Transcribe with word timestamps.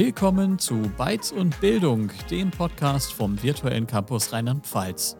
Willkommen 0.00 0.60
zu 0.60 0.76
Bytes 0.96 1.32
und 1.32 1.60
Bildung, 1.60 2.12
dem 2.30 2.52
Podcast 2.52 3.12
vom 3.12 3.42
virtuellen 3.42 3.84
Campus 3.84 4.32
Rheinland-Pfalz. 4.32 5.16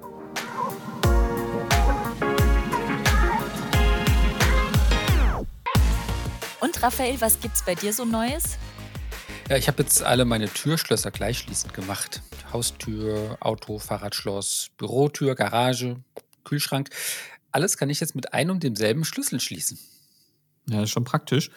Und 6.61 6.81
Raphael, 6.81 7.21
was 7.21 7.41
gibt's 7.41 7.65
bei 7.65 7.75
dir 7.75 7.93
so 7.93 8.05
Neues? 8.05 8.57
Ja, 9.49 9.57
ich 9.57 9.67
habe 9.67 9.83
jetzt 9.83 10.01
alle 10.05 10.25
meine 10.25 10.49
Türschlösser 10.49 11.11
gleichschließend 11.11 11.75
gemacht. 11.75 12.23
Haustür, 12.53 13.37
Auto, 13.41 13.81
Fahrradschloss, 13.81 14.71
Bürotür, 14.77 15.35
Garage, 15.35 15.97
Kühlschrank. 16.45 16.91
Alles 17.51 17.79
kann 17.79 17.91
ich 17.91 17.99
jetzt 17.99 18.15
mit 18.15 18.33
einem 18.33 18.53
und 18.53 18.63
demselben 18.63 19.05
Schlüssel 19.05 19.41
schließen. 19.41 19.77
Ja, 20.71 20.83
ist 20.83 20.91
schon 20.91 21.05
praktisch. 21.05 21.51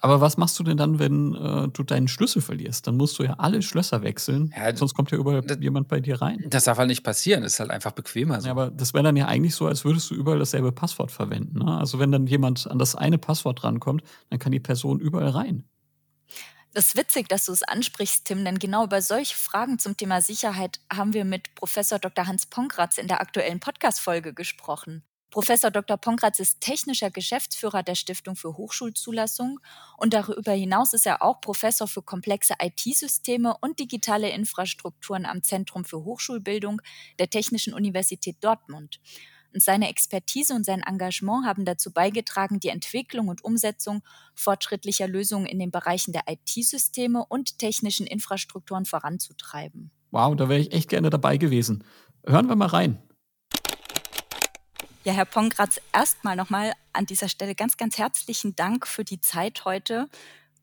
Aber 0.00 0.20
was 0.20 0.36
machst 0.36 0.58
du 0.58 0.64
denn 0.64 0.76
dann, 0.76 0.98
wenn 0.98 1.34
äh, 1.34 1.68
du 1.68 1.82
deinen 1.82 2.08
Schlüssel 2.08 2.42
verlierst? 2.42 2.86
Dann 2.86 2.96
musst 2.96 3.18
du 3.18 3.22
ja 3.22 3.34
alle 3.38 3.62
Schlösser 3.62 4.02
wechseln. 4.02 4.52
Ja, 4.56 4.74
sonst 4.76 4.94
kommt 4.94 5.10
ja 5.10 5.18
überall 5.18 5.40
das, 5.40 5.58
jemand 5.60 5.88
bei 5.88 6.00
dir 6.00 6.20
rein. 6.20 6.44
Das 6.48 6.64
darf 6.64 6.78
halt 6.78 6.88
nicht 6.88 7.02
passieren. 7.02 7.42
Das 7.42 7.54
ist 7.54 7.60
halt 7.60 7.70
einfach 7.70 7.92
bequemer 7.92 8.40
so. 8.40 8.46
Ja, 8.46 8.52
aber 8.52 8.70
das 8.70 8.92
wäre 8.92 9.04
dann 9.04 9.16
ja 9.16 9.26
eigentlich 9.26 9.54
so, 9.54 9.66
als 9.66 9.84
würdest 9.84 10.10
du 10.10 10.14
überall 10.14 10.38
dasselbe 10.38 10.72
Passwort 10.72 11.10
verwenden. 11.10 11.60
Ne? 11.60 11.78
Also 11.78 11.98
wenn 11.98 12.12
dann 12.12 12.26
jemand 12.26 12.70
an 12.70 12.78
das 12.78 12.94
eine 12.94 13.18
Passwort 13.18 13.64
rankommt, 13.64 14.02
dann 14.30 14.38
kann 14.38 14.52
die 14.52 14.60
Person 14.60 15.00
überall 15.00 15.30
rein. 15.30 15.64
Das 16.74 16.88
ist 16.88 16.96
witzig, 16.96 17.28
dass 17.28 17.46
du 17.46 17.52
es 17.52 17.62
ansprichst, 17.62 18.24
Tim, 18.24 18.44
denn 18.44 18.58
genau 18.58 18.84
über 18.84 19.00
solche 19.00 19.36
Fragen 19.36 19.78
zum 19.78 19.96
Thema 19.96 20.20
Sicherheit 20.20 20.80
haben 20.92 21.14
wir 21.14 21.24
mit 21.24 21.54
Professor 21.54 22.00
Dr. 22.00 22.26
Hans 22.26 22.46
Ponkratz 22.46 22.98
in 22.98 23.06
der 23.06 23.20
aktuellen 23.20 23.60
Podcast-Folge 23.60 24.34
gesprochen. 24.34 25.04
Professor 25.34 25.72
Dr. 25.72 25.96
Ponkratz 25.96 26.38
ist 26.38 26.60
technischer 26.60 27.10
Geschäftsführer 27.10 27.82
der 27.82 27.96
Stiftung 27.96 28.36
für 28.36 28.56
Hochschulzulassung 28.56 29.58
und 29.96 30.14
darüber 30.14 30.52
hinaus 30.52 30.92
ist 30.92 31.06
er 31.06 31.22
auch 31.22 31.40
Professor 31.40 31.88
für 31.88 32.02
komplexe 32.02 32.54
IT-Systeme 32.62 33.56
und 33.60 33.80
digitale 33.80 34.30
Infrastrukturen 34.30 35.26
am 35.26 35.42
Zentrum 35.42 35.84
für 35.84 36.04
Hochschulbildung 36.04 36.80
der 37.18 37.30
Technischen 37.30 37.74
Universität 37.74 38.36
Dortmund. 38.42 39.00
Und 39.52 39.60
seine 39.60 39.88
Expertise 39.88 40.54
und 40.54 40.64
sein 40.64 40.84
Engagement 40.84 41.44
haben 41.44 41.64
dazu 41.64 41.92
beigetragen, 41.92 42.60
die 42.60 42.68
Entwicklung 42.68 43.26
und 43.26 43.42
Umsetzung 43.42 44.04
fortschrittlicher 44.36 45.08
Lösungen 45.08 45.46
in 45.46 45.58
den 45.58 45.72
Bereichen 45.72 46.12
der 46.12 46.22
IT-Systeme 46.28 47.26
und 47.28 47.58
technischen 47.58 48.06
Infrastrukturen 48.06 48.84
voranzutreiben. 48.84 49.90
Wow, 50.12 50.36
da 50.36 50.48
wäre 50.48 50.60
ich 50.60 50.72
echt 50.72 50.90
gerne 50.90 51.10
dabei 51.10 51.38
gewesen. 51.38 51.82
Hören 52.24 52.48
wir 52.48 52.54
mal 52.54 52.66
rein. 52.66 53.02
Ja, 55.06 55.12
Herr 55.12 55.26
Pongratz, 55.26 55.82
erstmal 55.92 56.34
nochmal 56.34 56.72
an 56.94 57.04
dieser 57.04 57.28
Stelle 57.28 57.54
ganz, 57.54 57.76
ganz 57.76 57.98
herzlichen 57.98 58.56
Dank 58.56 58.86
für 58.86 59.04
die 59.04 59.20
Zeit 59.20 59.66
heute, 59.66 60.08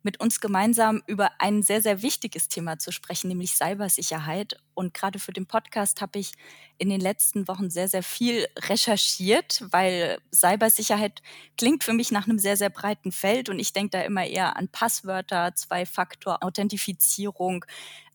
mit 0.01 0.19
uns 0.19 0.41
gemeinsam 0.41 1.03
über 1.05 1.29
ein 1.37 1.61
sehr, 1.61 1.79
sehr 1.79 2.01
wichtiges 2.01 2.47
Thema 2.47 2.79
zu 2.79 2.91
sprechen, 2.91 3.27
nämlich 3.27 3.53
Cybersicherheit. 3.53 4.59
Und 4.73 4.95
gerade 4.95 5.19
für 5.19 5.31
den 5.31 5.45
Podcast 5.45 6.01
habe 6.01 6.17
ich 6.17 6.31
in 6.79 6.89
den 6.89 7.01
letzten 7.01 7.47
Wochen 7.47 7.69
sehr, 7.69 7.87
sehr 7.87 8.01
viel 8.01 8.47
recherchiert, 8.57 9.63
weil 9.69 10.17
Cybersicherheit 10.33 11.21
klingt 11.55 11.83
für 11.83 11.93
mich 11.93 12.09
nach 12.09 12.27
einem 12.27 12.39
sehr, 12.39 12.57
sehr 12.57 12.71
breiten 12.71 13.11
Feld. 13.11 13.47
Und 13.47 13.59
ich 13.59 13.73
denke 13.73 13.91
da 13.91 14.01
immer 14.01 14.25
eher 14.25 14.57
an 14.57 14.69
Passwörter, 14.69 15.53
Zwei-Faktor-Authentifizierung, 15.53 17.63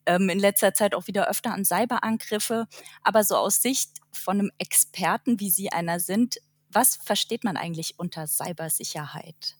ähm, 0.05 0.27
in 0.27 0.39
letzter 0.39 0.73
Zeit 0.73 0.93
auch 0.93 1.07
wieder 1.07 1.29
öfter 1.29 1.53
an 1.53 1.63
Cyberangriffe. 1.63 2.67
Aber 3.01 3.23
so 3.23 3.37
aus 3.37 3.61
Sicht 3.61 3.91
von 4.17 4.39
einem 4.39 4.51
Experten, 4.57 5.39
wie 5.39 5.49
Sie 5.49 5.71
einer 5.71 5.99
sind, 5.99 6.37
was 6.71 6.97
versteht 6.97 7.43
man 7.43 7.57
eigentlich 7.57 7.95
unter 7.97 8.27
Cybersicherheit? 8.27 9.55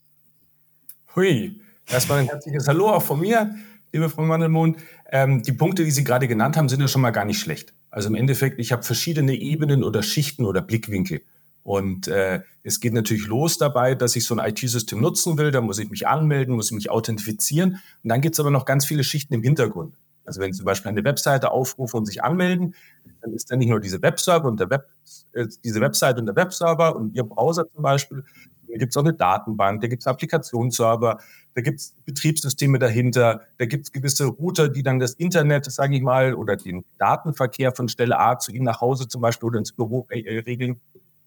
Hui, 1.16 1.62
erstmal 1.88 2.20
ein 2.20 2.28
herzliches 2.28 2.68
Hallo 2.68 2.90
auch 2.90 3.02
von 3.02 3.20
mir, 3.20 3.56
liebe 3.92 4.10
Frau 4.10 4.24
Mandelmond. 4.24 4.78
Ähm, 5.12 5.42
die 5.42 5.54
Punkte, 5.54 5.84
die 5.86 5.92
Sie 5.92 6.04
gerade 6.04 6.28
genannt 6.28 6.58
haben, 6.58 6.70
sind 6.70 6.82
ja 6.82 6.88
schon 6.88 7.02
mal 7.02 7.12
gar 7.12 7.26
nicht 7.26 7.40
schlecht. 7.40 7.74
Also 7.90 8.10
im 8.10 8.16
Endeffekt, 8.16 8.60
ich 8.60 8.72
habe 8.72 8.84
verschiedene 8.84 9.34
Ebenen 9.34 9.84
oder 9.84 10.04
Schichten 10.04 10.46
oder 10.46 10.62
Blickwinkel. 10.62 11.22
Und 11.64 12.08
äh, 12.08 12.42
es 12.64 12.80
geht 12.80 12.94
natürlich 12.94 13.28
los 13.28 13.58
dabei, 13.58 13.94
dass 13.94 14.16
ich 14.16 14.26
so 14.26 14.36
ein 14.36 14.50
IT-System 14.50 15.02
nutzen 15.02 15.38
will. 15.38 15.52
Da 15.52 15.60
muss 15.60 15.80
ich 15.80 15.90
mich 15.90 16.08
anmelden, 16.08 16.56
muss 16.56 16.68
ich 16.68 16.76
mich 16.76 16.90
authentifizieren. 16.90 17.82
Und 18.04 18.10
dann 18.10 18.22
gibt 18.22 18.36
es 18.36 18.40
aber 18.40 18.52
noch 18.52 18.66
ganz 18.66 18.86
viele 18.86 19.04
Schichten 19.04 19.34
im 19.34 19.44
Hintergrund. 19.44 19.96
Also 20.28 20.42
wenn 20.42 20.52
Sie 20.52 20.58
zum 20.58 20.66
Beispiel 20.66 20.90
eine 20.90 21.04
Webseite 21.06 21.52
aufrufen 21.52 22.00
und 22.00 22.06
sich 22.06 22.22
anmelden, 22.24 22.76
dann 23.22 23.34
ist 23.34 23.50
da 23.50 23.56
nicht 23.56 23.70
nur 23.70 23.80
diese 23.80 24.02
Webserver 24.02 24.48
und 24.48 24.60
der 24.60 24.70
Web, 24.70 24.88
äh, 25.32 25.48
diese 25.64 25.80
Webseite 25.80 26.20
und 26.20 26.26
der 26.26 26.36
Webserver 26.36 26.96
und 26.96 27.16
Ihr 27.16 27.24
Browser 27.24 27.66
zum 27.74 27.82
Beispiel. 27.82 28.24
Da 28.70 28.78
gibt 28.78 28.92
es 28.92 28.98
auch 28.98 29.04
eine 29.04 29.14
Datenbank, 29.14 29.82
da 29.82 29.88
gibt 29.88 30.04
es 30.04 30.08
Applikationsserver, 30.08 31.20
da 31.54 31.62
gibt 31.62 31.80
es 31.80 31.96
Betriebssysteme 32.06 32.78
dahinter, 32.78 33.42
da 33.58 33.66
gibt 33.66 33.86
es 33.86 33.92
gewisse 33.94 34.26
Router, 34.26 34.68
die 34.68 34.84
dann 34.84 35.00
das 35.00 35.14
Internet, 35.14 35.66
sage 35.72 35.96
ich 35.96 36.02
mal, 36.02 36.34
oder 36.34 36.58
den 36.58 36.84
Datenverkehr 36.98 37.72
von 37.72 37.88
Stelle 37.88 38.20
A 38.20 38.38
zu 38.38 38.52
Ihnen 38.52 38.66
nach 38.66 38.82
Hause 38.82 39.08
zum 39.08 39.22
Beispiel 39.22 39.48
oder 39.48 39.60
ins 39.60 39.72
Büro 39.72 40.06
äh, 40.10 40.40
regeln. 40.40 40.82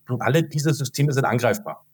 Und 0.08 0.20
alle 0.20 0.42
diese 0.42 0.74
Systeme 0.74 1.12
sind 1.14 1.24
angreifbar. 1.24 1.86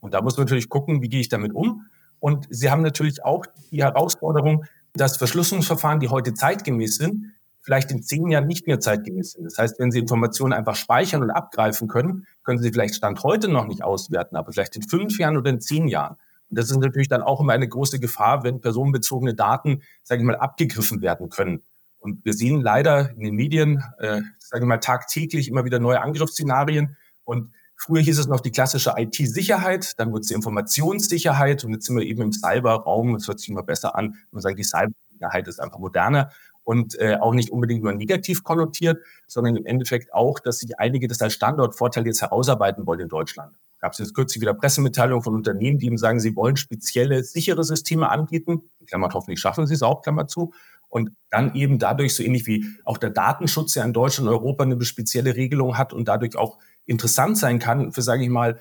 Und 0.00 0.14
da 0.14 0.22
muss 0.22 0.36
man 0.38 0.46
natürlich 0.46 0.70
gucken, 0.70 1.02
wie 1.02 1.08
gehe 1.08 1.20
ich 1.20 1.28
damit 1.28 1.52
um. 1.52 1.86
Und 2.18 2.46
Sie 2.48 2.70
haben 2.70 2.82
natürlich 2.82 3.24
auch 3.24 3.44
die 3.70 3.82
Herausforderung, 3.82 4.64
dass 4.96 5.16
Verschlüsselungsverfahren, 5.16 6.00
die 6.00 6.08
heute 6.08 6.34
zeitgemäß 6.34 6.96
sind, 6.96 7.32
vielleicht 7.60 7.90
in 7.90 8.02
zehn 8.02 8.28
Jahren 8.28 8.46
nicht 8.46 8.66
mehr 8.66 8.78
zeitgemäß 8.78 9.32
sind. 9.32 9.44
Das 9.44 9.58
heißt, 9.58 9.78
wenn 9.78 9.90
Sie 9.90 9.98
Informationen 9.98 10.52
einfach 10.52 10.76
speichern 10.76 11.22
und 11.22 11.30
abgreifen 11.30 11.88
können, 11.88 12.26
können 12.44 12.60
Sie 12.60 12.70
vielleicht 12.70 12.94
Stand 12.94 13.22
heute 13.24 13.48
noch 13.48 13.66
nicht 13.66 13.82
auswerten, 13.82 14.36
aber 14.36 14.52
vielleicht 14.52 14.76
in 14.76 14.82
fünf 14.82 15.18
Jahren 15.18 15.36
oder 15.36 15.50
in 15.50 15.60
zehn 15.60 15.88
Jahren. 15.88 16.16
Und 16.48 16.58
das 16.58 16.70
ist 16.70 16.76
natürlich 16.76 17.08
dann 17.08 17.22
auch 17.22 17.40
immer 17.40 17.52
eine 17.52 17.68
große 17.68 17.98
Gefahr, 17.98 18.44
wenn 18.44 18.60
personenbezogene 18.60 19.34
Daten, 19.34 19.82
sage 20.04 20.20
ich 20.20 20.26
mal, 20.26 20.36
abgegriffen 20.36 21.02
werden 21.02 21.28
können. 21.28 21.62
Und 21.98 22.24
wir 22.24 22.34
sehen 22.34 22.60
leider 22.60 23.10
in 23.10 23.24
den 23.24 23.34
Medien, 23.34 23.82
äh, 23.98 24.22
sage 24.38 24.62
ich 24.62 24.68
mal, 24.68 24.78
tagtäglich 24.78 25.48
immer 25.48 25.64
wieder 25.64 25.80
neue 25.80 26.00
Angriffsszenarien. 26.00 26.96
Und 27.24 27.50
früher 27.76 28.02
hieß 28.02 28.18
es 28.18 28.26
noch 28.26 28.40
die 28.40 28.50
klassische 28.50 28.94
IT-Sicherheit, 28.96 29.98
dann 29.98 30.10
wurde 30.12 30.22
es 30.22 30.28
die 30.28 30.34
Informationssicherheit 30.34 31.64
und 31.64 31.72
jetzt 31.72 31.86
sind 31.86 31.96
wir 31.96 32.04
eben 32.04 32.22
im 32.22 32.32
Cyberraum. 32.32 33.14
Das 33.14 33.28
hört 33.28 33.40
sich 33.40 33.48
immer 33.48 33.62
besser 33.62 33.96
an. 33.96 34.16
Man 34.30 34.42
sagt, 34.42 34.58
die 34.58 34.64
Cybersicherheit 34.64 35.46
ist 35.48 35.60
einfach 35.60 35.78
moderner 35.78 36.30
und 36.66 36.98
äh, 36.98 37.16
auch 37.20 37.32
nicht 37.32 37.50
unbedingt 37.50 37.84
nur 37.84 37.92
negativ 37.92 38.42
konnotiert, 38.42 39.00
sondern 39.28 39.54
im 39.54 39.66
Endeffekt 39.66 40.12
auch, 40.12 40.40
dass 40.40 40.58
sich 40.58 40.80
einige 40.80 41.06
das 41.06 41.22
als 41.22 41.34
Standortvorteil 41.34 42.04
jetzt 42.06 42.22
herausarbeiten 42.22 42.86
wollen 42.86 43.00
in 43.00 43.08
Deutschland. 43.08 43.54
Gab 43.78 43.92
es 43.92 43.98
jetzt 43.98 44.14
kürzlich 44.14 44.40
wieder 44.40 44.52
Pressemitteilungen 44.52 45.22
von 45.22 45.34
Unternehmen, 45.34 45.78
die 45.78 45.86
eben 45.86 45.96
sagen, 45.96 46.18
sie 46.18 46.34
wollen 46.34 46.56
spezielle 46.56 47.22
sichere 47.22 47.62
Systeme 47.62 48.10
anbieten. 48.10 48.62
Klammer 48.86 49.10
hoffentlich 49.12 49.38
schaffen 49.38 49.66
sie 49.66 49.74
es 49.74 49.82
auch, 49.82 50.02
Klammer 50.02 50.26
zu. 50.26 50.52
Und 50.88 51.10
dann 51.30 51.54
eben 51.54 51.78
dadurch, 51.78 52.14
so 52.14 52.24
ähnlich 52.24 52.46
wie 52.46 52.66
auch 52.84 52.98
der 52.98 53.10
Datenschutz 53.10 53.76
ja 53.76 53.84
in 53.84 53.92
Deutschland 53.92 54.28
und 54.28 54.34
Europa 54.34 54.64
eine 54.64 54.82
spezielle 54.84 55.36
Regelung 55.36 55.78
hat 55.78 55.92
und 55.92 56.08
dadurch 56.08 56.36
auch 56.36 56.58
interessant 56.86 57.38
sein 57.38 57.58
kann 57.58 57.92
für, 57.92 58.02
sage 58.02 58.22
ich 58.22 58.30
mal, 58.30 58.58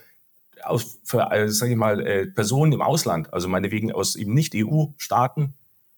aus, 0.63 0.99
für, 1.03 1.31
äh, 1.31 1.49
sage 1.49 1.71
ich 1.71 1.77
mal, 1.77 2.05
äh, 2.05 2.27
Personen 2.27 2.73
im 2.73 2.81
Ausland, 2.81 3.33
also 3.33 3.47
meinetwegen 3.47 3.91
aus 3.91 4.15
eben 4.15 4.33
nicht 4.33 4.53
EU-Staaten, 4.55 5.53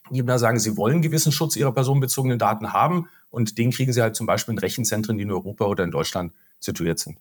die 0.09 0.23
da 0.23 0.37
sagen, 0.37 0.59
sie 0.59 0.77
wollen 0.77 1.01
gewissen 1.01 1.31
Schutz 1.31 1.55
ihrer 1.55 1.73
personenbezogenen 1.73 2.39
Daten 2.39 2.73
haben 2.73 3.07
und 3.29 3.57
den 3.57 3.71
kriegen 3.71 3.93
sie 3.93 4.01
halt 4.01 4.15
zum 4.15 4.25
Beispiel 4.25 4.53
in 4.53 4.59
Rechenzentren, 4.59 5.17
die 5.17 5.23
in 5.23 5.31
Europa 5.31 5.65
oder 5.65 5.83
in 5.83 5.91
Deutschland 5.91 6.33
situiert 6.59 6.99
sind. 6.99 7.17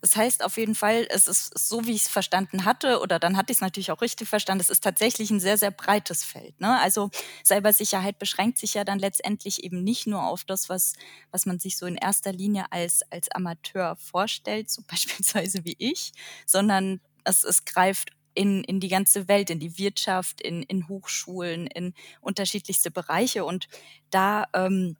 Das 0.00 0.16
heißt 0.16 0.44
auf 0.44 0.56
jeden 0.56 0.74
Fall, 0.74 1.06
es 1.10 1.28
ist 1.28 1.58
so, 1.58 1.86
wie 1.86 1.92
ich 1.92 2.02
es 2.02 2.08
verstanden 2.08 2.64
hatte, 2.64 3.00
oder 3.00 3.18
dann 3.18 3.36
hatte 3.36 3.52
ich 3.52 3.58
es 3.58 3.60
natürlich 3.60 3.90
auch 3.90 4.00
richtig 4.00 4.28
verstanden, 4.28 4.62
es 4.62 4.70
ist 4.70 4.82
tatsächlich 4.82 5.30
ein 5.30 5.40
sehr, 5.40 5.58
sehr 5.58 5.70
breites 5.70 6.24
Feld. 6.24 6.58
Ne? 6.60 6.80
Also 6.80 7.10
Cybersicherheit 7.44 8.18
beschränkt 8.18 8.58
sich 8.58 8.74
ja 8.74 8.84
dann 8.84 8.98
letztendlich 8.98 9.62
eben 9.62 9.84
nicht 9.84 10.06
nur 10.06 10.22
auf 10.22 10.44
das, 10.44 10.68
was, 10.68 10.94
was 11.30 11.44
man 11.44 11.58
sich 11.58 11.76
so 11.76 11.86
in 11.86 11.96
erster 11.96 12.32
Linie 12.32 12.64
als, 12.70 13.02
als 13.10 13.30
Amateur 13.30 13.96
vorstellt, 13.96 14.70
so 14.70 14.82
beispielsweise 14.88 15.64
wie 15.64 15.76
ich, 15.78 16.12
sondern 16.46 17.00
es, 17.24 17.44
es 17.44 17.64
greift 17.64 18.12
in, 18.34 18.64
in 18.64 18.80
die 18.80 18.88
ganze 18.88 19.28
Welt, 19.28 19.50
in 19.50 19.58
die 19.58 19.76
Wirtschaft, 19.76 20.40
in, 20.40 20.62
in 20.62 20.88
Hochschulen, 20.88 21.66
in 21.66 21.94
unterschiedlichste 22.20 22.90
Bereiche. 22.90 23.44
Und 23.44 23.68
da 24.10 24.46
ähm, 24.54 24.96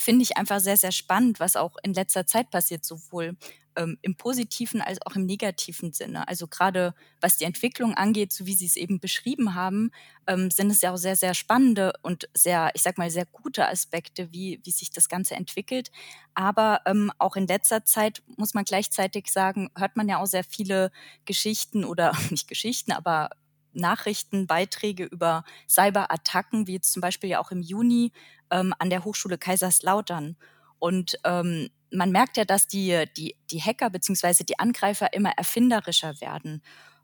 finde 0.00 0.22
ich 0.22 0.36
einfach 0.36 0.60
sehr, 0.60 0.76
sehr 0.76 0.92
spannend, 0.92 1.40
was 1.40 1.56
auch 1.56 1.76
in 1.82 1.94
letzter 1.94 2.26
Zeit 2.26 2.50
passiert, 2.50 2.84
sowohl 2.84 3.36
ähm, 3.76 3.98
im 4.02 4.16
positiven 4.16 4.80
als 4.80 4.98
auch 5.06 5.16
im 5.16 5.26
negativen 5.26 5.92
Sinne. 5.92 6.26
Also 6.28 6.46
gerade 6.46 6.94
was 7.20 7.36
die 7.36 7.44
Entwicklung 7.44 7.94
angeht, 7.94 8.32
so 8.32 8.46
wie 8.46 8.54
Sie 8.54 8.66
es 8.66 8.76
eben 8.76 9.00
beschrieben 9.00 9.54
haben, 9.54 9.90
ähm, 10.26 10.50
sind 10.50 10.70
es 10.70 10.80
ja 10.80 10.92
auch 10.92 10.96
sehr, 10.96 11.16
sehr 11.16 11.34
spannende 11.34 11.92
und 12.02 12.28
sehr, 12.34 12.70
ich 12.74 12.82
sag 12.82 12.98
mal, 12.98 13.10
sehr 13.10 13.26
gute 13.26 13.68
Aspekte, 13.68 14.32
wie, 14.32 14.60
wie 14.64 14.70
sich 14.70 14.90
das 14.90 15.08
Ganze 15.08 15.34
entwickelt. 15.34 15.90
Aber 16.34 16.80
ähm, 16.86 17.12
auch 17.18 17.36
in 17.36 17.46
letzter 17.46 17.84
Zeit 17.84 18.22
muss 18.36 18.54
man 18.54 18.64
gleichzeitig 18.64 19.30
sagen, 19.30 19.70
hört 19.76 19.96
man 19.96 20.08
ja 20.08 20.18
auch 20.18 20.26
sehr 20.26 20.44
viele 20.44 20.90
Geschichten 21.24 21.84
oder 21.84 22.12
nicht 22.30 22.48
Geschichten, 22.48 22.92
aber 22.92 23.30
Nachrichten, 23.72 24.46
Beiträge 24.46 25.04
über 25.04 25.44
Cyberattacken, 25.68 26.66
wie 26.66 26.80
zum 26.80 27.00
Beispiel 27.00 27.30
ja 27.30 27.40
auch 27.40 27.50
im 27.50 27.62
Juni 27.62 28.12
ähm, 28.50 28.74
an 28.78 28.90
der 28.90 29.04
Hochschule 29.04 29.38
Kaiserslautern. 29.38 30.36
Und 30.78 31.18
ähm, 31.24 31.70
man 31.92 32.10
merkt 32.10 32.36
ja, 32.36 32.44
dass 32.44 32.66
die, 32.66 33.04
die, 33.16 33.36
die 33.50 33.60
Hacker 33.60 33.90
beziehungsweise 33.90 34.44
die 34.44 34.58
Angreifer 34.58 35.12
immer 35.12 35.32
erfinderischer 35.32 36.20
werden. 36.20 36.62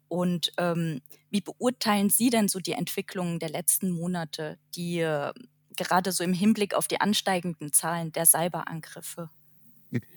Und 0.09 0.53
ähm, 0.59 1.03
wie 1.31 1.41
beurteilen 1.41 2.11
Sie 2.11 2.31
denn 2.31 2.49
so 2.49 2.61
die 2.61 2.73
Entwicklungen 2.73 3.39
der 3.39 3.51
letzten 3.51 3.91
Monate, 3.91 4.59
die 4.75 5.01
äh, 5.01 5.33
gerade 5.77 6.13
so 6.13 6.25
im 6.25 6.33
Hinblick 6.33 6.75
auf 6.75 6.89
die 6.89 7.01
ansteigenden 7.01 7.73
Zahlen 7.73 8.13
der 8.13 8.27
Cyberangriffe? 8.27 9.31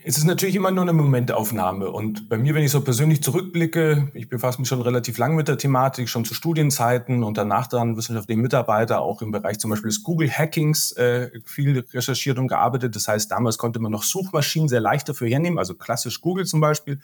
Es 0.04 0.18
ist 0.18 0.24
natürlich 0.24 0.56
immer 0.56 0.72
nur 0.72 0.82
eine 0.82 0.94
Momentaufnahme. 0.94 1.92
Und 1.92 2.28
bei 2.28 2.38
mir, 2.38 2.56
wenn 2.56 2.64
ich 2.64 2.72
so 2.72 2.82
persönlich 2.82 3.22
zurückblicke, 3.22 4.12
ich 4.16 4.28
befasse 4.28 4.60
mich 4.60 4.68
schon 4.68 4.82
relativ 4.82 5.18
lang 5.20 5.36
mit 5.36 5.48
der 5.48 5.60
Thematik, 5.60 6.10
schon 6.10 6.26
zu 6.26 6.34
Studienzeiten 6.34 7.24
und 7.24 7.38
danach 7.38 7.68
dann 7.68 7.96
wissenschaftliche 7.96 8.42
Mitarbeiter, 8.42 9.02
auch 9.02 9.22
im 9.22 9.32
Bereich 9.32 9.60
zum 9.60 9.70
Beispiel 9.70 9.90
des 9.90 10.04
Google-Hackings, 10.04 10.94
äh, 10.94 11.30
viel 11.46 11.86
recherchiert 11.94 12.40
und 12.40 12.48
gearbeitet. 12.48 12.96
Das 12.96 13.08
heißt, 13.08 13.32
damals 13.32 13.60
konnte 13.60 13.80
man 13.80 13.92
noch 13.92 14.04
Suchmaschinen 14.04 14.70
sehr 14.70 14.82
leicht 14.82 15.08
dafür 15.08 15.28
hernehmen, 15.28 15.60
also 15.60 15.76
klassisch 15.76 16.20
Google 16.20 16.46
zum 16.46 16.62
Beispiel, 16.62 17.00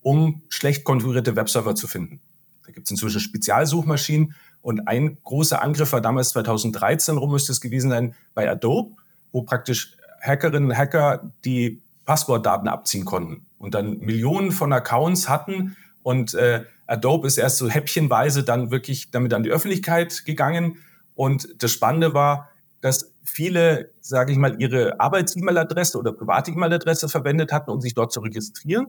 um 0.00 0.42
schlecht 0.48 0.84
konfigurierte 0.84 1.36
Webserver 1.36 1.74
zu 1.74 1.86
finden. 1.86 2.20
Da 2.64 2.72
gibt 2.72 2.86
es 2.86 2.90
inzwischen 2.90 3.20
Spezialsuchmaschinen. 3.20 4.34
Und 4.62 4.88
ein 4.88 5.18
großer 5.22 5.62
Angriff 5.62 5.92
war 5.92 6.00
damals 6.00 6.30
2013 6.30 7.18
rum, 7.18 7.30
müsste 7.30 7.52
es 7.52 7.60
gewesen 7.60 7.90
sein, 7.90 8.14
bei 8.34 8.50
Adobe, 8.50 8.96
wo 9.32 9.42
praktisch 9.42 9.96
Hackerinnen 10.22 10.70
und 10.70 10.76
Hacker 10.76 11.30
die 11.44 11.82
Passwortdaten 12.06 12.68
abziehen 12.68 13.04
konnten 13.04 13.46
und 13.58 13.74
dann 13.74 13.98
Millionen 13.98 14.52
von 14.52 14.72
Accounts 14.72 15.28
hatten 15.28 15.76
und 16.02 16.34
äh, 16.34 16.64
Adobe 16.86 17.26
ist 17.26 17.36
erst 17.36 17.58
so 17.58 17.68
häppchenweise 17.68 18.44
dann 18.44 18.70
wirklich 18.70 19.10
damit 19.10 19.34
an 19.34 19.42
die 19.42 19.50
Öffentlichkeit 19.50 20.24
gegangen 20.24 20.78
und 21.14 21.62
das 21.62 21.72
Spannende 21.72 22.14
war, 22.14 22.48
dass 22.80 23.12
viele, 23.24 23.90
sage 24.00 24.32
ich 24.32 24.38
mal, 24.38 24.60
ihre 24.60 25.00
Arbeits-E-Mail-Adresse 25.00 25.98
oder 25.98 26.12
private 26.12 26.52
E-Mail-Adresse 26.52 27.08
verwendet 27.08 27.52
hatten, 27.52 27.70
um 27.70 27.80
sich 27.80 27.94
dort 27.94 28.12
zu 28.12 28.20
registrieren 28.20 28.86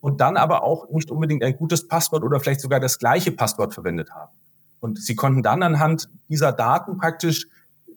und 0.00 0.20
dann 0.20 0.36
aber 0.36 0.62
auch 0.64 0.88
nicht 0.90 1.10
unbedingt 1.10 1.42
ein 1.42 1.56
gutes 1.56 1.86
Passwort 1.86 2.24
oder 2.24 2.40
vielleicht 2.40 2.60
sogar 2.60 2.80
das 2.80 2.98
gleiche 2.98 3.32
Passwort 3.32 3.74
verwendet 3.74 4.10
haben. 4.10 4.32
Und 4.80 5.02
sie 5.02 5.14
konnten 5.14 5.42
dann 5.42 5.62
anhand 5.62 6.08
dieser 6.28 6.52
Daten 6.52 6.98
praktisch 6.98 7.46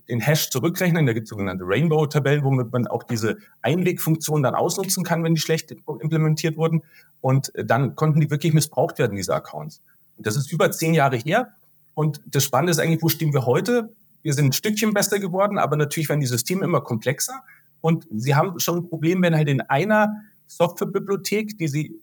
den 0.09 0.19
Hash 0.19 0.49
zurückrechnen. 0.49 1.05
Da 1.05 1.13
gibt 1.13 1.25
es 1.25 1.29
sogenannte 1.29 1.63
Rainbow-Tabellen, 1.65 2.43
womit 2.43 2.71
man 2.71 2.87
auch 2.87 3.03
diese 3.03 3.37
Einwegfunktion 3.61 4.43
dann 4.43 4.55
ausnutzen 4.55 5.03
kann, 5.03 5.23
wenn 5.23 5.35
die 5.35 5.41
schlecht 5.41 5.71
implementiert 5.71 6.57
wurden. 6.57 6.83
Und 7.21 7.51
dann 7.55 7.95
konnten 7.95 8.19
die 8.19 8.29
wirklich 8.29 8.53
missbraucht 8.53 8.99
werden, 8.99 9.15
diese 9.15 9.35
Accounts. 9.35 9.81
Das 10.17 10.35
ist 10.35 10.51
über 10.51 10.71
zehn 10.71 10.93
Jahre 10.93 11.17
her. 11.17 11.53
Und 11.93 12.21
das 12.25 12.43
Spannende 12.43 12.71
ist 12.71 12.79
eigentlich, 12.79 13.01
wo 13.01 13.09
stehen 13.09 13.33
wir 13.33 13.45
heute? 13.45 13.89
Wir 14.21 14.33
sind 14.33 14.47
ein 14.47 14.53
Stückchen 14.53 14.93
besser 14.93 15.19
geworden, 15.19 15.57
aber 15.57 15.77
natürlich 15.77 16.09
werden 16.09 16.21
die 16.21 16.27
Systeme 16.27 16.63
immer 16.65 16.81
komplexer. 16.81 17.43
Und 17.81 18.07
sie 18.11 18.35
haben 18.35 18.59
schon 18.59 18.79
ein 18.79 18.89
Problem, 18.89 19.21
wenn 19.21 19.35
halt 19.35 19.47
in 19.47 19.61
einer 19.61 20.23
Softwarebibliothek, 20.47 21.57
die 21.57 21.67
sie 21.67 21.99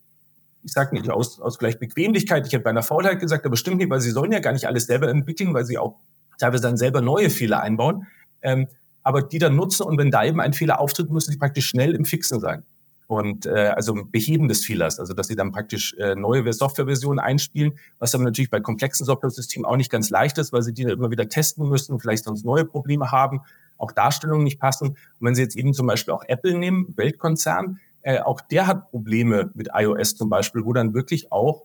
ich 0.65 0.73
sage 0.73 0.95
nicht 0.95 1.11
aus, 1.11 1.41
aus 1.41 1.59
vielleicht 1.59 1.79
Bequemlichkeit, 1.79 2.47
ich 2.47 2.53
hätte 2.53 2.65
bei 2.65 2.71
einer 2.71 2.83
Faulheit 2.83 3.21
gesagt, 3.21 3.45
aber 3.45 3.57
stimmt 3.57 3.79
nicht, 3.79 3.91
weil 3.91 4.01
sie 4.01 4.11
sollen 4.11 4.33
ja 4.33 4.39
gar 4.39 4.53
nicht 4.53 4.67
alles 4.67 4.87
selber 4.87 5.09
entwickeln, 5.09 5.53
weil 5.53 5.67
sie 5.67 5.77
auch 5.79 5.97
teilweise 6.45 6.63
dann 6.63 6.77
selber 6.77 7.01
neue 7.01 7.31
Fehler 7.31 7.61
einbauen, 7.61 8.07
ähm, 8.43 8.69
aber 9.03 9.23
die 9.23 9.39
dann 9.39 9.57
nutzen 9.57 9.85
und 9.85 9.99
wenn 9.99 10.11
da 10.11 10.25
eben 10.25 10.41
ein 10.41 10.53
Fehler 10.53 10.81
auftritt, 10.81 11.11
müssen 11.11 11.33
sie 11.33 11.39
praktisch 11.39 11.67
schnell 11.67 11.95
im 11.95 12.05
Fixen 12.05 12.41
sein. 12.41 12.63
Und 13.07 13.45
äh, 13.45 13.73
also 13.77 13.95
Beheben 14.11 14.49
des 14.49 14.65
Fehlers, 14.65 14.99
also 14.99 15.13
dass 15.13 15.27
sie 15.27 15.37
dann 15.37 15.53
praktisch 15.53 15.95
äh, 15.99 16.15
neue 16.15 16.51
Softwareversionen 16.53 17.19
einspielen, 17.19 17.79
was 17.99 18.15
aber 18.15 18.25
natürlich 18.25 18.51
bei 18.51 18.61
komplexen 18.61 19.05
Software-Systemen 19.05 19.67
auch 19.67 19.77
nicht 19.77 19.91
ganz 19.91 20.09
leicht 20.09 20.39
ist, 20.39 20.53
weil 20.53 20.63
sie 20.63 20.73
die 20.73 20.85
dann 20.85 20.93
immer 20.93 21.11
wieder 21.11 21.29
testen 21.29 21.69
müssen, 21.69 22.01
vielleicht 22.01 22.25
sonst 22.25 22.47
neue 22.47 22.65
Probleme 22.65 23.11
haben, 23.13 23.43
auch 23.77 23.93
Darstellungen 23.93 24.45
nicht 24.45 24.59
passen. 24.59 24.89
Und 24.89 24.97
wenn 25.21 25.35
Sie 25.35 25.43
jetzt 25.43 25.57
eben 25.57 25.75
zum 25.75 25.87
Beispiel 25.87 26.15
auch 26.15 26.25
Apple 26.27 26.57
nehmen, 26.57 26.95
Weltkonzern, 26.97 27.81
äh, 28.03 28.21
auch 28.21 28.41
der 28.41 28.67
hat 28.67 28.91
Probleme 28.91 29.51
mit 29.55 29.69
iOS 29.75 30.17
zum 30.17 30.31
Beispiel, 30.31 30.65
wo 30.65 30.73
dann 30.73 30.95
wirklich 30.95 31.31
auch 31.31 31.65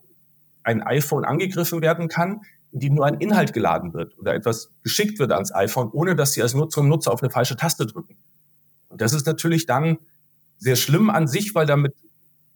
ein 0.63 0.81
iPhone 0.81 1.23
angegriffen 1.23 1.81
werden 1.81 2.09
kann, 2.09 2.41
die 2.71 2.89
nur 2.89 3.05
ein 3.05 3.15
Inhalt 3.15 3.53
geladen 3.53 3.93
wird 3.93 4.17
oder 4.17 4.33
etwas 4.33 4.69
geschickt 4.83 5.19
wird 5.19 5.31
ans 5.31 5.53
iPhone, 5.53 5.89
ohne 5.91 6.15
dass 6.15 6.33
sie 6.33 6.41
als 6.41 6.53
Nutzer 6.53 6.81
und 6.81 6.89
Nutzer 6.89 7.11
auf 7.11 7.23
eine 7.23 7.31
falsche 7.31 7.55
Taste 7.55 7.85
drücken. 7.85 8.17
Und 8.89 9.01
das 9.01 9.13
ist 9.13 9.25
natürlich 9.25 9.65
dann 9.65 9.97
sehr 10.57 10.75
schlimm 10.75 11.09
an 11.09 11.27
sich, 11.27 11.55
weil 11.55 11.65
damit 11.65 11.93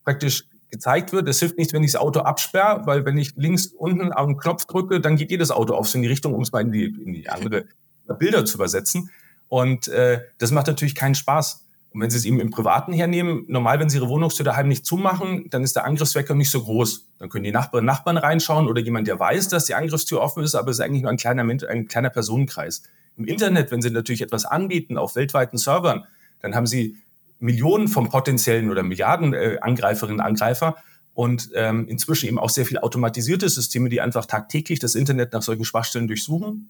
praktisch 0.03 0.45
gezeigt 0.69 1.13
wird, 1.13 1.27
es 1.29 1.39
hilft 1.39 1.57
nichts, 1.57 1.73
wenn 1.73 1.83
ich 1.83 1.91
das 1.91 2.01
Auto 2.01 2.21
absperre, 2.21 2.81
weil 2.85 3.05
wenn 3.05 3.17
ich 3.17 3.35
links 3.35 3.67
unten 3.67 4.11
auf 4.11 4.25
den 4.25 4.37
Knopf 4.37 4.65
drücke, 4.65 4.99
dann 4.99 5.15
geht 5.15 5.29
jedes 5.29 5.51
Auto 5.51 5.75
auf 5.75 5.87
so 5.87 5.97
in 5.97 6.01
die 6.01 6.07
Richtung, 6.07 6.33
um 6.33 6.41
es 6.41 6.51
mal 6.51 6.61
in 6.61 6.71
die, 6.71 6.85
in 6.85 7.13
die 7.13 7.29
andere 7.29 7.65
Bilder 8.19 8.43
zu 8.43 8.57
übersetzen. 8.57 9.09
Und 9.47 9.87
äh, 9.87 10.21
das 10.39 10.51
macht 10.51 10.67
natürlich 10.67 10.95
keinen 10.95 11.15
Spaß. 11.15 11.65
Und 11.93 12.01
wenn 12.01 12.09
Sie 12.09 12.17
es 12.17 12.25
eben 12.25 12.39
im 12.39 12.49
Privaten 12.49 12.91
hernehmen, 12.91 13.45
normal, 13.47 13.79
wenn 13.79 13.87
Sie 13.87 13.97
Ihre 13.97 14.09
Wohnungstür 14.09 14.43
daheim 14.43 14.67
nicht 14.67 14.85
zumachen, 14.85 15.49
dann 15.51 15.63
ist 15.63 15.75
der 15.75 15.85
Angriffswecker 15.85 16.33
nicht 16.33 16.49
so 16.49 16.63
groß. 16.63 17.07
Dann 17.19 17.29
können 17.29 17.43
die 17.43 17.51
Nachbarinnen 17.51 17.87
und 17.87 17.93
Nachbarn 17.93 18.17
reinschauen 18.17 18.67
oder 18.67 18.81
jemand, 18.81 19.07
der 19.07 19.19
weiß, 19.19 19.49
dass 19.49 19.65
die 19.65 19.75
Angriffstür 19.75 20.19
offen 20.19 20.43
ist, 20.43 20.55
aber 20.55 20.71
es 20.71 20.77
ist 20.77 20.81
eigentlich 20.81 21.03
nur 21.03 21.11
ein 21.11 21.17
kleiner, 21.17 21.43
ein 21.43 21.87
kleiner 21.87 22.09
Personenkreis. 22.09 22.81
Im 23.15 23.25
Internet, 23.25 23.69
wenn 23.69 23.83
Sie 23.83 23.91
natürlich 23.91 24.23
etwas 24.23 24.45
anbieten 24.45 24.97
auf 24.97 25.15
weltweiten 25.15 25.57
Servern, 25.57 26.05
dann 26.41 26.55
haben 26.55 26.65
Sie 26.65 26.97
Millionen 27.39 27.87
von 27.87 28.09
potenziellen 28.09 28.71
oder 28.71 28.81
Milliarden 28.81 29.33
äh, 29.33 29.57
Angreiferinnen 29.61 30.19
und 30.19 30.25
Angreifer 30.25 30.77
und 31.13 31.51
ähm, 31.53 31.87
inzwischen 31.87 32.27
eben 32.27 32.39
auch 32.39 32.49
sehr 32.49 32.65
viel 32.65 32.79
automatisierte 32.79 33.47
Systeme, 33.49 33.89
die 33.89 34.01
einfach 34.01 34.25
tagtäglich 34.25 34.79
das 34.79 34.95
Internet 34.95 35.33
nach 35.33 35.43
solchen 35.43 35.65
Schwachstellen 35.65 36.07
durchsuchen. 36.07 36.69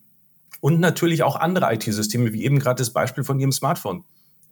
Und 0.59 0.79
natürlich 0.79 1.23
auch 1.23 1.35
andere 1.35 1.73
IT-Systeme, 1.73 2.33
wie 2.33 2.43
eben 2.43 2.59
gerade 2.59 2.79
das 2.79 2.91
Beispiel 2.91 3.23
von 3.23 3.39
Ihrem 3.39 3.51
Smartphone. 3.51 4.03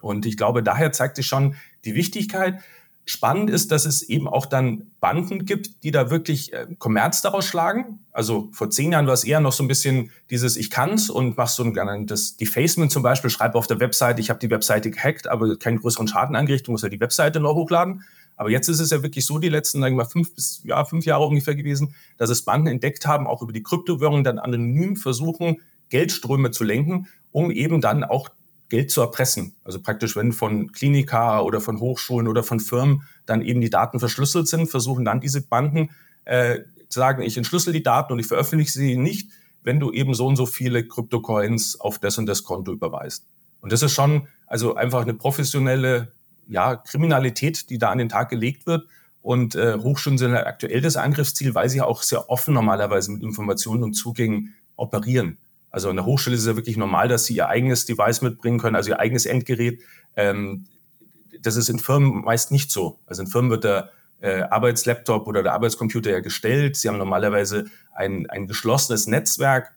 Und 0.01 0.25
ich 0.25 0.38
glaube, 0.38 0.63
daher 0.63 0.92
zeigt 0.92 1.15
sich 1.15 1.27
schon 1.27 1.56
die 1.86 1.95
Wichtigkeit. 1.95 2.59
Spannend 3.06 3.50
ist, 3.50 3.71
dass 3.71 3.86
es 3.86 4.03
eben 4.03 4.27
auch 4.27 4.45
dann 4.45 4.92
Banden 5.00 5.45
gibt, 5.45 5.83
die 5.83 5.92
da 5.92 6.12
wirklich 6.12 6.53
äh, 6.53 6.68
Kommerz 6.77 7.21
daraus 7.21 7.45
schlagen. 7.45 8.00
Also 8.12 8.50
vor 8.51 8.69
zehn 8.69 8.92
Jahren 8.92 9.07
war 9.07 9.13
es 9.13 9.24
eher 9.24 9.39
noch 9.39 9.53
so 9.53 9.63
ein 9.63 9.68
bisschen 9.68 10.12
dieses 10.30 10.56
Ich 10.56 10.69
kann's 10.69 11.09
und 11.09 11.36
machst 11.36 11.56
so 11.56 11.63
ein 11.63 12.06
das 12.06 12.38
Defacement 12.38 12.92
zum 12.92 13.01
Beispiel, 13.01 13.31
schreib 13.31 13.56
auf 13.56 13.65
der 13.65 13.80
Webseite, 13.80 14.21
ich 14.21 14.30
habe 14.30 14.39
die 14.39 14.51
Webseite 14.51 14.92
gehackt, 14.92 15.27
aber 15.27 15.57
keinen 15.57 15.80
größeren 15.80 16.07
Schaden 16.07 16.36
angerichtet, 16.36 16.69
muss 16.69 16.83
ja 16.83 16.89
die 16.89 17.00
Webseite 17.00 17.39
noch 17.39 17.56
hochladen. 17.56 18.03
Aber 18.38 18.50
jetzt 18.50 18.69
ist 18.69 18.80
es 18.80 18.92
ja 18.92 19.03
wirklich 19.03 19.25
so, 19.25 19.39
die 19.39 19.50
letzten, 19.50 19.81
sagen 19.81 19.98
wir 19.98 20.06
fünf 20.06 20.33
bis 20.33 20.62
ja, 20.63 20.83
fünf 20.86 21.06
Jahre 21.06 21.25
ungefähr 21.25 21.56
gewesen, 21.56 21.94
dass 22.18 22.30
es 22.30 22.44
Banden 22.44 22.68
entdeckt 22.68 23.06
haben, 23.06 23.27
auch 23.27 23.42
über 23.42 23.51
die 23.51 23.63
Kryptowährungen 23.63 24.24
dann 24.24 24.39
anonym 24.39 24.95
versuchen, 24.95 25.57
Geldströme 25.89 26.51
zu 26.51 26.63
lenken, 26.63 27.07
um 27.31 27.51
eben 27.51 27.81
dann 27.81 28.03
auch 28.03 28.30
Geld 28.71 28.89
zu 28.89 29.01
erpressen. 29.01 29.53
Also 29.63 29.81
praktisch, 29.81 30.15
wenn 30.15 30.31
von 30.31 30.71
Klinika 30.71 31.41
oder 31.41 31.62
von 31.62 31.79
Hochschulen 31.79 32.27
oder 32.27 32.41
von 32.41 32.59
Firmen 32.59 33.03
dann 33.25 33.41
eben 33.41 33.62
die 33.62 33.69
Daten 33.69 34.00
verschlüsselt 34.00 34.47
sind, 34.47 34.68
versuchen 34.68 35.06
dann 35.06 35.19
diese 35.19 35.41
Banden 35.45 35.91
äh, 36.25 36.59
zu 36.88 37.00
sagen, 37.00 37.21
ich 37.21 37.38
entschlüssel 37.38 37.73
die 37.73 37.83
Daten 37.83 38.13
und 38.13 38.19
ich 38.19 38.27
veröffentliche 38.27 38.71
sie 38.71 38.98
nicht, 38.98 39.29
wenn 39.62 39.79
du 39.79 39.91
eben 39.91 40.13
so 40.13 40.25
und 40.25 40.38
so 40.38 40.45
viele 40.45 40.88
Kryptocoins 40.88 41.79
auf 41.79 42.00
das 42.00 42.17
und 42.17 42.25
das 42.25 42.43
Konto 42.43 42.72
überweist. 42.72 43.25
Und 43.60 43.72
das 43.72 43.84
ist 43.84 43.91
schon 43.91 44.27
also 44.48 44.75
einfach 44.75 45.01
eine 45.01 45.13
professionelle 45.13 46.13
ja, 46.48 46.77
Kriminalität, 46.77 47.69
die 47.69 47.77
da 47.77 47.91
an 47.91 47.98
den 47.98 48.10
Tag 48.10 48.29
gelegt 48.29 48.65
wird. 48.65 48.88
Und 49.22 49.55
äh, 49.55 49.77
Hochschulen 49.77 50.17
sind 50.17 50.34
aktuell 50.34 50.81
das 50.81 50.95
Angriffsziel, 50.95 51.53
weil 51.53 51.69
sie 51.69 51.81
auch 51.81 52.01
sehr 52.01 52.29
offen 52.29 52.53
normalerweise 52.53 53.12
mit 53.12 53.22
Informationen 53.22 53.84
und 53.84 53.93
Zugängen 53.93 54.55
operieren. 54.77 55.38
Also 55.71 55.89
an 55.89 55.95
der 55.95 56.05
Hochschule 56.05 56.35
ist 56.35 56.41
es 56.41 56.47
ja 56.47 56.55
wirklich 56.55 56.77
normal, 56.77 57.07
dass 57.07 57.25
sie 57.25 57.35
ihr 57.35 57.47
eigenes 57.47 57.85
Device 57.85 58.21
mitbringen 58.21 58.59
können, 58.59 58.75
also 58.75 58.89
ihr 58.89 58.99
eigenes 58.99 59.25
Endgerät. 59.25 59.81
Ähm, 60.15 60.65
das 61.41 61.55
ist 61.55 61.69
in 61.69 61.79
Firmen 61.79 62.23
meist 62.23 62.51
nicht 62.51 62.71
so. 62.71 62.99
Also 63.05 63.23
in 63.23 63.27
Firmen 63.27 63.49
wird 63.49 63.63
der 63.63 63.91
äh, 64.19 64.41
Arbeitslaptop 64.43 65.27
oder 65.27 65.43
der 65.43 65.53
Arbeitscomputer 65.53 66.11
ja 66.11 66.19
gestellt. 66.19 66.75
Sie 66.75 66.87
haben 66.87 66.97
normalerweise 66.97 67.65
ein, 67.93 68.29
ein 68.29 68.47
geschlossenes 68.47 69.07
Netzwerk. 69.07 69.73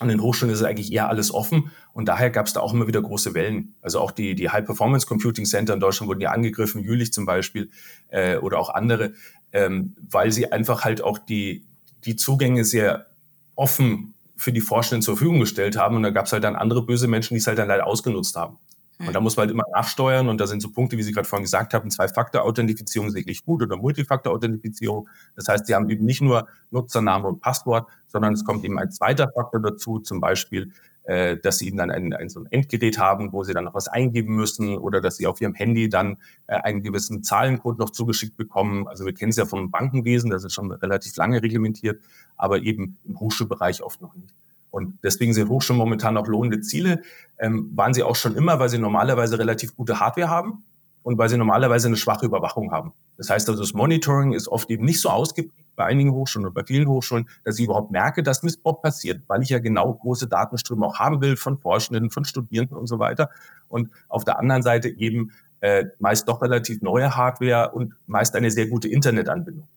Und 0.00 0.10
in 0.10 0.20
Hochschulen 0.20 0.52
ist 0.52 0.62
eigentlich 0.62 0.92
eher 0.92 1.08
alles 1.08 1.32
offen. 1.32 1.70
Und 1.92 2.06
daher 2.06 2.30
gab 2.30 2.46
es 2.46 2.52
da 2.52 2.60
auch 2.60 2.72
immer 2.72 2.88
wieder 2.88 3.00
große 3.00 3.34
Wellen. 3.34 3.74
Also 3.80 4.00
auch 4.00 4.10
die, 4.10 4.34
die 4.34 4.50
High-Performance 4.50 5.06
Computing 5.06 5.44
Center 5.44 5.74
in 5.74 5.80
Deutschland 5.80 6.08
wurden 6.08 6.20
ja 6.20 6.30
angegriffen, 6.30 6.82
Jülich 6.82 7.12
zum 7.12 7.26
Beispiel, 7.26 7.70
äh, 8.08 8.36
oder 8.38 8.58
auch 8.58 8.70
andere, 8.70 9.12
ähm, 9.52 9.94
weil 10.10 10.32
sie 10.32 10.50
einfach 10.50 10.84
halt 10.84 11.02
auch 11.02 11.18
die, 11.18 11.64
die 12.04 12.16
Zugänge 12.16 12.64
sehr 12.64 13.06
offen 13.54 14.13
für 14.36 14.52
die 14.52 14.60
Forschenden 14.60 15.02
zur 15.02 15.16
Verfügung 15.16 15.40
gestellt 15.40 15.76
haben. 15.76 15.96
Und 15.96 16.02
da 16.02 16.10
gab 16.10 16.26
es 16.26 16.32
halt 16.32 16.44
dann 16.44 16.56
andere 16.56 16.84
böse 16.84 17.08
Menschen, 17.08 17.34
die 17.34 17.40
es 17.40 17.46
halt 17.46 17.58
dann 17.58 17.68
leider 17.68 17.86
ausgenutzt 17.86 18.36
haben. 18.36 18.58
Und 18.98 19.12
da 19.12 19.20
muss 19.20 19.36
man 19.36 19.44
halt 19.46 19.52
immer 19.52 19.64
nachsteuern 19.72 20.28
und 20.28 20.40
da 20.40 20.46
sind 20.46 20.62
so 20.62 20.70
Punkte, 20.70 20.96
wie 20.96 21.02
Sie 21.02 21.12
gerade 21.12 21.26
vorhin 21.26 21.44
gesagt 21.44 21.74
haben, 21.74 21.90
Zwei-Faktor-Authentifizierung 21.90 23.08
ist 23.08 23.14
wirklich 23.14 23.44
gut 23.44 23.62
oder 23.62 23.76
Multifaktor-Authentifizierung. 23.76 25.08
Das 25.34 25.48
heißt, 25.48 25.66
Sie 25.66 25.74
haben 25.74 25.88
eben 25.90 26.04
nicht 26.04 26.20
nur 26.20 26.46
Nutzername 26.70 27.26
und 27.26 27.40
Passwort, 27.40 27.88
sondern 28.06 28.34
es 28.34 28.44
kommt 28.44 28.64
eben 28.64 28.78
ein 28.78 28.90
zweiter 28.92 29.30
Faktor 29.34 29.60
dazu, 29.60 29.98
zum 29.98 30.20
Beispiel, 30.20 30.72
äh, 31.04 31.36
dass 31.36 31.58
Sie 31.58 31.66
eben 31.66 31.76
dann 31.76 31.90
ein, 31.90 32.12
ein, 32.12 32.28
so 32.28 32.40
ein 32.40 32.46
Endgerät 32.50 32.98
haben, 32.98 33.32
wo 33.32 33.42
Sie 33.42 33.52
dann 33.52 33.64
noch 33.64 33.74
was 33.74 33.88
eingeben 33.88 34.36
müssen 34.36 34.78
oder 34.78 35.00
dass 35.00 35.16
Sie 35.16 35.26
auf 35.26 35.40
Ihrem 35.40 35.54
Handy 35.54 35.88
dann 35.88 36.18
äh, 36.46 36.54
einen 36.54 36.82
gewissen 36.82 37.22
Zahlencode 37.24 37.78
noch 37.78 37.90
zugeschickt 37.90 38.36
bekommen. 38.36 38.86
Also 38.86 39.04
wir 39.04 39.12
kennen 39.12 39.30
es 39.30 39.36
ja 39.36 39.44
vom 39.44 39.70
Bankenwesen, 39.70 40.30
das 40.30 40.44
ist 40.44 40.54
schon 40.54 40.70
relativ 40.70 41.16
lange 41.16 41.42
reglementiert, 41.42 42.00
aber 42.36 42.60
eben 42.60 42.96
im 43.04 43.18
Hochschulbereich 43.18 43.82
oft 43.82 44.00
noch 44.00 44.14
nicht. 44.14 44.34
Und 44.74 44.98
deswegen 45.04 45.32
sind 45.34 45.48
Hochschulen 45.48 45.78
momentan 45.78 46.16
auch 46.16 46.26
lohnende 46.26 46.60
Ziele. 46.60 47.00
Ähm, 47.38 47.70
waren 47.76 47.94
sie 47.94 48.02
auch 48.02 48.16
schon 48.16 48.34
immer, 48.34 48.58
weil 48.58 48.68
sie 48.68 48.78
normalerweise 48.78 49.38
relativ 49.38 49.76
gute 49.76 50.00
Hardware 50.00 50.28
haben. 50.28 50.64
und 51.04 51.18
weil 51.18 51.28
sie 51.28 51.36
normalerweise 51.36 51.86
eine 51.86 51.98
schwache 51.98 52.24
Überwachung 52.26 52.72
haben. 52.72 52.92
Das 53.18 53.28
heißt 53.28 53.48
also, 53.50 53.62
das 53.62 53.74
Monitoring 53.74 54.32
ist 54.32 54.48
oft 54.48 54.70
eben 54.70 54.86
nicht 54.86 55.00
so 55.02 55.10
ausgeprägt 55.10 55.68
bei 55.76 55.84
einigen 55.84 56.12
Hochschulen 56.12 56.46
oder 56.46 56.54
bei 56.54 56.64
vielen 56.64 56.88
Hochschulen, 56.88 57.28
dass 57.44 57.58
ich 57.58 57.66
überhaupt 57.66 57.90
merke, 57.90 58.22
dass 58.22 58.42
Missbrauch 58.42 58.80
passiert, 58.80 59.22
weil 59.28 59.42
ich 59.42 59.50
ja 59.50 59.58
genau 59.58 59.92
große 59.92 60.28
Datenströme 60.28 60.86
auch 60.86 60.98
haben 60.98 61.20
will 61.20 61.36
von 61.36 61.58
Forschenden, 61.58 62.10
von 62.10 62.24
Studierenden 62.24 62.78
und 62.78 62.86
so 62.86 62.98
weiter. 62.98 63.28
Und 63.68 63.90
auf 64.08 64.24
der 64.24 64.38
anderen 64.38 64.62
Seite 64.62 64.88
eben 64.88 65.32
äh, 65.60 65.84
meist 65.98 66.26
doch 66.26 66.40
relativ 66.40 66.80
neue 66.80 67.14
Hardware 67.14 67.72
und 67.72 67.94
meist 68.06 68.34
eine 68.34 68.50
sehr 68.50 68.68
gute 68.68 68.88
Internetanbindung. 68.88 69.68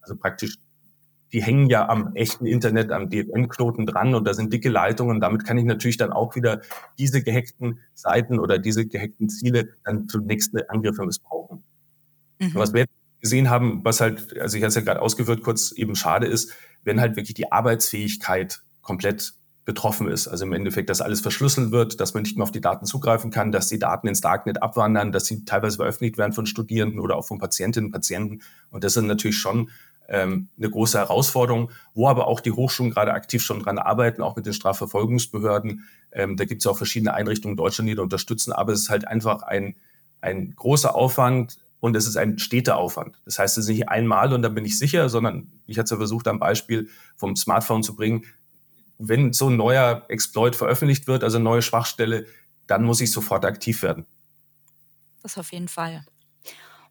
Also 0.00 0.16
praktisch, 0.16 0.58
die 1.32 1.42
hängen 1.42 1.68
ja 1.68 1.88
am 1.88 2.14
echten 2.14 2.46
Internet, 2.46 2.92
am 2.92 3.08
DFN-Knoten 3.08 3.86
dran 3.86 4.14
und 4.14 4.26
da 4.26 4.34
sind 4.34 4.52
dicke 4.52 4.68
Leitungen. 4.68 5.20
Damit 5.20 5.44
kann 5.44 5.56
ich 5.58 5.64
natürlich 5.64 5.96
dann 5.96 6.12
auch 6.12 6.36
wieder 6.36 6.60
diese 6.98 7.22
gehackten 7.22 7.80
Seiten 7.94 8.38
oder 8.38 8.58
diese 8.58 8.86
gehackten 8.86 9.28
Ziele 9.28 9.70
dann 9.84 10.08
für 10.08 10.18
nächste 10.18 10.68
Angriffe 10.68 11.04
missbrauchen. 11.04 11.64
Mhm. 12.38 12.54
Was 12.54 12.74
wir 12.74 12.86
gesehen 13.20 13.48
haben, 13.48 13.84
was 13.84 14.00
halt, 14.00 14.38
also 14.38 14.56
ich 14.56 14.62
hatte 14.62 14.70
es 14.70 14.74
ja 14.74 14.80
gerade 14.82 15.00
ausgeführt, 15.00 15.42
kurz 15.42 15.72
eben 15.72 15.94
schade 15.94 16.26
ist, 16.26 16.52
wenn 16.84 17.00
halt 17.00 17.16
wirklich 17.16 17.34
die 17.34 17.50
Arbeitsfähigkeit 17.50 18.60
komplett 18.82 19.34
betroffen 19.64 20.08
ist. 20.08 20.26
Also 20.26 20.44
im 20.44 20.52
Endeffekt, 20.52 20.90
dass 20.90 21.00
alles 21.00 21.20
verschlüsselt 21.20 21.70
wird, 21.70 22.00
dass 22.00 22.14
man 22.14 22.24
nicht 22.24 22.36
mehr 22.36 22.42
auf 22.42 22.50
die 22.50 22.60
Daten 22.60 22.84
zugreifen 22.84 23.30
kann, 23.30 23.52
dass 23.52 23.68
die 23.68 23.78
Daten 23.78 24.08
ins 24.08 24.20
Darknet 24.20 24.60
abwandern, 24.60 25.12
dass 25.12 25.26
sie 25.26 25.44
teilweise 25.44 25.76
veröffentlicht 25.76 26.18
werden 26.18 26.32
von 26.32 26.46
Studierenden 26.46 26.98
oder 26.98 27.16
auch 27.16 27.26
von 27.26 27.38
Patientinnen 27.38 27.86
und 27.86 27.92
Patienten. 27.92 28.42
Und 28.70 28.82
das 28.82 28.96
ist 28.96 29.04
natürlich 29.04 29.38
schon 29.38 29.70
ähm, 30.08 30.48
eine 30.58 30.70
große 30.70 30.98
Herausforderung, 30.98 31.70
wo 31.94 32.08
aber 32.08 32.26
auch 32.26 32.40
die 32.40 32.52
Hochschulen 32.52 32.92
gerade 32.92 33.12
aktiv 33.12 33.42
schon 33.42 33.60
dran 33.60 33.78
arbeiten, 33.78 34.22
auch 34.22 34.36
mit 34.36 34.46
den 34.46 34.52
Strafverfolgungsbehörden. 34.52 35.88
Ähm, 36.12 36.36
da 36.36 36.44
gibt 36.44 36.62
es 36.62 36.66
auch 36.66 36.76
verschiedene 36.76 37.14
Einrichtungen 37.14 37.52
in 37.52 37.56
Deutschland, 37.56 37.88
die 37.88 37.94
da 37.94 38.02
unterstützen, 38.02 38.52
aber 38.52 38.72
es 38.72 38.82
ist 38.82 38.90
halt 38.90 39.06
einfach 39.06 39.42
ein, 39.42 39.76
ein 40.20 40.54
großer 40.56 40.94
Aufwand, 40.94 41.58
und 41.82 41.96
es 41.96 42.06
ist 42.06 42.16
ein 42.16 42.38
steter 42.38 42.76
Aufwand. 42.76 43.16
Das 43.24 43.40
heißt, 43.40 43.58
es 43.58 43.64
ist 43.64 43.68
nicht 43.68 43.88
einmal 43.88 44.32
und 44.32 44.42
dann 44.42 44.54
bin 44.54 44.64
ich 44.64 44.78
sicher, 44.78 45.08
sondern 45.08 45.50
ich 45.66 45.78
hatte 45.78 45.86
es 45.86 45.90
ja 45.90 45.96
versucht, 45.96 46.28
am 46.28 46.38
Beispiel 46.38 46.88
vom 47.16 47.34
Smartphone 47.34 47.82
zu 47.82 47.96
bringen. 47.96 48.24
Wenn 48.98 49.32
so 49.32 49.48
ein 49.48 49.56
neuer 49.56 50.04
Exploit 50.08 50.54
veröffentlicht 50.54 51.08
wird, 51.08 51.24
also 51.24 51.38
eine 51.38 51.44
neue 51.44 51.60
Schwachstelle, 51.60 52.26
dann 52.68 52.84
muss 52.84 53.00
ich 53.00 53.10
sofort 53.10 53.44
aktiv 53.44 53.82
werden. 53.82 54.06
Das 55.24 55.36
auf 55.36 55.52
jeden 55.52 55.66
Fall. 55.66 56.04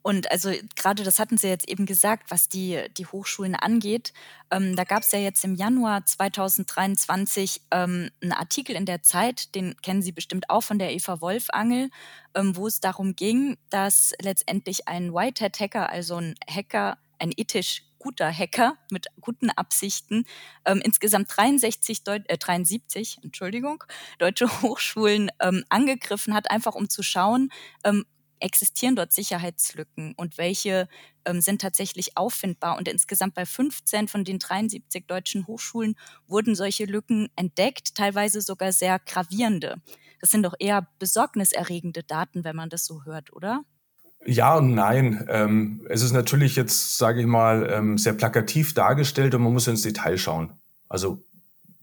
Und 0.04 0.32
also 0.32 0.52
gerade 0.76 1.04
das 1.04 1.20
hatten 1.20 1.38
Sie 1.38 1.48
jetzt 1.48 1.70
eben 1.70 1.86
gesagt, 1.86 2.32
was 2.32 2.50
die, 2.50 2.82
die 2.98 3.06
Hochschulen 3.06 3.56
angeht. 3.56 4.14
Ähm, 4.50 4.76
da 4.76 4.84
gab 4.84 5.04
es 5.04 5.12
ja 5.12 5.20
jetzt 5.20 5.44
im 5.44 5.56
Januar 5.56 6.06
2023 6.06 7.62
ähm, 7.72 8.10
einen 8.22 8.32
Artikel 8.32 8.76
in 8.76 8.86
der 8.86 9.04
Zeit, 9.04 9.54
den 9.56 9.76
kennen 9.82 10.02
Sie 10.02 10.12
bestimmt 10.12 10.50
auch 10.50 10.62
von 10.62 10.80
der 10.80 10.94
Eva 10.94 11.22
Wolf-Angel, 11.22 11.90
ähm, 12.36 12.56
wo 12.56 12.68
es 12.68 12.80
darum 12.80 13.16
ging, 13.16 13.58
dass 13.70 14.14
letztendlich 14.22 14.88
ein 14.88 15.14
Whitehead-Hacker, 15.14 15.90
also 15.90 16.16
ein 16.16 16.36
Hacker, 16.50 16.98
ein 17.20 17.32
ethisch 17.36 17.84
guter 18.02 18.32
Hacker 18.36 18.78
mit 18.90 19.08
guten 19.22 19.52
Absichten 19.52 20.26
ähm, 20.66 20.82
insgesamt 20.84 21.30
63 21.36 22.04
Deut 22.04 22.28
äh, 22.30 22.38
73 22.38 23.20
Entschuldigung 23.24 23.84
deutsche 24.18 24.48
Hochschulen 24.64 25.30
ähm, 25.40 25.64
angegriffen 25.70 26.34
hat, 26.34 26.50
einfach 26.50 26.74
um 26.74 26.90
zu 26.90 27.04
schauen, 27.04 27.52
ähm, 27.84 28.06
existieren 28.42 28.96
dort 28.96 29.14
Sicherheitslücken 29.14 30.14
und 30.18 30.38
welche 30.38 30.88
ähm, 31.26 31.42
sind 31.42 31.62
tatsächlich 31.62 32.18
auffindbar. 32.18 32.78
Und 32.78 32.88
insgesamt 32.88 33.34
bei 33.34 33.46
15 33.46 34.08
von 34.08 34.24
den 34.24 34.40
73 34.40 35.06
deutschen 35.08 35.48
Hochschulen 35.48 35.96
wurden 36.28 36.56
solche 36.56 36.86
Lücken 36.86 37.30
entdeckt, 37.36 37.96
teilweise 37.96 38.42
sogar 38.42 38.72
sehr 38.72 39.00
gravierende. 39.00 39.78
Das 40.20 40.30
sind 40.30 40.44
doch 40.44 40.54
eher 40.60 40.88
besorgniserregende 41.00 42.04
Daten, 42.04 42.44
wenn 42.44 42.56
man 42.56 42.70
das 42.70 42.86
so 42.86 43.06
hört, 43.06 43.34
oder? 43.34 43.64
Ja 44.26 44.58
und 44.58 44.76
nein. 44.76 45.26
Ähm, 45.30 45.88
es 45.90 46.04
ist 46.04 46.12
natürlich 46.12 46.56
jetzt, 46.56 46.98
sage 46.98 47.22
ich 47.22 47.26
mal, 47.26 47.68
ähm, 47.72 47.98
sehr 47.98 48.14
plakativ 48.14 48.74
dargestellt 48.74 49.34
und 49.34 49.42
man 49.42 49.54
muss 49.54 49.68
ins 49.68 49.82
Detail 49.82 50.18
schauen. 50.18 50.54
Also 50.88 51.24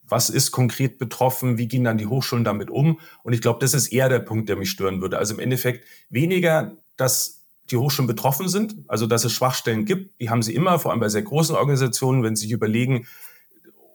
was 0.08 0.30
ist 0.30 0.50
konkret 0.50 0.98
betroffen, 0.98 1.58
wie 1.58 1.68
gehen 1.68 1.84
dann 1.84 1.98
die 1.98 2.06
Hochschulen 2.06 2.44
damit 2.44 2.70
um? 2.70 2.98
Und 3.22 3.32
ich 3.32 3.40
glaube, 3.40 3.60
das 3.60 3.74
ist 3.74 3.88
eher 3.88 4.08
der 4.08 4.20
Punkt, 4.20 4.48
der 4.48 4.56
mich 4.56 4.70
stören 4.70 5.00
würde. 5.00 5.18
Also 5.18 5.34
im 5.34 5.40
Endeffekt 5.40 5.84
weniger, 6.08 6.76
dass 6.96 7.42
die 7.70 7.76
Hochschulen 7.76 8.06
betroffen 8.06 8.48
sind, 8.48 8.76
also 8.88 9.06
dass 9.06 9.24
es 9.24 9.32
Schwachstellen 9.32 9.84
gibt, 9.84 10.20
die 10.20 10.30
haben 10.30 10.42
sie 10.42 10.54
immer, 10.54 10.78
vor 10.78 10.90
allem 10.90 11.00
bei 11.00 11.10
sehr 11.10 11.22
großen 11.22 11.54
Organisationen, 11.54 12.22
wenn 12.22 12.34
sie 12.34 12.44
sich 12.44 12.52
überlegen, 12.52 13.06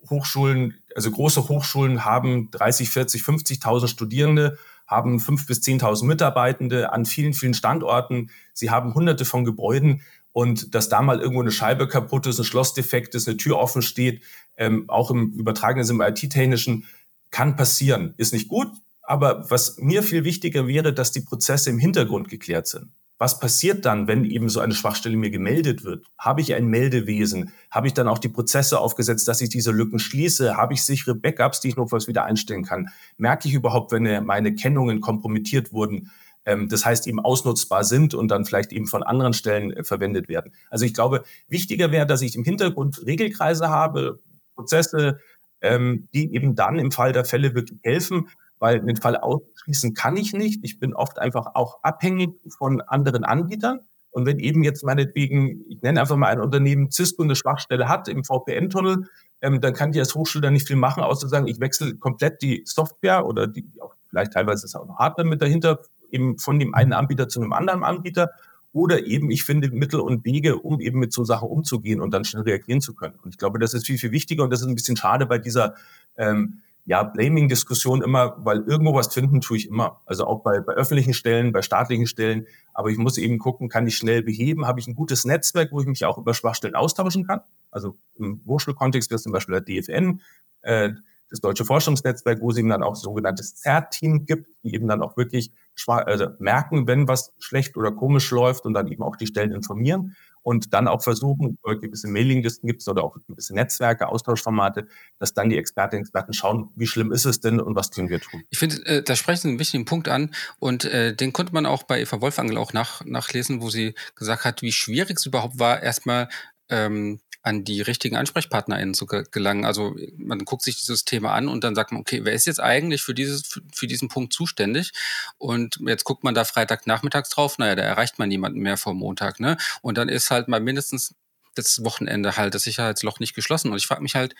Hochschulen, 0.09 0.75
also 0.95 1.11
große 1.11 1.47
Hochschulen 1.49 2.05
haben 2.05 2.51
30, 2.51 2.89
40, 2.89 3.21
50.000 3.23 3.87
Studierende, 3.87 4.57
haben 4.85 5.17
5.000 5.17 5.47
bis 5.47 5.61
10.000 5.61 6.05
Mitarbeitende 6.05 6.91
an 6.91 7.05
vielen, 7.05 7.33
vielen 7.33 7.53
Standorten. 7.53 8.29
Sie 8.53 8.69
haben 8.69 8.93
hunderte 8.93 9.25
von 9.25 9.45
Gebäuden 9.45 10.01
und 10.33 10.75
dass 10.75 10.89
da 10.89 11.01
mal 11.01 11.19
irgendwo 11.19 11.41
eine 11.41 11.51
Scheibe 11.51 11.87
kaputt 11.87 12.27
ist, 12.27 12.39
ein 12.39 12.43
Schloss 12.43 12.73
defekt 12.73 13.15
ist, 13.15 13.27
eine 13.27 13.37
Tür 13.37 13.57
offen 13.57 13.81
steht, 13.81 14.21
ähm, 14.57 14.89
auch 14.89 15.09
im 15.09 15.31
übertragenen 15.31 15.85
Sinne, 15.85 16.05
im 16.05 16.13
IT-Technischen, 16.13 16.85
kann 17.31 17.55
passieren. 17.55 18.13
Ist 18.17 18.33
nicht 18.33 18.47
gut, 18.47 18.69
aber 19.01 19.49
was 19.49 19.77
mir 19.77 20.03
viel 20.03 20.23
wichtiger 20.23 20.67
wäre, 20.67 20.93
dass 20.93 21.11
die 21.11 21.21
Prozesse 21.21 21.69
im 21.69 21.79
Hintergrund 21.79 22.29
geklärt 22.29 22.67
sind. 22.67 22.91
Was 23.19 23.39
passiert 23.39 23.85
dann, 23.85 24.07
wenn 24.07 24.25
eben 24.25 24.49
so 24.49 24.59
eine 24.59 24.73
Schwachstelle 24.73 25.15
mir 25.15 25.29
gemeldet 25.29 25.83
wird? 25.83 26.03
Habe 26.17 26.41
ich 26.41 26.55
ein 26.55 26.65
Meldewesen? 26.67 27.53
Habe 27.69 27.87
ich 27.87 27.93
dann 27.93 28.07
auch 28.07 28.17
die 28.17 28.27
Prozesse 28.27 28.79
aufgesetzt, 28.79 29.27
dass 29.27 29.39
ich 29.39 29.49
diese 29.49 29.71
Lücken 29.71 29.99
schließe? 29.99 30.57
Habe 30.57 30.73
ich 30.73 30.83
sichere 30.83 31.15
Backups, 31.15 31.61
die 31.61 31.69
ich 31.69 31.77
was 31.77 32.07
wieder 32.07 32.25
einstellen 32.25 32.65
kann? 32.65 32.89
Merke 33.17 33.47
ich 33.47 33.53
überhaupt, 33.53 33.91
wenn 33.91 34.25
meine 34.25 34.55
Kennungen 34.55 34.99
kompromittiert 34.99 35.71
wurden? 35.71 36.11
Ähm, 36.45 36.69
das 36.69 36.85
heißt 36.85 37.07
eben 37.07 37.19
ausnutzbar 37.19 37.83
sind 37.83 38.13
und 38.13 38.29
dann 38.29 38.45
vielleicht 38.45 38.71
eben 38.71 38.87
von 38.87 39.03
anderen 39.03 39.33
Stellen 39.33 39.71
äh, 39.71 39.83
verwendet 39.83 40.27
werden. 40.27 40.53
Also 40.69 40.85
ich 40.85 40.93
glaube, 40.93 41.23
wichtiger 41.47 41.91
wäre, 41.91 42.05
dass 42.05 42.21
ich 42.21 42.35
im 42.35 42.43
Hintergrund 42.43 43.05
Regelkreise 43.05 43.69
habe, 43.69 44.19
Prozesse, 44.55 45.19
ähm, 45.61 46.07
die 46.13 46.33
eben 46.33 46.55
dann 46.55 46.77
im 46.79 46.91
Fall 46.91 47.13
der 47.13 47.25
Fälle 47.25 47.55
wirklich 47.55 47.79
helfen, 47.83 48.27
weil 48.59 48.81
den 48.81 48.97
Fall 48.97 49.17
ausschließen 49.17 49.93
kann 49.93 50.17
ich 50.17 50.33
nicht. 50.33 50.63
Ich 50.63 50.79
bin 50.79 50.93
oft 50.93 51.19
einfach 51.19 51.55
auch 51.55 51.83
abhängig 51.83 52.31
von 52.57 52.81
anderen 52.81 53.23
Anbietern. 53.23 53.79
Und 54.11 54.27
wenn 54.27 54.37
eben 54.39 54.63
jetzt 54.63 54.83
meinetwegen, 54.83 55.65
ich 55.67 55.81
nenne 55.81 55.99
einfach 55.99 56.15
mal 56.17 56.27
ein 56.27 56.39
Unternehmen, 56.39 56.91
Cisco 56.91 57.23
eine 57.23 57.35
Schwachstelle 57.35 57.89
hat 57.89 58.07
im 58.07 58.23
VPN-Tunnel, 58.23 59.07
ähm, 59.41 59.59
dann 59.59 59.73
kann 59.73 59.91
die 59.91 59.99
als 59.99 60.13
Hochschule 60.13 60.43
da 60.43 60.51
nicht 60.51 60.67
viel 60.67 60.75
machen, 60.75 61.01
außer 61.01 61.27
sagen, 61.27 61.47
ich 61.47 61.59
wechsle 61.59 61.95
komplett 61.95 62.41
die 62.41 62.61
Software 62.65 63.25
oder 63.25 63.47
die, 63.47 63.65
auch 63.81 63.95
vielleicht 64.09 64.33
teilweise 64.33 64.65
ist 64.65 64.75
auch 64.75 64.85
noch 64.85 64.99
Hardware 64.99 65.27
mit 65.27 65.41
dahinter, 65.41 65.79
eben 66.13 66.37
von 66.37 66.59
dem 66.59 66.73
einen 66.73 66.93
Anbieter 66.93 67.27
zu 67.27 67.41
einem 67.41 67.53
anderen 67.53 67.83
Anbieter 67.83 68.31
oder 68.71 69.05
eben 69.05 69.29
ich 69.29 69.43
finde 69.43 69.69
Mittel 69.69 69.99
und 69.99 70.25
Wege, 70.25 70.57
um 70.57 70.79
eben 70.79 70.99
mit 70.99 71.13
so 71.13 71.23
Sachen 71.23 71.47
umzugehen 71.47 72.01
und 72.01 72.11
dann 72.11 72.25
schnell 72.25 72.43
reagieren 72.43 72.81
zu 72.81 72.95
können. 72.95 73.15
Und 73.23 73.31
ich 73.31 73.37
glaube, 73.37 73.59
das 73.59 73.73
ist 73.73 73.85
viel, 73.85 73.97
viel 73.97 74.11
wichtiger 74.11 74.43
und 74.43 74.49
das 74.49 74.61
ist 74.61 74.67
ein 74.67 74.75
bisschen 74.75 74.97
schade 74.97 75.25
bei 75.25 75.37
dieser 75.37 75.75
ähm, 76.17 76.61
ja, 76.85 77.03
Blaming-Diskussion 77.03 78.01
immer, 78.01 78.35
weil 78.43 78.61
irgendwo 78.67 78.93
was 78.93 79.13
finden 79.13 79.39
tue 79.41 79.57
ich 79.57 79.69
immer. 79.69 80.01
Also 80.05 80.25
auch 80.25 80.41
bei, 80.41 80.59
bei 80.59 80.73
öffentlichen 80.73 81.13
Stellen, 81.13 81.53
bei 81.53 81.61
staatlichen 81.61 82.07
Stellen. 82.07 82.45
Aber 82.73 82.89
ich 82.89 82.97
muss 82.97 83.17
eben 83.17 83.37
gucken, 83.39 83.69
kann 83.69 83.87
ich 83.87 83.95
schnell 83.95 84.21
beheben? 84.21 84.67
Habe 84.67 84.79
ich 84.79 84.87
ein 84.87 84.95
gutes 84.95 85.23
Netzwerk, 85.23 85.71
wo 85.71 85.79
ich 85.79 85.87
mich 85.87 86.03
auch 86.03 86.17
über 86.17 86.33
Schwachstellen 86.33 86.75
austauschen 86.75 87.25
kann? 87.25 87.41
Also 87.71 87.95
im 88.17 88.41
Hochschulkontext 88.45 89.09
wäre 89.11 89.21
zum 89.21 89.31
Beispiel 89.31 89.61
der 89.61 89.81
DFN, 89.81 90.21
äh, 90.63 90.89
das 91.29 91.41
Deutsche 91.41 91.65
Forschungsnetzwerk, 91.65 92.41
wo 92.41 92.51
es 92.51 92.57
eben 92.57 92.69
dann 92.69 92.83
auch 92.83 92.95
sogenanntes 92.95 93.55
CERT-Team 93.55 94.25
gibt, 94.25 94.47
die 94.63 94.75
eben 94.75 94.87
dann 94.87 95.01
auch 95.01 95.17
wirklich 95.17 95.51
also 95.87 96.27
merken, 96.39 96.87
wenn 96.87 97.07
was 97.07 97.33
schlecht 97.39 97.75
oder 97.77 97.91
komisch 97.91 98.29
läuft 98.31 98.65
und 98.65 98.73
dann 98.73 98.87
eben 98.87 99.01
auch 99.01 99.15
die 99.15 99.25
Stellen 99.25 99.51
informieren 99.51 100.15
und 100.43 100.73
dann 100.73 100.87
auch 100.87 101.01
versuchen, 101.01 101.57
gewisse 101.63 102.07
Mailinglisten 102.07 102.67
gibt 102.67 102.81
es 102.81 102.87
oder 102.87 103.03
auch 103.03 103.17
gewisse 103.27 103.55
Netzwerke, 103.55 104.09
Austauschformate, 104.09 104.87
dass 105.17 105.33
dann 105.33 105.49
die 105.49 105.57
Expertinnen 105.57 106.01
und 106.01 106.05
Experten 106.05 106.33
schauen, 106.33 106.69
wie 106.75 106.85
schlimm 106.85 107.11
ist 107.11 107.25
es 107.25 107.39
denn 107.39 107.59
und 107.59 107.75
was 107.75 107.91
können 107.91 108.09
wir 108.09 108.19
tun. 108.19 108.43
Ich 108.49 108.59
finde, 108.59 108.85
äh, 108.85 109.03
da 109.03 109.15
sprechen 109.15 109.41
Sie 109.41 109.47
einen 109.49 109.59
wichtigen 109.59 109.85
Punkt 109.85 110.09
an 110.09 110.31
und 110.59 110.85
äh, 110.85 111.15
den 111.15 111.33
konnte 111.33 111.53
man 111.53 111.65
auch 111.65 111.83
bei 111.83 112.01
Eva 112.01 112.21
Wolfangel 112.21 112.57
auch 112.57 112.73
nach, 112.73 113.03
nachlesen, 113.05 113.61
wo 113.61 113.69
sie 113.69 113.95
gesagt 114.15 114.45
hat, 114.45 114.61
wie 114.61 114.71
schwierig 114.71 115.17
es 115.17 115.25
überhaupt 115.25 115.59
war, 115.59 115.81
erstmal 115.81 116.27
ähm, 116.69 117.19
an 117.43 117.65
die 117.65 117.81
richtigen 117.81 118.15
AnsprechpartnerInnen 118.15 118.93
zu 118.93 119.05
gelangen. 119.05 119.65
Also 119.65 119.95
man 120.17 120.39
guckt 120.39 120.63
sich 120.63 120.79
dieses 120.79 121.03
Thema 121.03 121.33
an 121.33 121.49
und 121.49 121.65
dann 121.65 121.75
sagt 121.75 121.91
man, 121.91 121.99
okay, 121.99 122.21
wer 122.23 122.33
ist 122.33 122.45
jetzt 122.45 122.61
eigentlich 122.61 123.03
für 123.03 123.13
dieses, 123.13 123.61
für, 123.73 123.85
diesen 123.85 124.07
Punkt 124.07 124.31
zuständig? 124.31 124.93
Und 125.37 125.77
jetzt 125.85 126.05
guckt 126.05 126.23
man 126.23 126.33
da 126.33 126.45
Freitagnachmittags 126.45 127.29
drauf, 127.29 127.57
naja, 127.57 127.75
da 127.75 127.83
erreicht 127.83 128.17
man 128.17 128.29
niemanden 128.29 128.59
mehr 128.59 128.77
vor 128.77 128.93
Montag, 128.93 129.41
ne? 129.41 129.57
Und 129.81 129.97
dann 129.97 130.07
ist 130.07 130.31
halt 130.31 130.47
mal 130.47 130.61
mindestens 130.61 131.15
das 131.53 131.83
Wochenende 131.83 132.37
halt 132.37 132.55
das 132.55 132.63
Sicherheitsloch 132.63 133.19
nicht 133.19 133.35
geschlossen. 133.35 133.71
Und 133.71 133.77
ich 133.77 133.87
frage 133.87 134.01
mich 134.01 134.15
halt, 134.15 134.35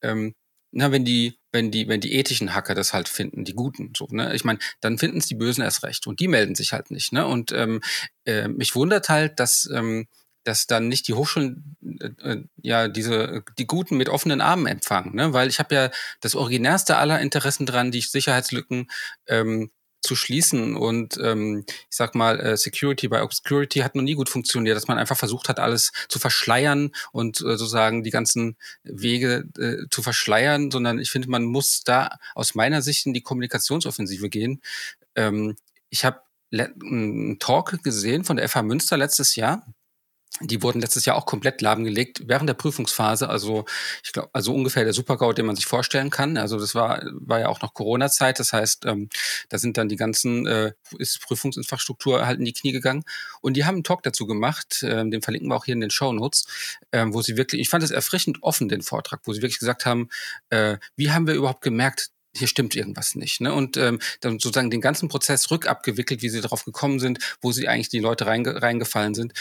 ähm, 0.00 0.34
na, 0.72 0.90
wenn 0.92 1.04
die, 1.04 1.38
wenn 1.52 1.70
die, 1.70 1.88
wenn 1.88 2.00
die 2.00 2.14
ethischen 2.14 2.54
Hacker 2.54 2.74
das 2.74 2.94
halt 2.94 3.08
finden, 3.08 3.44
die 3.44 3.54
Guten, 3.54 3.92
so, 3.94 4.08
ne? 4.10 4.34
Ich 4.34 4.44
meine, 4.44 4.60
dann 4.80 4.96
finden 4.96 5.18
es 5.18 5.26
die 5.26 5.34
Bösen 5.34 5.62
erst 5.62 5.82
recht 5.82 6.06
und 6.06 6.20
die 6.20 6.28
melden 6.28 6.54
sich 6.54 6.72
halt 6.72 6.90
nicht, 6.90 7.12
ne? 7.12 7.26
Und 7.26 7.52
ähm, 7.52 7.82
äh, 8.24 8.48
mich 8.48 8.74
wundert 8.74 9.10
halt, 9.10 9.40
dass 9.40 9.68
ähm, 9.72 10.06
dass 10.46 10.66
dann 10.66 10.88
nicht 10.88 11.08
die 11.08 11.14
Hochschulen 11.14 11.76
äh, 12.00 12.30
äh, 12.30 12.44
ja 12.62 12.88
diese 12.88 13.42
die 13.58 13.66
Guten 13.66 13.96
mit 13.96 14.08
offenen 14.08 14.40
Armen 14.40 14.66
empfangen, 14.66 15.14
ne? 15.14 15.32
Weil 15.32 15.48
ich 15.48 15.58
habe 15.58 15.74
ja 15.74 15.90
das 16.20 16.34
originärste 16.34 16.96
aller 16.96 17.20
Interessen 17.20 17.66
dran, 17.66 17.90
die 17.90 18.00
Sicherheitslücken 18.00 18.88
ähm, 19.26 19.70
zu 20.02 20.14
schließen. 20.14 20.76
Und 20.76 21.18
ähm, 21.20 21.64
ich 21.66 21.96
sag 21.96 22.14
mal, 22.14 22.38
äh, 22.38 22.56
Security 22.56 23.08
by 23.08 23.16
Obscurity 23.16 23.80
hat 23.80 23.96
noch 23.96 24.02
nie 24.02 24.14
gut 24.14 24.28
funktioniert, 24.28 24.76
dass 24.76 24.86
man 24.86 24.98
einfach 24.98 25.16
versucht 25.16 25.48
hat, 25.48 25.58
alles 25.58 25.90
zu 26.08 26.20
verschleiern 26.20 26.92
und 27.10 27.40
äh, 27.40 27.56
sozusagen 27.56 28.04
die 28.04 28.10
ganzen 28.10 28.56
Wege 28.84 29.48
äh, 29.58 29.88
zu 29.90 30.02
verschleiern, 30.02 30.70
sondern 30.70 31.00
ich 31.00 31.10
finde, 31.10 31.28
man 31.28 31.44
muss 31.44 31.82
da 31.82 32.18
aus 32.36 32.54
meiner 32.54 32.82
Sicht 32.82 33.06
in 33.06 33.14
die 33.14 33.22
Kommunikationsoffensive 33.22 34.28
gehen. 34.28 34.62
Ähm, 35.16 35.56
ich 35.90 36.04
habe 36.04 36.20
einen 36.52 37.40
Talk 37.40 37.82
gesehen 37.82 38.24
von 38.24 38.36
der 38.36 38.48
FH 38.48 38.62
Münster 38.62 38.96
letztes 38.96 39.34
Jahr 39.34 39.66
die 40.40 40.62
wurden 40.62 40.80
letztes 40.80 41.06
Jahr 41.06 41.16
auch 41.16 41.24
komplett 41.24 41.62
lahmgelegt 41.62 42.22
während 42.26 42.48
der 42.48 42.54
Prüfungsphase. 42.54 43.28
Also 43.28 43.64
ich 44.04 44.12
glaube, 44.12 44.28
also 44.32 44.54
ungefähr 44.54 44.84
der 44.84 44.92
Supergau, 44.92 45.32
den 45.32 45.46
man 45.46 45.56
sich 45.56 45.66
vorstellen 45.66 46.10
kann. 46.10 46.36
Also 46.36 46.58
das 46.58 46.74
war 46.74 47.02
war 47.12 47.40
ja 47.40 47.48
auch 47.48 47.62
noch 47.62 47.72
Corona-Zeit. 47.74 48.38
Das 48.38 48.52
heißt, 48.52 48.84
ähm, 48.84 49.08
da 49.48 49.58
sind 49.58 49.78
dann 49.78 49.88
die 49.88 49.96
ganzen 49.96 50.46
äh, 50.46 50.72
ist 50.98 51.20
Prüfungsinfrastruktur 51.22 52.26
halt 52.26 52.38
in 52.38 52.44
die 52.44 52.52
Knie 52.52 52.72
gegangen. 52.72 53.04
Und 53.40 53.56
die 53.56 53.64
haben 53.64 53.76
einen 53.76 53.84
Talk 53.84 54.02
dazu 54.02 54.26
gemacht. 54.26 54.84
Ähm, 54.86 55.10
den 55.10 55.22
verlinken 55.22 55.48
wir 55.50 55.56
auch 55.56 55.64
hier 55.64 55.74
in 55.74 55.80
den 55.80 55.90
Show 55.90 56.12
Notes, 56.12 56.46
ähm, 56.92 57.14
wo 57.14 57.22
sie 57.22 57.36
wirklich, 57.36 57.60
ich 57.62 57.68
fand 57.68 57.82
es 57.82 57.90
erfrischend 57.90 58.42
offen 58.42 58.68
den 58.68 58.82
Vortrag, 58.82 59.20
wo 59.24 59.32
sie 59.32 59.42
wirklich 59.42 59.58
gesagt 59.58 59.86
haben, 59.86 60.08
äh, 60.50 60.76
wie 60.96 61.10
haben 61.12 61.26
wir 61.26 61.34
überhaupt 61.34 61.62
gemerkt, 61.62 62.10
hier 62.34 62.48
stimmt 62.48 62.76
irgendwas 62.76 63.14
nicht. 63.14 63.40
Ne? 63.40 63.54
Und 63.54 63.78
ähm, 63.78 63.98
dann 64.20 64.38
sozusagen 64.38 64.70
den 64.70 64.82
ganzen 64.82 65.08
Prozess 65.08 65.50
rückabgewickelt, 65.50 66.20
wie 66.20 66.28
sie 66.28 66.42
darauf 66.42 66.64
gekommen 66.64 67.00
sind, 67.00 67.18
wo 67.40 67.52
sie 67.52 67.68
eigentlich 67.68 67.88
die 67.88 68.00
Leute 68.00 68.26
reinge 68.26 68.60
reingefallen 68.60 69.14
sind 69.14 69.32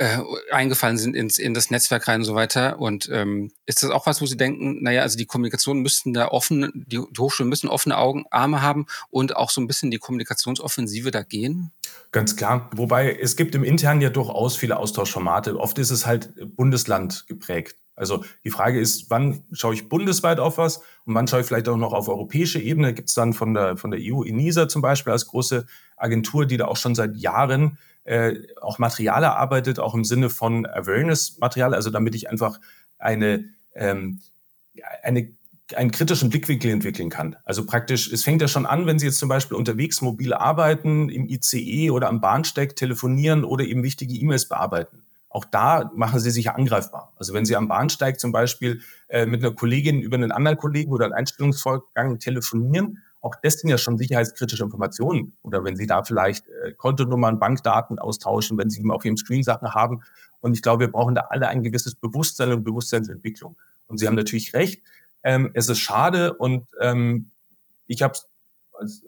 äh, 0.00 0.18
eingefallen 0.50 0.96
sind 0.96 1.14
ins, 1.14 1.36
in 1.36 1.52
das 1.52 1.70
Netzwerk 1.70 2.08
rein 2.08 2.20
und 2.20 2.24
so 2.24 2.34
weiter. 2.34 2.78
Und 2.80 3.10
ähm, 3.12 3.52
ist 3.66 3.82
das 3.82 3.90
auch 3.90 4.06
was, 4.06 4.22
wo 4.22 4.26
Sie 4.26 4.38
denken, 4.38 4.82
naja, 4.82 5.02
also 5.02 5.18
die 5.18 5.26
Kommunikation 5.26 5.80
müssten 5.80 6.14
da 6.14 6.28
offen, 6.28 6.72
die, 6.74 7.02
die 7.10 7.20
Hochschulen 7.20 7.50
müssen 7.50 7.68
offene 7.68 7.98
Augen, 7.98 8.24
Arme 8.30 8.62
haben 8.62 8.86
und 9.10 9.36
auch 9.36 9.50
so 9.50 9.60
ein 9.60 9.66
bisschen 9.66 9.90
die 9.90 9.98
Kommunikationsoffensive 9.98 11.10
da 11.10 11.22
gehen? 11.22 11.72
Ganz 12.12 12.34
klar. 12.34 12.70
Wobei 12.74 13.12
es 13.12 13.36
gibt 13.36 13.54
im 13.54 13.62
Internen 13.62 14.00
ja 14.00 14.08
durchaus 14.08 14.56
viele 14.56 14.78
Austauschformate. 14.78 15.60
Oft 15.60 15.78
ist 15.78 15.90
es 15.90 16.06
halt 16.06 16.32
Bundesland 16.56 17.26
geprägt. 17.26 17.76
Also 17.94 18.24
die 18.42 18.50
Frage 18.50 18.80
ist, 18.80 19.10
wann 19.10 19.44
schaue 19.52 19.74
ich 19.74 19.90
bundesweit 19.90 20.40
auf 20.40 20.56
was 20.56 20.78
und 21.04 21.14
wann 21.14 21.28
schaue 21.28 21.40
ich 21.40 21.46
vielleicht 21.46 21.68
auch 21.68 21.76
noch 21.76 21.92
auf 21.92 22.08
europäischer 22.08 22.60
Ebene? 22.60 22.94
Gibt 22.94 23.10
es 23.10 23.14
dann 23.14 23.34
von 23.34 23.52
der, 23.52 23.76
von 23.76 23.90
der 23.90 24.00
EU 24.02 24.22
ENISA 24.22 24.66
zum 24.66 24.80
Beispiel 24.80 25.12
als 25.12 25.26
große 25.26 25.66
Agentur, 25.98 26.46
die 26.46 26.56
da 26.56 26.64
auch 26.64 26.78
schon 26.78 26.94
seit 26.94 27.16
Jahren 27.16 27.76
äh, 28.04 28.34
auch 28.60 28.78
Material 28.78 29.22
erarbeitet, 29.22 29.78
auch 29.78 29.94
im 29.94 30.04
Sinne 30.04 30.30
von 30.30 30.66
Awareness-Material, 30.66 31.74
also 31.74 31.90
damit 31.90 32.14
ich 32.14 32.28
einfach 32.30 32.60
eine, 32.98 33.44
ähm, 33.74 34.20
eine 35.02 35.32
einen 35.76 35.90
kritischen 35.90 36.30
Blickwinkel 36.30 36.70
entwickeln 36.70 37.10
kann. 37.10 37.36
Also 37.44 37.64
praktisch, 37.64 38.12
es 38.12 38.24
fängt 38.24 38.42
ja 38.42 38.48
schon 38.48 38.66
an, 38.66 38.86
wenn 38.86 38.98
Sie 38.98 39.06
jetzt 39.06 39.18
zum 39.18 39.28
Beispiel 39.28 39.56
unterwegs 39.56 40.00
mobil 40.00 40.34
arbeiten, 40.34 41.08
im 41.08 41.28
ICE 41.28 41.90
oder 41.90 42.08
am 42.08 42.20
Bahnsteig 42.20 42.76
telefonieren 42.76 43.44
oder 43.44 43.64
eben 43.64 43.82
wichtige 43.82 44.14
E-Mails 44.14 44.48
bearbeiten. 44.48 45.04
Auch 45.28 45.44
da 45.44 45.90
machen 45.94 46.18
Sie 46.18 46.30
sich 46.30 46.50
angreifbar. 46.50 47.12
Also 47.16 47.34
wenn 47.34 47.44
Sie 47.44 47.54
am 47.54 47.68
Bahnsteig 47.68 48.18
zum 48.18 48.32
Beispiel 48.32 48.80
äh, 49.08 49.26
mit 49.26 49.44
einer 49.44 49.54
Kollegin 49.54 50.02
über 50.02 50.16
einen 50.16 50.32
anderen 50.32 50.58
Kollegen 50.58 50.90
oder 50.90 51.04
einen 51.04 51.14
Einstellungsvorgang 51.14 52.18
telefonieren, 52.18 52.98
auch 53.20 53.34
das 53.42 53.54
sind 53.54 53.70
ja 53.70 53.78
schon 53.78 53.98
sicherheitskritische 53.98 54.64
Informationen. 54.64 55.34
Oder 55.42 55.62
wenn 55.64 55.76
Sie 55.76 55.86
da 55.86 56.02
vielleicht 56.02 56.46
äh, 56.48 56.72
Kontonummern, 56.72 57.38
Bankdaten 57.38 57.98
austauschen, 57.98 58.56
wenn 58.58 58.70
Sie 58.70 58.82
auf 58.90 59.04
Ihrem 59.04 59.16
Screen 59.16 59.42
Sachen 59.42 59.74
haben. 59.74 60.02
Und 60.40 60.54
ich 60.54 60.62
glaube, 60.62 60.86
wir 60.86 60.92
brauchen 60.92 61.14
da 61.14 61.26
alle 61.30 61.48
ein 61.48 61.62
gewisses 61.62 61.94
Bewusstsein 61.94 62.52
und 62.52 62.64
Bewusstseinsentwicklung. 62.64 63.56
Und 63.88 63.98
Sie 63.98 64.06
haben 64.06 64.14
natürlich 64.14 64.54
recht. 64.54 64.82
Ähm, 65.22 65.50
es 65.52 65.68
ist 65.68 65.80
schade 65.80 66.34
und 66.34 66.66
ähm, 66.80 67.30
ich 67.86 68.02
habe 68.02 68.14
als 68.72 69.02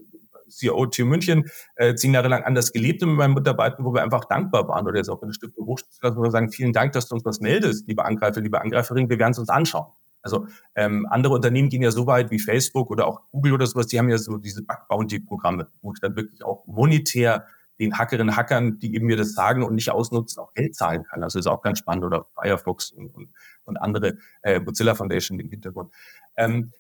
CEO 0.49 0.87
TU 0.87 1.07
München 1.07 1.50
äh, 1.76 1.95
zehn 1.95 2.12
Jahre 2.12 2.28
lang 2.28 2.42
anders 2.45 2.73
gelebt 2.73 3.00
mit 3.00 3.16
meinen 3.16 3.33
Mitarbeitern, 3.33 3.87
wo 3.87 3.95
wir 3.95 4.02
einfach 4.02 4.26
dankbar 4.26 4.69
waren. 4.69 4.87
Oder 4.87 4.99
jetzt 4.99 5.09
auch 5.09 5.23
in 5.23 5.28
der 5.28 5.35
Stiftung 5.35 5.66
Hochschule, 5.66 6.16
wo 6.16 6.23
wir 6.23 6.31
sagen, 6.31 6.50
vielen 6.50 6.75
Dank, 6.75 6.92
dass 6.92 7.09
du 7.09 7.14
uns 7.14 7.25
was 7.25 7.40
meldest, 7.40 7.88
liebe 7.88 8.04
Angreifer, 8.04 8.42
liebe 8.42 8.61
Angreiferin, 8.61 9.09
wir 9.09 9.19
werden 9.19 9.33
es 9.33 9.38
uns 9.38 9.49
anschauen. 9.49 9.87
Also 10.22 10.46
ähm, 10.74 11.06
andere 11.10 11.34
Unternehmen 11.34 11.68
gehen 11.68 11.82
ja 11.82 11.90
so 11.90 12.06
weit 12.06 12.30
wie 12.30 12.38
Facebook 12.38 12.90
oder 12.90 13.06
auch 13.06 13.20
Google 13.30 13.52
oder 13.52 13.66
sowas, 13.66 13.88
die 13.88 13.98
haben 13.98 14.08
ja 14.08 14.18
so 14.18 14.38
diese 14.38 14.62
Bug-Bounty-Programme, 14.62 15.68
wo 15.82 15.92
ich 15.92 16.00
dann 16.00 16.16
wirklich 16.16 16.44
auch 16.44 16.64
monetär 16.66 17.46
den 17.78 17.98
Hackerinnen, 17.98 18.37
Hackern, 18.37 18.78
die 18.78 18.94
eben 18.94 19.06
mir 19.06 19.16
das 19.16 19.35
sagen 19.35 19.64
und 19.64 19.74
nicht 19.74 19.90
ausnutzen, 19.90 20.40
auch 20.40 20.54
Geld 20.54 20.76
zahlen 20.76 21.04
kann. 21.04 21.22
Also 21.22 21.38
ist 21.38 21.46
auch 21.46 21.62
ganz 21.62 21.80
spannend. 21.80 22.04
Oder 22.04 22.26
Firefox 22.35 22.92
und, 22.92 23.14
und, 23.14 23.30
und 23.64 23.76
andere 23.78 24.18
äh, 24.42 24.61
Mozilla 24.61 24.94
Foundation 24.94 25.40
im 25.40 25.50
Hintergrund. 25.50 25.92
Ähm, 26.37 26.70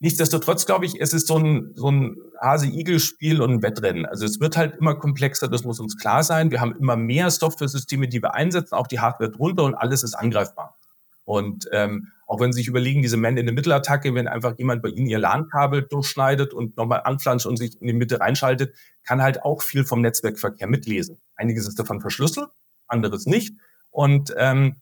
nichtsdestotrotz 0.00 0.66
glaube 0.66 0.84
ich, 0.84 1.00
es 1.00 1.14
ist 1.14 1.28
so 1.28 1.38
ein, 1.38 1.72
so 1.76 1.90
ein 1.90 2.16
Hase-Igel-Spiel 2.40 3.40
und 3.40 3.50
ein 3.50 3.62
Wettrennen. 3.62 4.04
Also 4.04 4.26
es 4.26 4.40
wird 4.40 4.56
halt 4.56 4.76
immer 4.76 4.96
komplexer, 4.96 5.48
das 5.48 5.64
muss 5.64 5.80
uns 5.80 5.96
klar 5.96 6.22
sein. 6.24 6.50
Wir 6.50 6.60
haben 6.60 6.76
immer 6.76 6.96
mehr 6.96 7.30
Software-Systeme, 7.30 8.08
die 8.08 8.22
wir 8.22 8.34
einsetzen, 8.34 8.74
auch 8.74 8.88
die 8.88 9.00
Hardware 9.00 9.30
drunter 9.30 9.64
und 9.64 9.74
alles 9.74 10.02
ist 10.02 10.14
angreifbar. 10.14 10.76
Und 11.24 11.68
ähm, 11.72 12.08
auch 12.32 12.40
wenn 12.40 12.50
Sie 12.50 12.60
sich 12.60 12.68
überlegen, 12.68 13.02
diese 13.02 13.18
Man-in-the-Middle-Attacke, 13.18 14.14
wenn 14.14 14.26
einfach 14.26 14.56
jemand 14.56 14.80
bei 14.80 14.88
Ihnen 14.88 15.06
Ihr 15.06 15.18
LAN-Kabel 15.18 15.82
durchschneidet 15.82 16.54
und 16.54 16.78
nochmal 16.78 17.02
anflanscht 17.04 17.44
und 17.44 17.58
sich 17.58 17.78
in 17.78 17.86
die 17.86 17.92
Mitte 17.92 18.20
reinschaltet, 18.20 18.74
kann 19.04 19.20
halt 19.20 19.42
auch 19.42 19.60
viel 19.60 19.84
vom 19.84 20.00
Netzwerkverkehr 20.00 20.66
mitlesen. 20.66 21.20
Einiges 21.36 21.68
ist 21.68 21.78
davon 21.78 22.00
verschlüsselt, 22.00 22.48
anderes 22.86 23.26
nicht. 23.26 23.54
Und 23.90 24.32
ähm, 24.38 24.76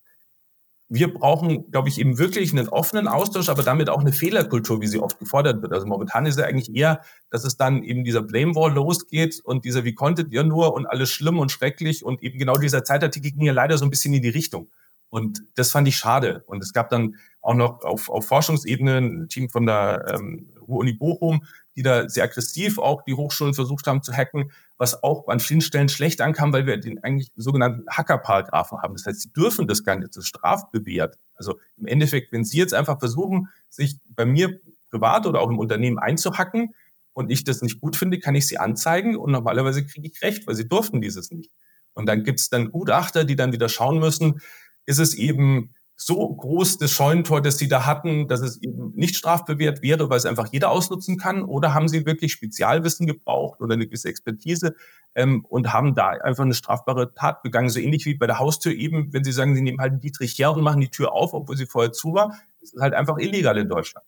wir 0.87 1.13
brauchen, 1.13 1.69
glaube 1.71 1.89
ich, 1.89 1.99
eben 1.99 2.17
wirklich 2.17 2.53
einen 2.53 2.69
offenen 2.69 3.09
Austausch, 3.09 3.49
aber 3.49 3.63
damit 3.63 3.89
auch 3.89 3.99
eine 3.99 4.13
Fehlerkultur, 4.13 4.79
wie 4.79 4.87
sie 4.87 4.99
oft 4.99 5.19
gefordert 5.19 5.61
wird. 5.61 5.73
Also 5.73 5.85
momentan 5.85 6.25
ist 6.25 6.39
ja 6.39 6.45
eigentlich 6.45 6.73
eher, 6.73 7.01
dass 7.29 7.43
es 7.43 7.57
dann 7.57 7.83
eben 7.83 8.05
dieser 8.05 8.21
Blame 8.21 8.55
Wall 8.55 8.71
losgeht 8.71 9.41
und 9.43 9.65
dieser, 9.65 9.83
wie 9.83 9.93
konntet 9.93 10.31
ihr 10.31 10.45
nur 10.45 10.73
und 10.73 10.85
alles 10.85 11.09
schlimm 11.09 11.37
und 11.37 11.51
schrecklich 11.51 12.05
und 12.05 12.23
eben 12.23 12.39
genau 12.39 12.55
dieser 12.55 12.85
Zeitartikel 12.85 13.31
ging 13.31 13.45
ja 13.45 13.51
leider 13.51 13.77
so 13.77 13.83
ein 13.83 13.89
bisschen 13.89 14.13
in 14.13 14.21
die 14.21 14.29
Richtung. 14.29 14.69
Und 15.11 15.43
das 15.55 15.71
fand 15.71 15.89
ich 15.89 15.97
schade. 15.97 16.41
Und 16.47 16.63
es 16.63 16.71
gab 16.71 16.89
dann 16.89 17.17
auch 17.41 17.55
noch 17.55 17.83
auf, 17.83 18.09
auf 18.09 18.27
Forschungsebene 18.27 18.97
ein 18.97 19.29
Team 19.29 19.49
von 19.49 19.65
der 19.65 20.13
ähm, 20.13 20.49
Uni 20.67 20.93
Bochum, 20.93 21.43
die 21.75 21.83
da 21.83 22.07
sehr 22.07 22.25
aggressiv 22.25 22.77
auch 22.77 23.03
die 23.03 23.13
Hochschulen 23.13 23.53
versucht 23.53 23.87
haben 23.87 24.03
zu 24.03 24.13
hacken, 24.13 24.51
was 24.77 25.03
auch 25.03 25.27
an 25.27 25.39
vielen 25.39 25.61
Stellen 25.61 25.89
schlecht 25.89 26.21
ankam, 26.21 26.53
weil 26.53 26.65
wir 26.65 26.77
den 26.77 27.03
eigentlich 27.03 27.31
sogenannten 27.35 27.85
Hacker-Paragraphen 27.89 28.81
haben. 28.81 28.95
Das 28.95 29.05
heißt, 29.05 29.21
sie 29.21 29.31
dürfen 29.31 29.67
das 29.67 29.83
gar 29.83 29.95
nicht, 29.95 30.09
das 30.09 30.17
ist 30.17 30.27
strafbewehrt. 30.27 31.17
Also 31.35 31.59
im 31.77 31.87
Endeffekt, 31.87 32.31
wenn 32.31 32.43
Sie 32.43 32.57
jetzt 32.57 32.73
einfach 32.73 32.99
versuchen, 32.99 33.49
sich 33.69 33.97
bei 34.09 34.25
mir 34.25 34.59
privat 34.89 35.25
oder 35.25 35.39
auch 35.39 35.49
im 35.49 35.59
Unternehmen 35.59 35.97
einzuhacken 35.97 36.75
und 37.13 37.31
ich 37.31 37.43
das 37.43 37.61
nicht 37.61 37.79
gut 37.79 37.95
finde, 37.95 38.19
kann 38.19 38.35
ich 38.35 38.47
Sie 38.47 38.57
anzeigen 38.57 39.15
und 39.15 39.31
normalerweise 39.31 39.85
kriege 39.85 40.07
ich 40.07 40.21
recht, 40.21 40.45
weil 40.45 40.55
Sie 40.55 40.67
durften 40.67 41.01
dieses 41.01 41.31
nicht. 41.31 41.51
Und 41.93 42.05
dann 42.05 42.23
gibt 42.23 42.39
es 42.39 42.49
dann 42.49 42.71
Gutachter, 42.71 43.25
die 43.25 43.35
dann 43.35 43.53
wieder 43.53 43.69
schauen 43.69 43.99
müssen, 43.99 44.41
ist 44.85 44.99
es 44.99 45.13
eben 45.13 45.73
so 46.03 46.27
groß 46.27 46.79
das 46.79 46.91
Scheunentor, 46.91 47.41
das 47.41 47.57
Sie 47.59 47.67
da 47.67 47.85
hatten, 47.85 48.27
dass 48.27 48.41
es 48.41 48.61
eben 48.63 48.91
nicht 48.95 49.15
strafbewehrt 49.15 49.83
wäre, 49.83 50.09
weil 50.09 50.17
es 50.17 50.25
einfach 50.25 50.47
jeder 50.51 50.71
ausnutzen 50.71 51.17
kann? 51.17 51.43
Oder 51.43 51.75
haben 51.75 51.87
Sie 51.87 52.07
wirklich 52.07 52.31
Spezialwissen 52.31 53.05
gebraucht 53.05 53.61
oder 53.61 53.75
eine 53.75 53.85
gewisse 53.85 54.09
Expertise 54.09 54.75
ähm, 55.13 55.45
und 55.45 55.73
haben 55.73 55.93
da 55.93 56.09
einfach 56.09 56.43
eine 56.43 56.55
strafbare 56.55 57.13
Tat 57.13 57.43
begangen? 57.43 57.69
So 57.69 57.79
ähnlich 57.79 58.05
wie 58.05 58.15
bei 58.15 58.25
der 58.25 58.39
Haustür 58.39 58.73
eben, 58.73 59.13
wenn 59.13 59.23
Sie 59.23 59.31
sagen, 59.31 59.55
Sie 59.55 59.61
nehmen 59.61 59.79
halt 59.79 60.03
Dietrich 60.03 60.37
her 60.39 60.51
und 60.53 60.63
machen 60.63 60.81
die 60.81 60.89
Tür 60.89 61.11
auf, 61.13 61.35
obwohl 61.35 61.55
sie 61.55 61.67
vorher 61.67 61.91
zu 61.91 62.13
war, 62.15 62.35
ist 62.61 62.73
es 62.73 62.81
halt 62.81 62.95
einfach 62.95 63.17
illegal 63.19 63.57
in 63.57 63.69
Deutschland. 63.69 64.05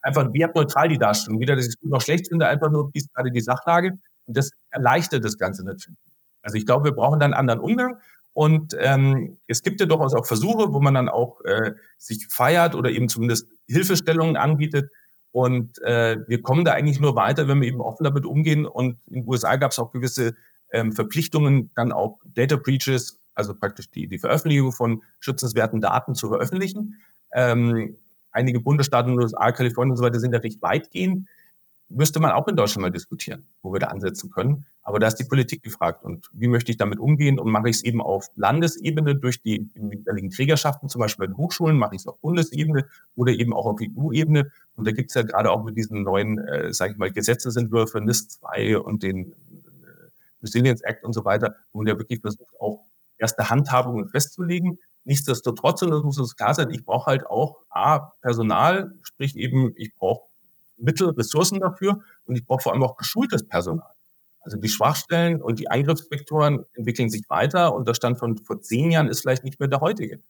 Einfach 0.00 0.32
wertneutral 0.32 0.88
die 0.88 0.98
Darstellung. 0.98 1.40
Weder, 1.40 1.56
dass 1.56 1.64
ich 1.64 1.74
es 1.74 1.80
gut 1.80 1.90
noch 1.90 2.00
schlecht 2.00 2.28
finde, 2.28 2.46
einfach 2.46 2.70
nur, 2.70 2.90
wie 2.94 2.98
ist 2.98 3.12
gerade 3.12 3.32
die 3.32 3.40
Sachlage. 3.40 3.98
Und 4.26 4.36
das 4.36 4.52
erleichtert 4.70 5.24
das 5.24 5.36
Ganze 5.36 5.64
natürlich. 5.64 5.98
Also 6.42 6.56
ich 6.56 6.64
glaube, 6.64 6.84
wir 6.84 6.92
brauchen 6.92 7.18
dann 7.18 7.34
einen 7.34 7.40
anderen 7.40 7.60
Umgang. 7.60 7.98
Und 8.38 8.76
ähm, 8.78 9.36
es 9.48 9.64
gibt 9.64 9.80
ja 9.80 9.86
durchaus 9.86 10.14
auch 10.14 10.24
Versuche, 10.24 10.72
wo 10.72 10.78
man 10.78 10.94
dann 10.94 11.08
auch 11.08 11.40
äh, 11.40 11.72
sich 11.96 12.28
feiert 12.30 12.76
oder 12.76 12.88
eben 12.88 13.08
zumindest 13.08 13.48
Hilfestellungen 13.66 14.36
anbietet. 14.36 14.92
Und 15.32 15.82
äh, 15.82 16.18
wir 16.28 16.40
kommen 16.40 16.64
da 16.64 16.70
eigentlich 16.70 17.00
nur 17.00 17.16
weiter, 17.16 17.48
wenn 17.48 17.60
wir 17.60 17.66
eben 17.66 17.80
offen 17.80 18.04
damit 18.04 18.24
umgehen. 18.24 18.64
Und 18.64 19.00
in 19.08 19.22
den 19.22 19.28
USA 19.28 19.56
gab 19.56 19.72
es 19.72 19.80
auch 19.80 19.90
gewisse 19.90 20.36
ähm, 20.70 20.92
Verpflichtungen, 20.92 21.72
dann 21.74 21.90
auch 21.90 22.20
Data 22.26 22.54
Breaches, 22.54 23.18
also 23.34 23.56
praktisch 23.56 23.90
die, 23.90 24.06
die 24.06 24.20
Veröffentlichung 24.20 24.70
von 24.70 25.02
schützenswerten 25.18 25.80
Daten 25.80 26.14
zu 26.14 26.28
veröffentlichen. 26.28 27.00
Ähm, 27.32 27.96
einige 28.30 28.60
Bundesstaaten 28.60 29.18
USA, 29.18 29.50
Kalifornien 29.50 29.90
und 29.90 29.96
so 29.96 30.04
weiter 30.04 30.20
sind 30.20 30.32
ja 30.32 30.38
recht 30.38 30.62
weitgehend 30.62 31.26
müsste 31.88 32.20
man 32.20 32.32
auch 32.32 32.48
in 32.48 32.56
Deutschland 32.56 32.82
mal 32.82 32.90
diskutieren, 32.90 33.46
wo 33.62 33.72
wir 33.72 33.80
da 33.80 33.86
ansetzen 33.88 34.30
können. 34.30 34.66
Aber 34.82 34.98
da 34.98 35.06
ist 35.06 35.16
die 35.16 35.24
Politik 35.24 35.62
gefragt. 35.62 36.04
Und 36.04 36.28
wie 36.32 36.48
möchte 36.48 36.70
ich 36.70 36.76
damit 36.76 36.98
umgehen? 36.98 37.38
Und 37.38 37.50
mache 37.50 37.68
ich 37.68 37.76
es 37.76 37.84
eben 37.84 38.02
auf 38.02 38.28
Landesebene 38.36 39.16
durch 39.16 39.42
die 39.42 39.68
jeweiligen 39.74 40.30
Trägerschaften, 40.30 40.88
zum 40.88 41.00
Beispiel 41.00 41.26
bei 41.26 41.32
den 41.32 41.36
Hochschulen, 41.36 41.76
mache 41.76 41.94
ich 41.94 42.02
es 42.02 42.06
auf 42.06 42.18
Bundesebene 42.20 42.86
oder 43.14 43.32
eben 43.32 43.54
auch 43.54 43.66
auf 43.66 43.80
EU-Ebene. 43.80 44.50
Und 44.76 44.86
da 44.86 44.92
gibt 44.92 45.10
es 45.10 45.14
ja 45.14 45.22
gerade 45.22 45.50
auch 45.50 45.64
mit 45.64 45.76
diesen 45.76 46.02
neuen, 46.02 46.38
äh, 46.38 46.72
sage 46.72 46.92
ich 46.92 46.98
mal, 46.98 47.10
Gesetzesentwürfen, 47.10 48.04
NIS 48.04 48.28
2 48.28 48.78
und 48.78 49.02
den 49.02 49.32
äh, 49.32 49.34
Resilience 50.42 50.82
Act 50.82 51.04
und 51.04 51.12
so 51.14 51.24
weiter, 51.24 51.56
wo 51.72 51.78
man 51.78 51.86
ja 51.86 51.98
wirklich 51.98 52.20
versucht, 52.20 52.54
auch 52.60 52.84
erste 53.18 53.50
Handhabungen 53.50 54.08
festzulegen. 54.08 54.78
Nichtsdestotrotz, 55.04 55.82
und 55.82 55.90
das 55.90 56.02
muss 56.02 56.18
uns 56.18 56.36
klar 56.36 56.54
sein, 56.54 56.70
ich 56.70 56.84
brauche 56.84 57.06
halt 57.06 57.26
auch 57.26 57.56
A, 57.70 58.12
Personal, 58.20 58.94
sprich 59.02 59.36
eben, 59.36 59.72
ich 59.76 59.94
brauche 59.94 60.28
Mittel, 60.78 61.10
Ressourcen 61.10 61.60
dafür 61.60 62.00
und 62.24 62.36
ich 62.36 62.44
brauche 62.44 62.62
vor 62.62 62.72
allem 62.72 62.82
auch 62.82 62.96
geschultes 62.96 63.46
Personal. 63.46 63.90
Also 64.40 64.56
die 64.56 64.68
Schwachstellen 64.68 65.42
und 65.42 65.58
die 65.58 65.68
Eingriffsvektoren 65.68 66.64
entwickeln 66.74 67.10
sich 67.10 67.22
weiter 67.28 67.74
und 67.74 67.86
der 67.86 67.94
Stand 67.94 68.18
von 68.18 68.38
vor 68.38 68.60
zehn 68.60 68.90
Jahren 68.90 69.08
ist 69.08 69.20
vielleicht 69.20 69.44
nicht 69.44 69.60
mehr 69.60 69.68
der 69.68 69.80
heutige. 69.80 70.20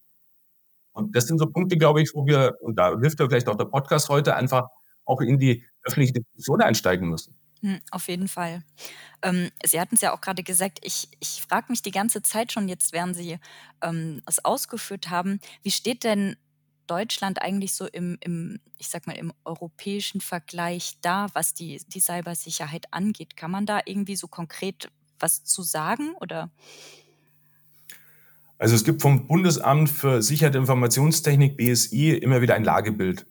Und 0.92 1.14
das 1.14 1.26
sind 1.26 1.38
so 1.38 1.46
Punkte, 1.46 1.76
glaube 1.76 2.02
ich, 2.02 2.12
wo 2.14 2.26
wir, 2.26 2.56
und 2.60 2.76
da 2.76 2.98
hilft 2.98 3.20
ja 3.20 3.28
vielleicht 3.28 3.48
auch 3.48 3.56
der 3.56 3.66
Podcast 3.66 4.08
heute, 4.08 4.34
einfach 4.34 4.68
auch 5.04 5.20
in 5.20 5.38
die 5.38 5.64
öffentliche 5.84 6.14
Diskussion 6.14 6.60
einsteigen 6.60 7.08
müssen. 7.08 7.36
Hm, 7.60 7.80
auf 7.90 8.08
jeden 8.08 8.28
Fall. 8.28 8.62
Ähm, 9.22 9.50
Sie 9.64 9.80
hatten 9.80 9.96
es 9.96 10.00
ja 10.00 10.12
auch 10.12 10.20
gerade 10.20 10.42
gesagt, 10.42 10.78
ich, 10.82 11.08
ich 11.20 11.42
frage 11.42 11.66
mich 11.70 11.82
die 11.82 11.90
ganze 11.90 12.22
Zeit 12.22 12.52
schon 12.52 12.68
jetzt, 12.68 12.92
während 12.92 13.16
Sie 13.16 13.38
ähm, 13.82 14.22
es 14.26 14.44
ausgeführt 14.44 15.10
haben, 15.10 15.40
wie 15.62 15.70
steht 15.70 16.04
denn 16.04 16.36
Deutschland 16.90 17.40
eigentlich 17.42 17.74
so 17.74 17.86
im, 17.86 18.18
im, 18.20 18.60
ich 18.78 18.88
sag 18.88 19.06
mal, 19.06 19.16
im 19.16 19.32
europäischen 19.44 20.20
Vergleich 20.20 20.98
da, 21.00 21.28
was 21.34 21.54
die, 21.54 21.80
die 21.88 22.00
Cybersicherheit 22.00 22.86
angeht? 22.90 23.36
Kann 23.36 23.50
man 23.50 23.66
da 23.66 23.80
irgendwie 23.84 24.16
so 24.16 24.26
konkret 24.26 24.90
was 25.20 25.44
zu 25.44 25.62
sagen 25.62 26.14
oder? 26.20 26.50
Also 28.58 28.74
es 28.74 28.84
gibt 28.84 29.02
vom 29.02 29.26
Bundesamt 29.26 29.88
für 29.88 30.20
Sicherheit 30.20 30.56
und 30.56 30.62
Informationstechnik, 30.62 31.56
BSI, 31.56 32.10
immer 32.10 32.40
wieder 32.42 32.54
ein 32.54 32.64
Lagebild. 32.64 33.24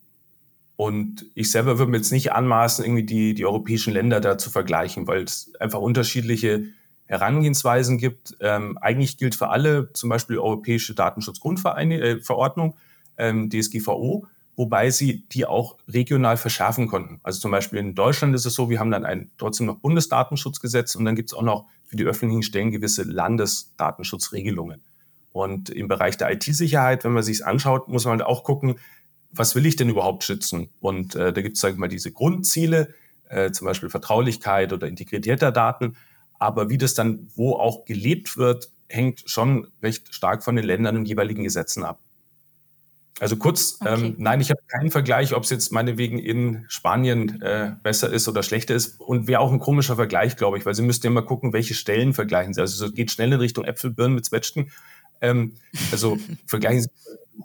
Und 0.78 1.26
ich 1.34 1.52
selber 1.52 1.80
würde 1.80 1.92
mir 1.92 1.98
jetzt 1.98 2.12
nicht 2.12 2.32
anmaßen, 2.32 2.86
irgendwie 2.86 3.04
die, 3.04 3.34
die 3.34 3.46
europäischen 3.46 3.92
Länder 3.94 4.22
da 4.22 4.38
zu 4.38 4.50
vergleichen, 4.50 5.08
weil 5.08 5.24
es 5.24 5.52
einfach 5.60 5.80
unterschiedliche 5.80 6.68
Herangehensweisen 7.08 7.98
gibt. 7.98 8.38
Ähm, 8.40 8.78
eigentlich 8.78 9.18
gilt 9.18 9.36
für 9.36 9.50
alle 9.50 9.92
zum 9.94 10.10
Beispiel 10.10 10.38
Europäische 10.38 10.94
Datenschutzgrundverordnung, 10.94 12.72
äh, 12.72 12.74
ähm, 13.18 13.50
DSGVO, 13.50 14.26
wobei 14.56 14.90
sie 14.90 15.28
die 15.32 15.46
auch 15.46 15.78
regional 15.88 16.38
verschärfen 16.38 16.88
konnten. 16.88 17.20
Also 17.24 17.40
zum 17.40 17.52
Beispiel 17.52 17.80
in 17.80 17.96
Deutschland 17.96 18.36
ist 18.36 18.46
es 18.46 18.54
so, 18.54 18.70
wir 18.70 18.80
haben 18.80 18.92
dann 18.92 19.06
ein 19.06 19.32
trotzdem 19.38 19.68
noch 19.68 19.78
Bundesdatenschutzgesetz 19.80 20.96
und 20.96 21.06
dann 21.06 21.16
gibt 21.16 21.30
es 21.30 21.34
auch 21.34 21.44
noch 21.44 21.66
für 21.86 21.96
die 21.96 22.04
öffentlichen 22.04 22.44
Stellen 22.44 22.72
gewisse 22.72 23.04
Landesdatenschutzregelungen. 23.04 24.82
Und 25.32 25.70
im 25.70 25.88
Bereich 25.88 26.18
der 26.18 26.32
IT-Sicherheit, 26.32 27.04
wenn 27.04 27.14
man 27.14 27.24
sich 27.24 27.46
anschaut, 27.46 27.88
muss 27.88 28.06
man 28.06 28.20
halt 28.20 28.24
auch 28.24 28.44
gucken, 28.44 28.80
was 29.32 29.56
will 29.56 29.66
ich 29.66 29.76
denn 29.76 29.90
überhaupt 29.90 30.24
schützen? 30.24 30.70
Und 30.80 31.16
äh, 31.16 31.32
da 31.32 31.42
gibt 31.42 31.56
es, 31.56 31.62
sage 31.62 31.74
ich 31.74 31.80
mal, 31.80 31.88
diese 31.88 32.12
Grundziele, 32.12 32.94
äh, 33.30 33.52
zum 33.52 33.66
Beispiel 33.66 33.90
Vertraulichkeit 33.90 34.74
oder 34.74 34.88
Integrität 34.88 35.42
der 35.42 35.52
Daten. 35.52 35.96
Aber 36.40 36.70
wie 36.70 36.78
das 36.78 36.94
dann 36.94 37.30
wo 37.36 37.54
auch 37.54 37.86
gelebt 37.86 38.38
wird, 38.38 38.72
hängt 38.90 39.24
schon 39.26 39.68
recht 39.84 40.14
stark 40.14 40.44
von 40.44 40.56
den 40.56 40.66
Ländern 40.66 40.98
und 40.98 41.08
jeweiligen 41.08 41.44
Gesetzen 41.44 41.84
ab. 41.84 42.00
Also 43.20 43.36
kurz, 43.36 43.80
ähm, 43.82 43.88
okay. 43.88 44.06
ähm, 44.06 44.16
nein, 44.20 44.42
ich 44.42 44.50
habe 44.52 44.62
keinen 44.68 44.92
Vergleich, 44.92 45.34
ob 45.34 45.44
es 45.44 45.50
jetzt 45.50 45.72
meinetwegen 45.72 46.20
in 46.20 46.66
Spanien 46.68 47.42
äh, 47.42 47.72
besser 47.82 48.12
ist 48.12 48.28
oder 48.28 48.44
schlechter 48.44 48.76
ist. 48.76 49.00
Und 49.00 49.28
wäre 49.28 49.40
auch 49.40 49.52
ein 49.52 49.60
komischer 49.60 49.96
Vergleich, 49.96 50.36
glaube 50.38 50.58
ich, 50.58 50.66
weil 50.66 50.76
Sie 50.76 50.84
müssten 50.84 51.08
ja 51.08 51.12
mal 51.12 51.22
gucken, 51.22 51.54
welche 51.54 51.74
Stellen 51.74 52.14
vergleichen 52.14 52.54
Sie. 52.54 52.62
Also 52.62 52.86
es 52.86 52.94
geht 52.94 53.12
schnell 53.12 53.34
in 53.34 53.40
Richtung 53.40 53.66
Äpfel, 53.66 53.92
Birnen 53.92 54.16
mit 54.16 54.26
Zwetschgen. 54.26 54.72
Ähm, 55.22 55.54
also 55.92 56.18
vergleichen 56.46 56.84
Sie 56.84 56.90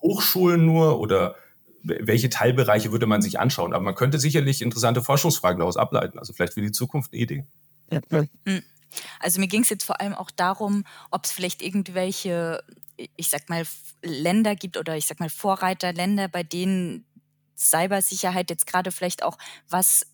Hochschulen 0.00 0.64
nur 0.66 1.00
oder 1.00 1.36
welche 1.84 2.30
Teilbereiche 2.30 2.92
würde 2.92 3.06
man 3.06 3.22
sich 3.22 3.40
anschauen? 3.40 3.72
Aber 3.72 3.82
man 3.82 3.94
könnte 3.94 4.18
sicherlich 4.18 4.62
interessante 4.62 5.02
Forschungsfragen 5.02 5.58
daraus 5.58 5.76
ableiten. 5.76 6.18
Also 6.18 6.32
vielleicht 6.32 6.54
für 6.54 6.60
die 6.60 6.72
Zukunft 6.72 7.12
eine 7.12 7.22
Idee. 7.22 7.46
Hm. 8.46 8.62
Also 9.20 9.40
mir 9.40 9.48
ging 9.48 9.62
es 9.62 9.70
jetzt 9.70 9.84
vor 9.84 10.00
allem 10.00 10.14
auch 10.14 10.30
darum, 10.30 10.84
ob 11.10 11.24
es 11.24 11.32
vielleicht 11.32 11.62
irgendwelche, 11.62 12.62
ich 13.16 13.28
sag 13.28 13.48
mal, 13.48 13.64
Länder 14.02 14.56
gibt 14.56 14.76
oder 14.76 14.96
ich 14.96 15.06
sag 15.06 15.20
mal 15.20 15.30
Vorreiterländer, 15.30 16.28
bei 16.28 16.42
denen 16.42 17.06
Cybersicherheit 17.56 18.50
jetzt 18.50 18.66
gerade 18.66 18.90
vielleicht 18.90 19.22
auch 19.22 19.38
was 19.68 20.06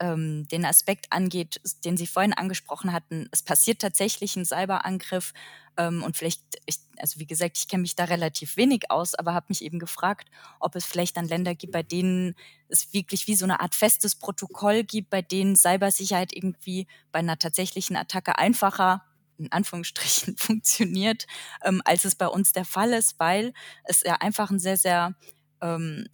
ähm, 0.00 0.48
den 0.48 0.64
Aspekt 0.64 1.06
angeht, 1.10 1.60
den 1.84 1.96
Sie 1.96 2.06
vorhin 2.06 2.32
angesprochen 2.32 2.92
hatten. 2.92 3.28
Es 3.30 3.42
passiert 3.42 3.80
tatsächlich 3.80 4.36
ein 4.36 4.44
Cyberangriff 4.44 5.32
ähm, 5.76 6.02
und 6.02 6.16
vielleicht, 6.16 6.42
ich, 6.66 6.78
also 6.98 7.20
wie 7.20 7.26
gesagt, 7.26 7.56
ich 7.56 7.68
kenne 7.68 7.82
mich 7.82 7.96
da 7.96 8.04
relativ 8.04 8.56
wenig 8.56 8.90
aus, 8.90 9.14
aber 9.14 9.32
habe 9.32 9.46
mich 9.48 9.62
eben 9.62 9.78
gefragt, 9.78 10.28
ob 10.60 10.74
es 10.76 10.84
vielleicht 10.84 11.16
dann 11.16 11.28
Länder 11.28 11.54
gibt, 11.54 11.72
bei 11.72 11.82
denen 11.82 12.34
es 12.68 12.92
wirklich 12.92 13.26
wie 13.26 13.34
so 13.34 13.44
eine 13.44 13.60
Art 13.60 13.74
festes 13.74 14.16
Protokoll 14.16 14.84
gibt, 14.84 15.10
bei 15.10 15.22
denen 15.22 15.56
Cybersicherheit 15.56 16.34
irgendwie 16.34 16.86
bei 17.12 17.20
einer 17.20 17.38
tatsächlichen 17.38 17.96
Attacke 17.96 18.38
einfacher 18.38 19.04
in 19.44 19.52
Anführungsstrichen 19.52 20.36
funktioniert, 20.38 21.26
ähm, 21.64 21.82
als 21.84 22.04
es 22.04 22.14
bei 22.14 22.26
uns 22.26 22.52
der 22.52 22.64
Fall 22.64 22.92
ist, 22.92 23.18
weil 23.18 23.52
es 23.84 24.02
ja 24.04 24.14
einfach 24.14 24.50
ein 24.50 24.58
sehr, 24.58 24.76
sehr 24.76 25.14
ähm, 25.60 26.06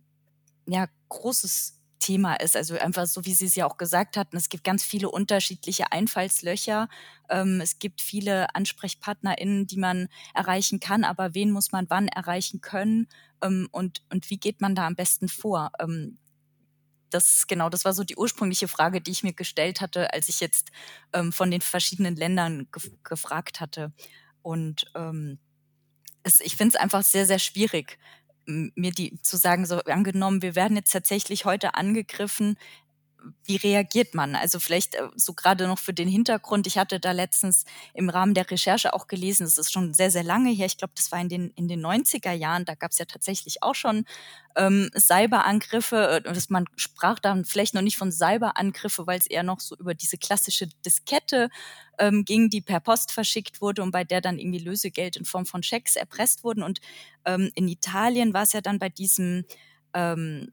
ja, 0.67 0.87
großes 1.09 1.79
Thema 1.99 2.35
ist. 2.35 2.57
Also 2.57 2.79
einfach 2.79 3.07
so, 3.07 3.25
wie 3.25 3.35
Sie 3.35 3.47
es 3.47 3.55
ja 3.55 3.67
auch 3.67 3.77
gesagt 3.77 4.17
hatten, 4.17 4.37
es 4.37 4.49
gibt 4.49 4.65
ganz 4.65 4.85
viele 4.85 5.11
unterschiedliche 5.11 5.93
Einfallslöcher. 5.93 6.89
Ähm, 7.29 7.61
es 7.61 7.79
gibt 7.79 8.01
viele 8.01 8.55
AnsprechpartnerInnen, 8.55 9.67
die 9.67 9.77
man 9.77 10.09
erreichen 10.35 10.81
kann, 10.81 11.05
aber 11.05 11.35
wen 11.35 11.51
muss 11.51 11.73
man 11.73 11.87
wann 11.89 12.09
erreichen 12.09 12.61
können 12.61 13.09
ähm, 13.43 13.69
und, 13.73 14.03
und 14.11 14.31
wie 14.31 14.39
geht 14.39 14.61
man 14.61 14.75
da 14.75 14.87
am 14.87 14.95
besten 14.95 15.29
vor? 15.29 15.71
Ähm, 15.81 16.19
das 17.11 17.47
genau, 17.47 17.69
das 17.69 17.85
war 17.85 17.93
so 17.93 18.05
die 18.05 18.17
ursprüngliche 18.17 18.69
Frage, 18.69 19.01
die 19.01 19.11
ich 19.11 19.23
mir 19.23 19.33
gestellt 19.33 19.81
hatte, 19.81 20.13
als 20.13 20.29
ich 20.29 20.41
jetzt 20.41 20.71
ähm, 21.13 21.33
von 21.33 21.51
den 21.51 21.61
verschiedenen 21.61 22.17
Ländern 22.17 22.69
ge 22.73 22.91
gefragt 23.05 23.61
hatte. 23.61 23.93
Und 24.43 24.91
ähm, 24.95 25.39
es, 26.23 26.41
ich 26.41 26.57
finde 26.57 26.77
es 26.77 26.81
einfach 26.81 27.03
sehr, 27.03 27.27
sehr 27.27 27.39
schwierig, 27.39 27.99
mir 28.47 28.93
die 28.93 29.21
zu 29.21 29.37
sagen, 29.37 29.67
so 29.67 29.79
angenommen, 29.81 30.43
wir 30.43 30.55
werden 30.55 30.77
jetzt 30.77 30.93
tatsächlich 30.93 31.45
heute 31.45 31.75
angegriffen, 31.75 32.57
wie 33.45 33.57
reagiert 33.57 34.15
man? 34.15 34.35
Also 34.35 34.61
vielleicht 34.61 34.95
äh, 34.95 35.09
so 35.17 35.33
gerade 35.35 35.67
noch 35.67 35.79
für 35.79 35.95
den 35.95 36.09
Hintergrund. 36.09 36.67
Ich 36.67 36.79
hatte 36.79 37.01
da 37.01 37.13
letztens 37.13 37.65
im 37.95 38.09
Rahmen 38.11 38.35
der 38.35 38.51
Recherche 38.51 38.93
auch 38.93 39.07
gelesen, 39.07 39.45
das 39.45 39.59
ist 39.59 39.73
schon 39.73 39.95
sehr, 39.95 40.11
sehr 40.11 40.23
lange 40.23 40.51
her. 40.51 40.67
Ich 40.67 40.77
glaube, 40.77 40.95
das 40.97 41.13
war 41.13 41.21
in 41.21 41.29
den, 41.29 41.51
in 41.57 41.69
den 41.69 41.85
90er 41.85 42.33
Jahren. 42.33 42.65
Da 42.65 42.75
gab 42.75 42.93
es 42.93 42.99
ja 42.99 43.05
tatsächlich 43.05 43.63
auch 43.63 43.75
schon 43.75 44.05
ähm, 44.57 44.91
Cyberangriffe. 44.97 46.23
Äh, 46.25 46.41
man 46.49 46.67
sprach 46.77 47.19
dann 47.19 47.45
vielleicht 47.45 47.75
noch 47.75 47.83
nicht 47.83 47.97
von 47.97 48.13
Cyberangriffe, 48.13 49.07
weil 49.07 49.19
es 49.19 49.27
eher 49.27 49.43
noch 49.43 49.61
so 49.61 49.77
über 49.77 49.95
diese 49.95 50.19
klassische 50.19 50.67
Diskette 50.85 51.49
ähm, 51.99 52.25
ging, 52.25 52.51
die 52.51 52.61
per 52.61 52.81
Post 52.81 53.13
verschickt 53.13 53.61
wurde 53.61 53.83
und 53.83 53.91
bei 53.91 54.05
der 54.05 54.21
dann 54.21 54.39
irgendwie 54.39 54.59
Lösegeld 54.59 55.17
in 55.17 55.25
Form 55.25 55.47
von 55.47 55.63
Schecks 55.63 55.97
erpresst 55.97 56.45
wurden. 56.45 56.63
Und 56.63 56.81
ähm, 57.25 57.51
in 57.55 57.69
Italien 57.69 58.35
war 58.35 58.43
es 58.43 58.53
ja 58.53 58.61
dann 58.61 58.79
bei 58.79 58.89
diesem 58.89 59.45
ähm, 59.95 60.53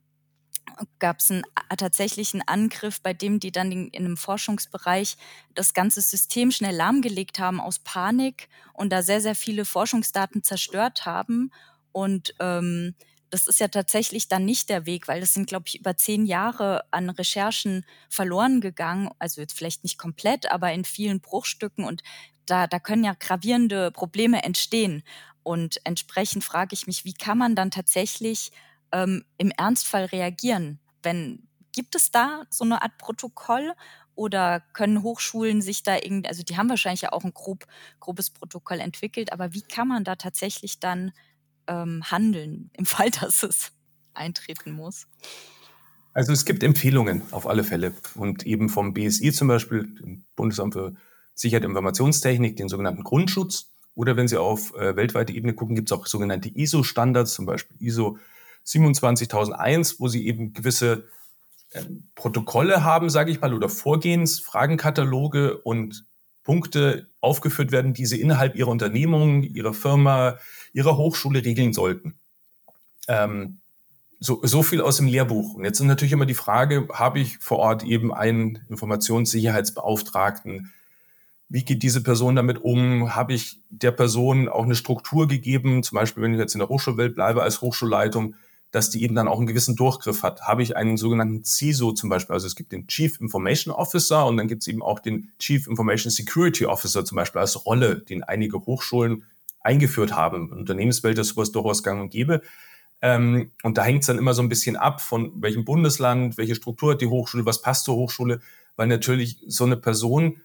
gab 0.98 1.20
es 1.20 1.30
einen 1.30 1.42
tatsächlichen 1.76 2.42
Angriff, 2.46 3.00
bei 3.00 3.12
dem 3.12 3.40
die 3.40 3.52
dann 3.52 3.72
in, 3.72 3.88
in, 3.88 4.04
einem 4.04 4.16
Forschungsbereich 4.16 5.16
das 5.54 5.74
ganze 5.74 6.00
System 6.00 6.50
schnell 6.50 6.74
lahmgelegt 6.74 7.38
haben 7.38 7.60
aus 7.60 7.78
Panik 7.78 8.48
und 8.72 8.90
da 8.90 9.02
sehr, 9.02 9.20
sehr 9.20 9.34
viele 9.34 9.64
Forschungsdaten 9.64 10.42
zerstört 10.42 11.06
haben. 11.06 11.50
Und 11.92 12.34
ähm, 12.40 12.94
das 13.30 13.46
ist 13.46 13.60
ja 13.60 13.68
tatsächlich 13.68 14.28
dann 14.28 14.44
nicht 14.44 14.68
der 14.68 14.86
Weg, 14.86 15.08
weil 15.08 15.20
das 15.20 15.34
sind, 15.34 15.46
glaube 15.46 15.64
ich, 15.66 15.80
über 15.80 15.96
zehn 15.96 16.26
Jahre 16.26 16.84
an 16.92 17.10
Recherchen 17.10 17.84
verloren 18.08 18.60
gegangen. 18.60 19.10
Also 19.18 19.40
jetzt 19.40 19.56
vielleicht 19.56 19.82
nicht 19.82 19.98
komplett, 19.98 20.50
aber 20.50 20.72
in 20.72 20.84
vielen 20.84 21.20
Bruchstücken. 21.20 21.84
Und 21.84 22.02
da, 22.46 22.66
da 22.66 22.78
können 22.78 23.04
ja 23.04 23.14
gravierende 23.18 23.90
Probleme 23.90 24.42
entstehen. 24.42 25.02
Und 25.42 25.80
entsprechend 25.84 26.44
frage 26.44 26.74
ich 26.74 26.86
mich, 26.86 27.04
wie 27.04 27.14
kann 27.14 27.38
man 27.38 27.54
dann 27.54 27.70
tatsächlich 27.70 28.52
ähm, 28.92 29.24
im 29.38 29.50
Ernstfall 29.50 30.06
reagieren? 30.06 30.80
Wenn 31.02 31.46
gibt 31.76 31.94
es 31.94 32.10
da 32.10 32.44
so 32.48 32.64
eine 32.64 32.82
Art 32.82 32.96
Protokoll 32.98 33.72
oder 34.14 34.60
können 34.72 35.02
Hochschulen 35.02 35.60
sich 35.60 35.82
da 35.82 35.96
irgendwie, 35.96 36.28
also 36.28 36.42
die 36.42 36.56
haben 36.56 36.70
wahrscheinlich 36.70 37.02
ja 37.02 37.12
auch 37.12 37.22
ein 37.22 37.34
grob, 37.34 37.66
grobes 38.00 38.30
Protokoll 38.30 38.80
entwickelt, 38.80 39.30
aber 39.30 39.52
wie 39.52 39.62
kann 39.62 39.86
man 39.86 40.02
da 40.02 40.16
tatsächlich 40.16 40.80
dann 40.80 41.12
ähm, 41.68 42.02
handeln 42.10 42.70
im 42.72 42.86
Fall, 42.86 43.10
dass 43.10 43.42
es 43.42 43.72
eintreten 44.14 44.72
muss? 44.72 45.06
Also 46.14 46.32
es 46.32 46.46
gibt 46.46 46.62
Empfehlungen 46.62 47.22
auf 47.30 47.46
alle 47.46 47.62
Fälle 47.62 47.92
und 48.14 48.46
eben 48.46 48.70
vom 48.70 48.94
BSI 48.94 49.32
zum 49.32 49.48
Beispiel, 49.48 49.82
dem 49.82 50.24
Bundesamt 50.34 50.72
für 50.72 50.94
Sicherheit 51.34 51.64
und 51.64 51.72
Informationstechnik, 51.72 52.56
den 52.56 52.70
sogenannten 52.70 53.04
Grundschutz. 53.04 53.74
Oder 53.94 54.16
wenn 54.16 54.26
Sie 54.26 54.40
auf 54.40 54.74
äh, 54.74 54.96
weltweite 54.96 55.34
Ebene 55.34 55.52
gucken, 55.52 55.76
gibt 55.76 55.90
es 55.90 55.92
auch 55.96 56.06
sogenannte 56.06 56.48
ISO-Standards, 56.48 57.34
zum 57.34 57.44
Beispiel 57.44 57.76
ISO 57.80 58.18
27001, 58.66 60.00
wo 60.00 60.08
sie 60.08 60.26
eben 60.26 60.52
gewisse 60.52 61.04
äh, 61.70 61.82
Protokolle 62.14 62.84
haben, 62.84 63.10
sage 63.10 63.30
ich 63.30 63.40
mal, 63.40 63.54
oder 63.54 63.68
Vorgehens, 63.68 64.40
Fragenkataloge 64.40 65.58
und 65.58 66.04
Punkte 66.42 67.08
aufgeführt 67.20 67.72
werden, 67.72 67.94
die 67.94 68.06
sie 68.06 68.20
innerhalb 68.20 68.54
ihrer 68.54 68.70
Unternehmung, 68.70 69.42
ihrer 69.42 69.74
Firma, 69.74 70.38
ihrer 70.72 70.96
Hochschule 70.96 71.44
regeln 71.44 71.72
sollten. 71.72 72.18
Ähm, 73.08 73.58
so, 74.20 74.40
so 74.42 74.62
viel 74.62 74.80
aus 74.80 74.96
dem 74.96 75.06
Lehrbuch. 75.06 75.54
Und 75.54 75.64
jetzt 75.64 75.80
ist 75.80 75.86
natürlich 75.86 76.12
immer 76.12 76.26
die 76.26 76.34
Frage, 76.34 76.88
habe 76.92 77.20
ich 77.20 77.38
vor 77.38 77.58
Ort 77.58 77.84
eben 77.84 78.12
einen 78.12 78.64
Informationssicherheitsbeauftragten? 78.68 80.72
Wie 81.48 81.64
geht 81.64 81.82
diese 81.82 82.02
Person 82.02 82.36
damit 82.36 82.58
um? 82.58 83.14
Habe 83.14 83.34
ich 83.34 83.60
der 83.68 83.92
Person 83.92 84.48
auch 84.48 84.64
eine 84.64 84.74
Struktur 84.74 85.28
gegeben? 85.28 85.82
Zum 85.82 85.96
Beispiel, 85.96 86.22
wenn 86.22 86.32
ich 86.32 86.40
jetzt 86.40 86.54
in 86.54 86.60
der 86.60 86.68
Hochschulwelt 86.68 87.14
bleibe 87.14 87.42
als 87.42 87.60
Hochschulleitung, 87.60 88.34
dass 88.76 88.90
die 88.90 89.02
eben 89.02 89.14
dann 89.14 89.26
auch 89.26 89.38
einen 89.38 89.46
gewissen 89.46 89.74
Durchgriff 89.74 90.22
hat. 90.22 90.42
Habe 90.42 90.62
ich 90.62 90.76
einen 90.76 90.98
sogenannten 90.98 91.42
CISO 91.42 91.92
zum 91.92 92.10
Beispiel, 92.10 92.34
also 92.34 92.46
es 92.46 92.56
gibt 92.56 92.72
den 92.72 92.86
Chief 92.88 93.18
Information 93.22 93.72
Officer 93.72 94.26
und 94.26 94.36
dann 94.36 94.48
gibt 94.48 94.60
es 94.60 94.68
eben 94.68 94.82
auch 94.82 94.98
den 94.98 95.32
Chief 95.38 95.66
Information 95.66 96.10
Security 96.10 96.66
Officer 96.66 97.02
zum 97.02 97.16
Beispiel 97.16 97.40
als 97.40 97.64
Rolle, 97.64 98.00
den 98.00 98.22
einige 98.22 98.58
Hochschulen 98.58 99.24
eingeführt 99.60 100.14
haben. 100.14 100.52
Unternehmenswelt 100.52 101.18
ist 101.18 101.28
sowas 101.28 101.52
durchaus 101.52 101.82
gang 101.82 102.02
und 102.02 102.10
gäbe. 102.10 102.42
Ähm, 103.00 103.50
und 103.62 103.78
da 103.78 103.82
hängt 103.82 104.02
es 104.02 104.08
dann 104.08 104.18
immer 104.18 104.34
so 104.34 104.42
ein 104.42 104.50
bisschen 104.50 104.76
ab, 104.76 105.00
von 105.00 105.32
welchem 105.40 105.64
Bundesland, 105.64 106.36
welche 106.36 106.54
Struktur 106.54 106.92
hat 106.92 107.00
die 107.00 107.06
Hochschule, 107.06 107.46
was 107.46 107.62
passt 107.62 107.86
zur 107.86 107.96
Hochschule, 107.96 108.40
weil 108.76 108.88
natürlich 108.88 109.38
so 109.46 109.64
eine 109.64 109.78
Person, 109.78 110.42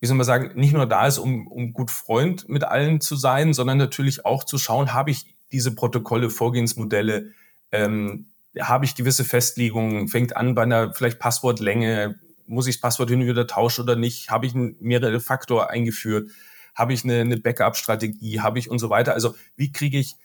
wie 0.00 0.06
soll 0.06 0.18
man 0.18 0.26
sagen, 0.26 0.60
nicht 0.60 0.74
nur 0.74 0.84
da 0.84 1.06
ist, 1.06 1.16
um, 1.16 1.46
um 1.46 1.72
gut 1.72 1.90
Freund 1.90 2.50
mit 2.50 2.64
allen 2.64 3.00
zu 3.00 3.16
sein, 3.16 3.54
sondern 3.54 3.78
natürlich 3.78 4.26
auch 4.26 4.44
zu 4.44 4.58
schauen, 4.58 4.92
habe 4.92 5.10
ich 5.10 5.34
diese 5.52 5.74
Protokolle, 5.74 6.28
Vorgehensmodelle, 6.28 7.32
ähm, 7.72 8.26
habe 8.60 8.84
ich 8.84 8.94
gewisse 8.94 9.24
Festlegungen, 9.24 10.08
fängt 10.08 10.36
an 10.36 10.54
bei 10.54 10.62
einer 10.62 10.92
vielleicht 10.92 11.18
Passwortlänge, 11.18 12.20
muss 12.46 12.66
ich 12.66 12.76
das 12.76 12.82
Passwort 12.82 13.08
hin 13.10 13.20
und 13.20 13.26
wieder 13.26 13.46
tauschen 13.46 13.82
oder 13.82 13.96
nicht, 13.96 14.30
habe 14.30 14.46
ich 14.46 14.54
einen 14.54 14.76
mehrere 14.80 15.20
Faktor 15.20 15.70
eingeführt, 15.70 16.30
habe 16.74 16.92
ich 16.92 17.04
eine, 17.04 17.20
eine 17.20 17.36
Backup-Strategie, 17.38 18.40
habe 18.40 18.58
ich 18.58 18.70
und 18.70 18.78
so 18.78 18.90
weiter. 18.90 19.14
Also 19.14 19.34
wie 19.56 19.72
kriege 19.72 19.98
ich 19.98 20.16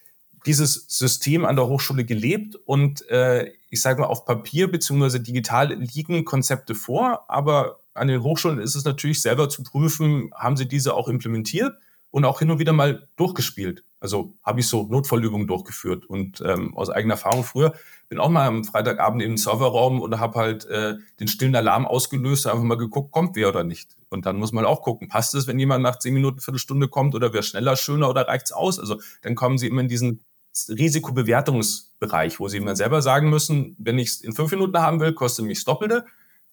dieses 0.46 0.86
System 0.88 1.46
an 1.46 1.56
der 1.56 1.68
Hochschule 1.68 2.06
gelebt 2.06 2.56
und 2.56 3.08
äh, 3.10 3.52
ich 3.70 3.82
sage 3.82 4.02
mal 4.02 4.08
auf 4.08 4.26
Papier 4.26 4.72
beziehungsweise 4.72 5.20
digital 5.20 5.74
liegen 5.74 6.26
Konzepte 6.26 6.76
vor, 6.76 7.26
aber 7.28 7.80
an 7.94 8.08
den 8.08 8.24
Hochschulen 8.24 8.60
ist 8.60 8.76
es 8.76 8.86
natürlich 8.86 9.22
selber 9.22 9.50
zu 9.50 9.64
prüfen, 9.64 10.32
haben 10.36 10.56
sie 10.56 10.68
diese 10.68 10.94
auch 10.94 11.10
implementiert 11.10 11.76
und 12.12 12.26
auch 12.26 12.40
hin 12.40 12.52
und 12.52 12.60
wieder 12.60 12.74
mal 12.74 13.08
durchgespielt. 13.16 13.84
Also 14.00 14.36
habe 14.44 14.60
ich 14.60 14.68
so 14.68 14.84
Notfallübungen 14.84 15.48
durchgeführt 15.48 16.06
und 16.06 16.42
ähm, 16.42 16.76
aus 16.78 16.90
eigener 16.90 17.16
Erfahrung 17.16 17.44
früher 17.44 17.74
bin 18.10 18.20
auch 18.20 18.30
mal 18.30 18.48
am 18.48 18.64
Freitagabend 18.64 19.22
im 19.22 19.38
Serverraum 19.38 20.02
und 20.02 20.20
habe 20.20 20.40
halt 20.40 20.66
äh, 20.66 20.96
den 21.20 21.28
stillen 21.28 21.56
Alarm 21.56 21.86
ausgelöst, 21.86 22.48
einfach 22.48 22.64
mal 22.64 22.76
geguckt, 22.76 23.12
kommt 23.12 23.36
wer 23.36 23.50
oder 23.50 23.64
nicht. 23.64 23.98
Und 24.10 24.26
dann 24.26 24.38
muss 24.38 24.54
man 24.54 24.66
auch 24.66 24.82
gucken, 24.82 25.10
passt 25.10 25.36
es, 25.36 25.48
wenn 25.48 25.60
jemand 25.60 25.84
nach 25.84 26.00
zehn 26.00 26.14
Minuten, 26.14 26.40
Viertelstunde 26.40 26.88
kommt 26.88 27.16
oder 27.16 27.34
wäre 27.34 27.44
schneller, 27.44 27.76
schöner 27.76 28.10
oder 28.10 28.28
reicht's 28.28 28.52
aus? 28.52 28.80
Also 28.80 29.00
dann 29.24 29.36
kommen 29.36 29.58
sie 29.58 29.68
immer 29.68 29.82
in 29.82 29.90
diesen 29.90 30.22
Risikobewertungsbereich, 30.70 32.40
wo 32.40 32.48
sie 32.48 32.58
immer 32.58 32.76
selber 32.76 33.02
sagen 33.02 33.30
müssen, 33.30 33.76
wenn 33.78 34.00
ich 34.00 34.10
es 34.10 34.22
in 34.22 34.34
fünf 34.34 34.52
Minuten 34.52 34.78
haben 34.78 35.00
will, 35.00 35.14
kostet 35.14 35.46
mich 35.46 35.60
das 35.60 35.66
Doppelte. 35.66 36.06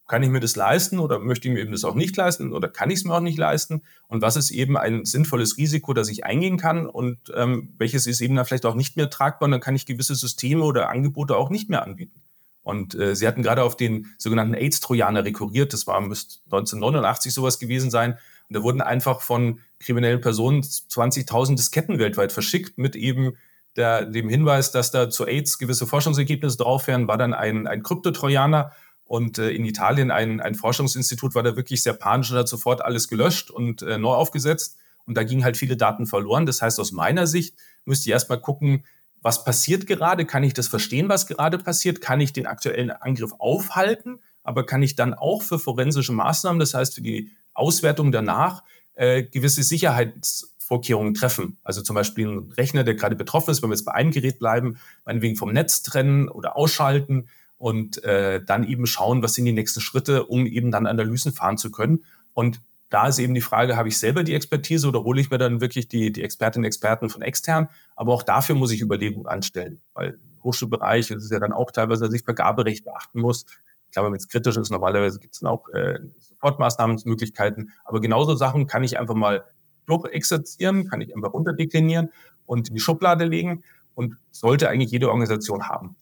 Kann 0.06 0.22
ich 0.22 0.28
mir 0.28 0.40
das 0.40 0.54
leisten 0.54 0.98
oder 0.98 1.18
möchte 1.18 1.48
ich 1.48 1.54
mir 1.54 1.60
eben 1.60 1.72
das 1.72 1.84
auch 1.84 1.94
nicht 1.94 2.16
leisten 2.16 2.52
oder 2.52 2.68
kann 2.68 2.90
ich 2.90 2.98
es 2.98 3.04
mir 3.04 3.14
auch 3.14 3.20
nicht 3.20 3.38
leisten? 3.38 3.82
Und 4.06 4.20
was 4.20 4.36
ist 4.36 4.50
eben 4.50 4.76
ein 4.76 5.04
sinnvolles 5.04 5.56
Risiko, 5.56 5.94
das 5.94 6.10
ich 6.10 6.24
eingehen 6.26 6.58
kann 6.58 6.86
und 6.86 7.18
ähm, 7.34 7.72
welches 7.78 8.06
ist 8.06 8.20
eben 8.20 8.36
dann 8.36 8.44
vielleicht 8.44 8.66
auch 8.66 8.74
nicht 8.74 8.96
mehr 8.96 9.08
tragbar 9.08 9.46
und 9.46 9.52
dann 9.52 9.60
kann 9.60 9.76
ich 9.76 9.86
gewisse 9.86 10.14
Systeme 10.14 10.62
oder 10.62 10.90
Angebote 10.90 11.36
auch 11.36 11.48
nicht 11.48 11.70
mehr 11.70 11.82
anbieten. 11.82 12.20
Und 12.64 12.94
äh, 12.94 13.14
Sie 13.14 13.28
hatten 13.28 13.42
gerade 13.42 13.62
auf 13.62 13.76
den 13.76 14.14
sogenannten 14.18 14.54
AIDS-Trojaner 14.54 15.24
rekurriert, 15.24 15.72
das 15.72 15.86
war 15.86 16.00
müsste 16.00 16.38
1989 16.46 17.32
sowas 17.32 17.58
gewesen 17.58 17.90
sein. 17.90 18.18
Und 18.48 18.56
da 18.56 18.62
wurden 18.62 18.80
einfach 18.80 19.20
von 19.20 19.60
kriminellen 19.78 20.20
Personen 20.20 20.62
20.000 20.62 21.56
Disketten 21.56 21.98
weltweit 21.98 22.32
verschickt 22.32 22.78
mit 22.78 22.96
eben 22.96 23.36
der, 23.76 24.06
dem 24.06 24.28
Hinweis, 24.28 24.70
dass 24.70 24.90
da 24.90 25.10
zu 25.10 25.26
AIDS 25.26 25.58
gewisse 25.58 25.86
Forschungsergebnisse 25.86 26.56
drauf 26.56 26.86
wären, 26.86 27.08
war 27.08 27.18
dann 27.18 27.34
ein, 27.34 27.66
ein 27.66 27.82
Kryptotrojaner 27.82 28.72
und 29.04 29.38
äh, 29.38 29.50
in 29.50 29.64
Italien 29.64 30.10
ein, 30.10 30.40
ein 30.40 30.54
Forschungsinstitut 30.54 31.34
war 31.34 31.42
da 31.42 31.56
wirklich 31.56 31.82
sehr 31.82 31.92
panisch 31.92 32.30
und 32.30 32.38
hat 32.38 32.48
sofort 32.48 32.82
alles 32.82 33.08
gelöscht 33.08 33.50
und 33.50 33.82
äh, 33.82 33.98
neu 33.98 34.14
aufgesetzt. 34.14 34.78
Und 35.06 35.16
da 35.16 35.22
gingen 35.22 35.44
halt 35.44 35.56
viele 35.56 35.76
Daten 35.76 36.06
verloren. 36.06 36.46
Das 36.46 36.62
heißt, 36.62 36.80
aus 36.80 36.92
meiner 36.92 37.26
Sicht 37.26 37.54
müsste 37.84 38.08
ich 38.08 38.12
erstmal 38.12 38.40
gucken, 38.40 38.84
was 39.20 39.44
passiert 39.44 39.86
gerade? 39.86 40.24
Kann 40.24 40.42
ich 40.42 40.54
das 40.54 40.68
verstehen, 40.68 41.08
was 41.08 41.26
gerade 41.26 41.58
passiert? 41.58 42.00
Kann 42.00 42.20
ich 42.20 42.32
den 42.32 42.46
aktuellen 42.46 42.90
Angriff 42.90 43.32
aufhalten? 43.38 44.20
Aber 44.42 44.66
kann 44.66 44.82
ich 44.82 44.96
dann 44.96 45.14
auch 45.14 45.42
für 45.42 45.58
forensische 45.58 46.12
Maßnahmen, 46.12 46.60
das 46.60 46.74
heißt 46.74 46.94
für 46.94 47.00
die 47.00 47.30
Auswertung 47.54 48.12
danach, 48.12 48.62
äh, 48.94 49.22
gewisse 49.22 49.62
Sicherheits 49.62 50.54
Vorkehrungen 50.58 51.14
treffen. 51.14 51.58
Also 51.62 51.82
zum 51.82 51.94
Beispiel 51.94 52.26
ein 52.26 52.52
Rechner, 52.52 52.84
der 52.84 52.94
gerade 52.94 53.16
betroffen 53.16 53.50
ist, 53.50 53.62
wenn 53.62 53.68
wir 53.68 53.74
jetzt 53.74 53.84
bei 53.84 53.92
einem 53.92 54.12
Gerät 54.12 54.38
bleiben, 54.38 54.78
meinetwegen 55.04 55.36
vom 55.36 55.52
Netz 55.52 55.82
trennen 55.82 56.28
oder 56.28 56.56
ausschalten 56.56 57.28
und 57.64 58.04
äh, 58.04 58.44
dann 58.44 58.64
eben 58.64 58.86
schauen, 58.86 59.22
was 59.22 59.32
sind 59.32 59.46
die 59.46 59.52
nächsten 59.52 59.80
Schritte, 59.80 60.26
um 60.26 60.44
eben 60.44 60.70
dann 60.70 60.86
Analysen 60.86 61.32
fahren 61.32 61.56
zu 61.56 61.70
können. 61.70 62.04
Und 62.34 62.60
da 62.90 63.08
ist 63.08 63.18
eben 63.18 63.32
die 63.32 63.40
Frage, 63.40 63.74
habe 63.74 63.88
ich 63.88 63.98
selber 63.98 64.22
die 64.22 64.34
Expertise 64.34 64.86
oder 64.86 65.02
hole 65.02 65.18
ich 65.18 65.30
mir 65.30 65.38
dann 65.38 65.62
wirklich 65.62 65.88
die, 65.88 66.12
die 66.12 66.22
Expertinnen 66.22 66.64
und 66.64 66.66
Experten 66.66 67.08
von 67.08 67.22
extern? 67.22 67.70
Aber 67.96 68.12
auch 68.12 68.22
dafür 68.22 68.54
muss 68.54 68.70
ich 68.70 68.82
Überlegungen 68.82 69.26
anstellen, 69.26 69.80
weil 69.94 70.18
Hochschulbereich 70.42 71.10
ist 71.10 71.32
ja 71.32 71.40
dann 71.40 71.54
auch 71.54 71.70
teilweise, 71.70 72.04
dass 72.04 72.12
ich 72.12 72.22
Vergaberecht 72.22 72.84
beachten 72.84 73.22
muss. 73.22 73.46
Ich 73.86 73.92
glaube, 73.92 74.10
wenn 74.10 74.18
es 74.18 74.28
kritisch 74.28 74.58
ist, 74.58 74.68
normalerweise 74.70 75.18
gibt 75.18 75.32
es 75.32 75.40
dann 75.40 75.48
auch 75.48 75.66
äh, 75.70 76.00
Sofortmaßnahmenmöglichkeiten. 76.18 77.72
Aber 77.86 78.02
genauso 78.02 78.34
Sachen 78.34 78.66
kann 78.66 78.84
ich 78.84 78.98
einfach 78.98 79.14
mal 79.14 79.42
durchexerzieren, 79.86 80.90
kann 80.90 81.00
ich 81.00 81.16
einfach 81.16 81.32
runterdeklinieren 81.32 82.10
und 82.44 82.68
in 82.68 82.74
die 82.74 82.80
Schublade 82.82 83.24
legen 83.24 83.64
und 83.94 84.18
sollte 84.32 84.68
eigentlich 84.68 84.90
jede 84.90 85.08
Organisation 85.08 85.66
haben. 85.70 85.96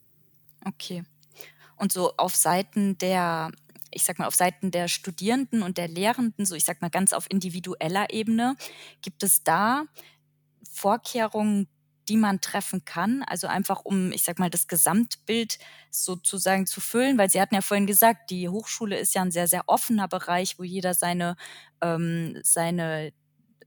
Okay. 0.66 1.04
Und 1.82 1.90
so 1.90 2.16
auf 2.16 2.36
Seiten 2.36 2.96
der, 2.98 3.50
ich 3.90 4.04
sag 4.04 4.20
mal, 4.20 4.28
auf 4.28 4.36
Seiten 4.36 4.70
der 4.70 4.86
Studierenden 4.86 5.64
und 5.64 5.78
der 5.78 5.88
Lehrenden, 5.88 6.46
so 6.46 6.54
ich 6.54 6.62
sag 6.62 6.80
mal 6.80 6.90
ganz 6.90 7.12
auf 7.12 7.28
individueller 7.28 8.12
Ebene, 8.12 8.54
gibt 9.00 9.24
es 9.24 9.42
da 9.42 9.86
Vorkehrungen, 10.70 11.66
die 12.08 12.16
man 12.16 12.40
treffen 12.40 12.84
kann, 12.84 13.24
also 13.24 13.48
einfach 13.48 13.80
um, 13.84 14.12
ich 14.12 14.22
sag 14.22 14.38
mal, 14.38 14.48
das 14.48 14.68
Gesamtbild 14.68 15.58
sozusagen 15.90 16.68
zu 16.68 16.80
füllen, 16.80 17.18
weil 17.18 17.30
Sie 17.30 17.40
hatten 17.40 17.56
ja 17.56 17.62
vorhin 17.62 17.88
gesagt, 17.88 18.30
die 18.30 18.48
Hochschule 18.48 18.96
ist 18.96 19.16
ja 19.16 19.22
ein 19.22 19.32
sehr, 19.32 19.48
sehr 19.48 19.64
offener 19.66 20.06
Bereich, 20.06 20.60
wo 20.60 20.62
jeder 20.62 20.94
seine, 20.94 21.34
ähm, 21.80 22.38
seine 22.44 23.12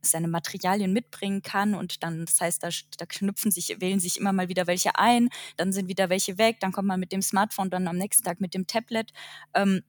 seine 0.05 0.27
Materialien 0.27 0.93
mitbringen 0.93 1.41
kann 1.41 1.75
und 1.75 2.03
dann, 2.03 2.25
das 2.25 2.41
heißt, 2.41 2.63
da, 2.63 2.69
da 2.97 3.05
knüpfen 3.05 3.51
sich, 3.51 3.75
wählen 3.79 3.99
sich 3.99 4.19
immer 4.19 4.33
mal 4.33 4.49
wieder 4.49 4.67
welche 4.67 4.97
ein, 4.97 5.29
dann 5.57 5.71
sind 5.71 5.87
wieder 5.87 6.09
welche 6.09 6.37
weg, 6.37 6.59
dann 6.59 6.71
kommt 6.71 6.87
man 6.87 6.99
mit 6.99 7.11
dem 7.11 7.21
Smartphone, 7.21 7.69
dann 7.69 7.87
am 7.87 7.97
nächsten 7.97 8.23
Tag 8.23 8.41
mit 8.41 8.53
dem 8.53 8.67
Tablet. 8.67 9.11
Ähm, 9.53 9.83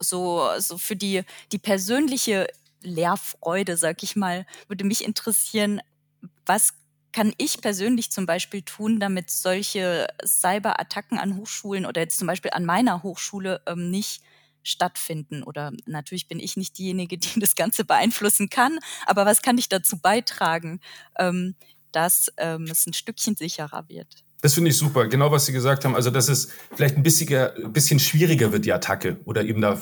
so, 0.00 0.48
so 0.58 0.78
für 0.78 0.96
die, 0.96 1.22
die 1.52 1.58
persönliche 1.58 2.46
Lehrfreude, 2.82 3.76
sag 3.76 4.02
ich 4.02 4.16
mal, 4.16 4.46
würde 4.68 4.84
mich 4.84 5.04
interessieren, 5.04 5.80
was 6.46 6.74
kann 7.12 7.32
ich 7.38 7.60
persönlich 7.60 8.10
zum 8.10 8.26
Beispiel 8.26 8.62
tun, 8.62 8.98
damit 8.98 9.30
solche 9.30 10.08
Cyberattacken 10.24 11.18
an 11.18 11.36
Hochschulen 11.36 11.86
oder 11.86 12.00
jetzt 12.00 12.18
zum 12.18 12.26
Beispiel 12.26 12.50
an 12.52 12.64
meiner 12.64 13.04
Hochschule 13.04 13.62
ähm, 13.66 13.90
nicht 13.90 14.22
stattfinden. 14.64 15.42
Oder 15.42 15.72
natürlich 15.86 16.26
bin 16.26 16.40
ich 16.40 16.56
nicht 16.56 16.76
diejenige, 16.78 17.18
die 17.18 17.38
das 17.38 17.54
Ganze 17.54 17.84
beeinflussen 17.84 18.50
kann, 18.50 18.78
aber 19.06 19.26
was 19.26 19.42
kann 19.42 19.58
ich 19.58 19.68
dazu 19.68 19.98
beitragen, 19.98 20.80
ähm, 21.18 21.54
dass 21.92 22.32
ähm, 22.38 22.66
es 22.70 22.86
ein 22.86 22.92
Stückchen 22.92 23.36
sicherer 23.36 23.88
wird? 23.88 24.24
Das 24.40 24.54
finde 24.54 24.70
ich 24.70 24.76
super, 24.76 25.06
genau 25.06 25.30
was 25.30 25.46
Sie 25.46 25.52
gesagt 25.52 25.84
haben. 25.84 25.94
Also, 25.94 26.10
dass 26.10 26.28
es 26.28 26.50
vielleicht 26.74 26.96
ein 26.96 27.02
bisschen, 27.02 27.72
bisschen 27.72 27.98
schwieriger 27.98 28.52
wird, 28.52 28.66
die 28.66 28.74
Attacke, 28.74 29.18
oder 29.24 29.42
eben 29.42 29.62
der 29.62 29.80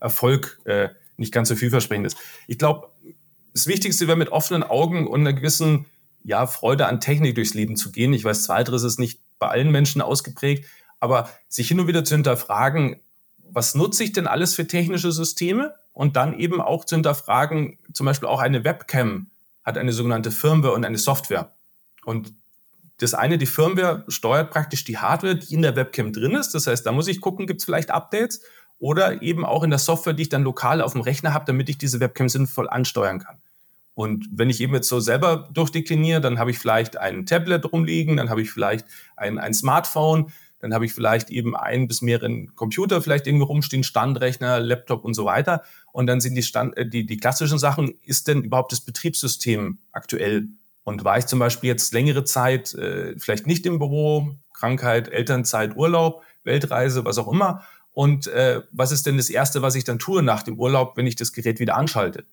Erfolg 0.00 0.58
äh, 0.64 0.88
nicht 1.16 1.32
ganz 1.32 1.48
so 1.48 1.54
vielversprechend 1.54 2.06
ist. 2.06 2.16
Ich 2.48 2.58
glaube, 2.58 2.88
das 3.52 3.66
Wichtigste 3.66 4.08
wäre 4.08 4.16
mit 4.16 4.30
offenen 4.30 4.64
Augen 4.64 5.06
und 5.06 5.20
einer 5.20 5.32
gewissen 5.32 5.86
ja, 6.24 6.46
Freude 6.46 6.86
an 6.86 7.00
Technik 7.00 7.34
durchs 7.34 7.54
Leben 7.54 7.76
zu 7.76 7.92
gehen. 7.92 8.12
Ich 8.12 8.24
weiß, 8.24 8.42
zweiteres 8.42 8.82
ist 8.82 8.98
nicht 8.98 9.20
bei 9.38 9.48
allen 9.48 9.70
Menschen 9.70 10.02
ausgeprägt, 10.02 10.66
aber 10.98 11.30
sich 11.48 11.68
hin 11.68 11.80
und 11.80 11.86
wieder 11.86 12.04
zu 12.04 12.14
hinterfragen, 12.14 13.00
was 13.52 13.74
nutze 13.74 14.04
ich 14.04 14.12
denn 14.12 14.26
alles 14.26 14.54
für 14.54 14.66
technische 14.66 15.12
Systeme? 15.12 15.74
Und 15.92 16.16
dann 16.16 16.38
eben 16.38 16.60
auch 16.60 16.84
zu 16.84 16.96
hinterfragen, 16.96 17.78
zum 17.92 18.06
Beispiel 18.06 18.28
auch 18.28 18.40
eine 18.40 18.64
Webcam 18.64 19.26
hat 19.64 19.76
eine 19.76 19.92
sogenannte 19.92 20.30
Firmware 20.30 20.72
und 20.72 20.84
eine 20.84 20.98
Software. 20.98 21.52
Und 22.04 22.32
das 22.98 23.14
eine, 23.14 23.38
die 23.38 23.46
Firmware 23.46 24.04
steuert 24.08 24.50
praktisch 24.50 24.84
die 24.84 24.98
Hardware, 24.98 25.36
die 25.36 25.54
in 25.54 25.62
der 25.62 25.76
Webcam 25.76 26.12
drin 26.12 26.32
ist. 26.32 26.52
Das 26.54 26.66
heißt, 26.66 26.86
da 26.86 26.92
muss 26.92 27.08
ich 27.08 27.20
gucken, 27.20 27.46
gibt 27.46 27.60
es 27.60 27.64
vielleicht 27.64 27.90
Updates 27.90 28.40
oder 28.78 29.22
eben 29.22 29.44
auch 29.44 29.62
in 29.62 29.70
der 29.70 29.78
Software, 29.78 30.12
die 30.12 30.22
ich 30.22 30.28
dann 30.28 30.42
lokal 30.42 30.80
auf 30.80 30.92
dem 30.92 31.00
Rechner 31.00 31.34
habe, 31.34 31.44
damit 31.44 31.68
ich 31.68 31.78
diese 31.78 32.00
Webcam 32.00 32.28
sinnvoll 32.28 32.68
ansteuern 32.68 33.18
kann. 33.18 33.38
Und 33.94 34.28
wenn 34.32 34.48
ich 34.48 34.60
eben 34.60 34.74
jetzt 34.74 34.88
so 34.88 35.00
selber 35.00 35.48
durchdekliniere, 35.52 36.20
dann 36.20 36.38
habe 36.38 36.50
ich 36.50 36.58
vielleicht 36.58 36.96
ein 36.96 37.26
Tablet 37.26 37.70
rumliegen, 37.70 38.16
dann 38.16 38.30
habe 38.30 38.40
ich 38.40 38.50
vielleicht 38.50 38.86
ein, 39.16 39.38
ein 39.38 39.52
Smartphone, 39.52 40.32
dann 40.60 40.74
habe 40.74 40.84
ich 40.84 40.92
vielleicht 40.92 41.30
eben 41.30 41.56
ein 41.56 41.88
bis 41.88 42.02
mehreren 42.02 42.54
Computer 42.54 43.02
vielleicht 43.02 43.26
irgendwo 43.26 43.46
rumstehen, 43.46 43.82
Standrechner, 43.82 44.60
Laptop 44.60 45.04
und 45.04 45.14
so 45.14 45.24
weiter. 45.24 45.62
Und 45.92 46.06
dann 46.06 46.20
sind 46.20 46.34
die, 46.34 46.42
Stand, 46.42 46.76
äh, 46.76 46.86
die, 46.86 47.06
die 47.06 47.16
klassischen 47.16 47.58
Sachen, 47.58 47.94
ist 48.04 48.28
denn 48.28 48.42
überhaupt 48.42 48.72
das 48.72 48.80
Betriebssystem 48.80 49.78
aktuell? 49.92 50.48
Und 50.84 51.04
war 51.04 51.18
ich 51.18 51.26
zum 51.26 51.38
Beispiel 51.38 51.68
jetzt 51.68 51.92
längere 51.92 52.24
Zeit 52.24 52.74
äh, 52.74 53.14
vielleicht 53.18 53.46
nicht 53.46 53.66
im 53.66 53.78
Büro, 53.78 54.36
Krankheit, 54.52 55.08
Elternzeit, 55.08 55.76
Urlaub, 55.76 56.22
Weltreise, 56.44 57.04
was 57.04 57.18
auch 57.18 57.28
immer. 57.28 57.62
Und 57.92 58.26
äh, 58.28 58.62
was 58.72 58.92
ist 58.92 59.06
denn 59.06 59.16
das 59.16 59.30
Erste, 59.30 59.62
was 59.62 59.74
ich 59.74 59.84
dann 59.84 59.98
tue 59.98 60.22
nach 60.22 60.42
dem 60.42 60.58
Urlaub, 60.58 60.96
wenn 60.96 61.06
ich 61.06 61.16
das 61.16 61.32
Gerät 61.32 61.58
wieder 61.58 61.76
anschalte? 61.76 62.24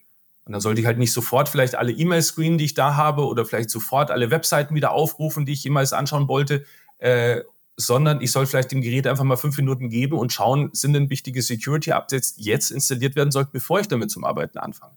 Und 0.45 0.53
dann 0.53 0.61
sollte 0.61 0.79
ich 0.79 0.87
halt 0.87 0.97
nicht 0.97 1.11
sofort 1.11 1.49
vielleicht 1.49 1.75
alle 1.75 1.91
E-Mail 1.91 2.21
screenen, 2.21 2.57
die 2.57 2.65
ich 2.65 2.73
da 2.73 2.95
habe, 2.95 3.25
oder 3.25 3.45
vielleicht 3.45 3.69
sofort 3.69 4.11
alle 4.11 4.31
Webseiten 4.31 4.75
wieder 4.75 4.91
aufrufen, 4.91 5.45
die 5.45 5.51
ich 5.51 5.63
jemals 5.63 5.91
anschauen 5.91 6.29
wollte, 6.29 6.63
äh, 6.99 7.41
sondern 7.77 8.21
ich 8.21 8.31
soll 8.31 8.47
vielleicht 8.47 8.71
dem 8.71 8.81
Gerät 8.81 9.05
einfach 9.05 9.23
mal 9.23 9.37
fünf 9.37 9.55
Minuten 9.57 9.89
geben 9.89 10.17
und 10.17 10.33
schauen, 10.33 10.71
sind 10.73 10.93
denn 10.93 11.11
wichtige 11.11 11.43
Security-Updates 11.43 12.33
jetzt 12.37 12.71
installiert 12.71 13.15
werden 13.15 13.31
sollten, 13.31 13.51
bevor 13.53 13.79
ich 13.79 13.87
damit 13.87 14.09
zum 14.09 14.23
Arbeiten 14.23 14.57
anfange. 14.57 14.95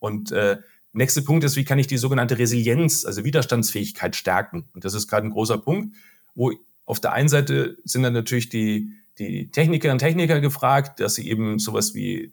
Und 0.00 0.32
äh, 0.32 0.56
nächster 0.94 1.20
Punkt 1.20 1.44
ist, 1.44 1.56
wie 1.56 1.64
kann 1.64 1.78
ich 1.78 1.86
die 1.86 1.98
sogenannte 1.98 2.38
Resilienz, 2.38 3.04
also 3.04 3.24
Widerstandsfähigkeit 3.24 4.16
stärken? 4.16 4.64
Und 4.74 4.86
das 4.86 4.94
ist 4.94 5.06
gerade 5.06 5.26
ein 5.26 5.32
großer 5.32 5.58
Punkt, 5.58 5.94
wo 6.34 6.52
auf 6.86 6.98
der 6.98 7.12
einen 7.12 7.28
Seite 7.28 7.76
sind 7.84 8.02
dann 8.02 8.14
natürlich 8.14 8.48
die, 8.48 8.92
die 9.18 9.50
Technikerinnen 9.50 9.96
und 9.96 9.98
Techniker 10.06 10.40
gefragt, 10.40 11.00
dass 11.00 11.16
sie 11.16 11.28
eben 11.28 11.58
sowas 11.58 11.94
wie 11.94 12.32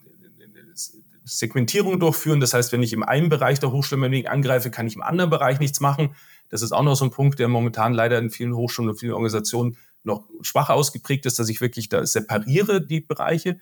Segmentierung 1.26 2.00
durchführen. 2.00 2.40
Das 2.40 2.54
heißt, 2.54 2.72
wenn 2.72 2.84
ich 2.84 2.94
im 2.94 3.04
einen 3.04 3.30
Bereich 3.30 3.60
der 3.60 3.72
Hochschule 3.72 4.30
angreife, 4.30 4.72
kann 4.72 4.88
ich 4.88 4.96
im 4.96 5.02
anderen 5.02 5.30
Bereich 5.30 5.60
nichts 5.60 5.80
machen. 5.80 6.16
Das 6.52 6.62
ist 6.62 6.74
auch 6.74 6.84
noch 6.84 6.96
so 6.96 7.06
ein 7.06 7.12
Punkt, 7.12 7.40
der 7.40 7.48
momentan 7.48 7.94
leider 7.94 8.20
in 8.20 8.30
vielen 8.30 8.56
Hochschulen 8.56 8.90
und 8.90 9.00
vielen 9.00 9.14
Organisationen 9.14 9.78
noch 10.04 10.28
schwach 10.42 10.70
ausgeprägt 10.70 11.26
ist, 11.26 11.40
dass 11.40 11.50
ich 11.50 11.62
wirklich 11.62 11.90
da 11.90 12.06
separiere 12.06 12.86
die 12.86 13.02
Bereiche. 13.02 13.60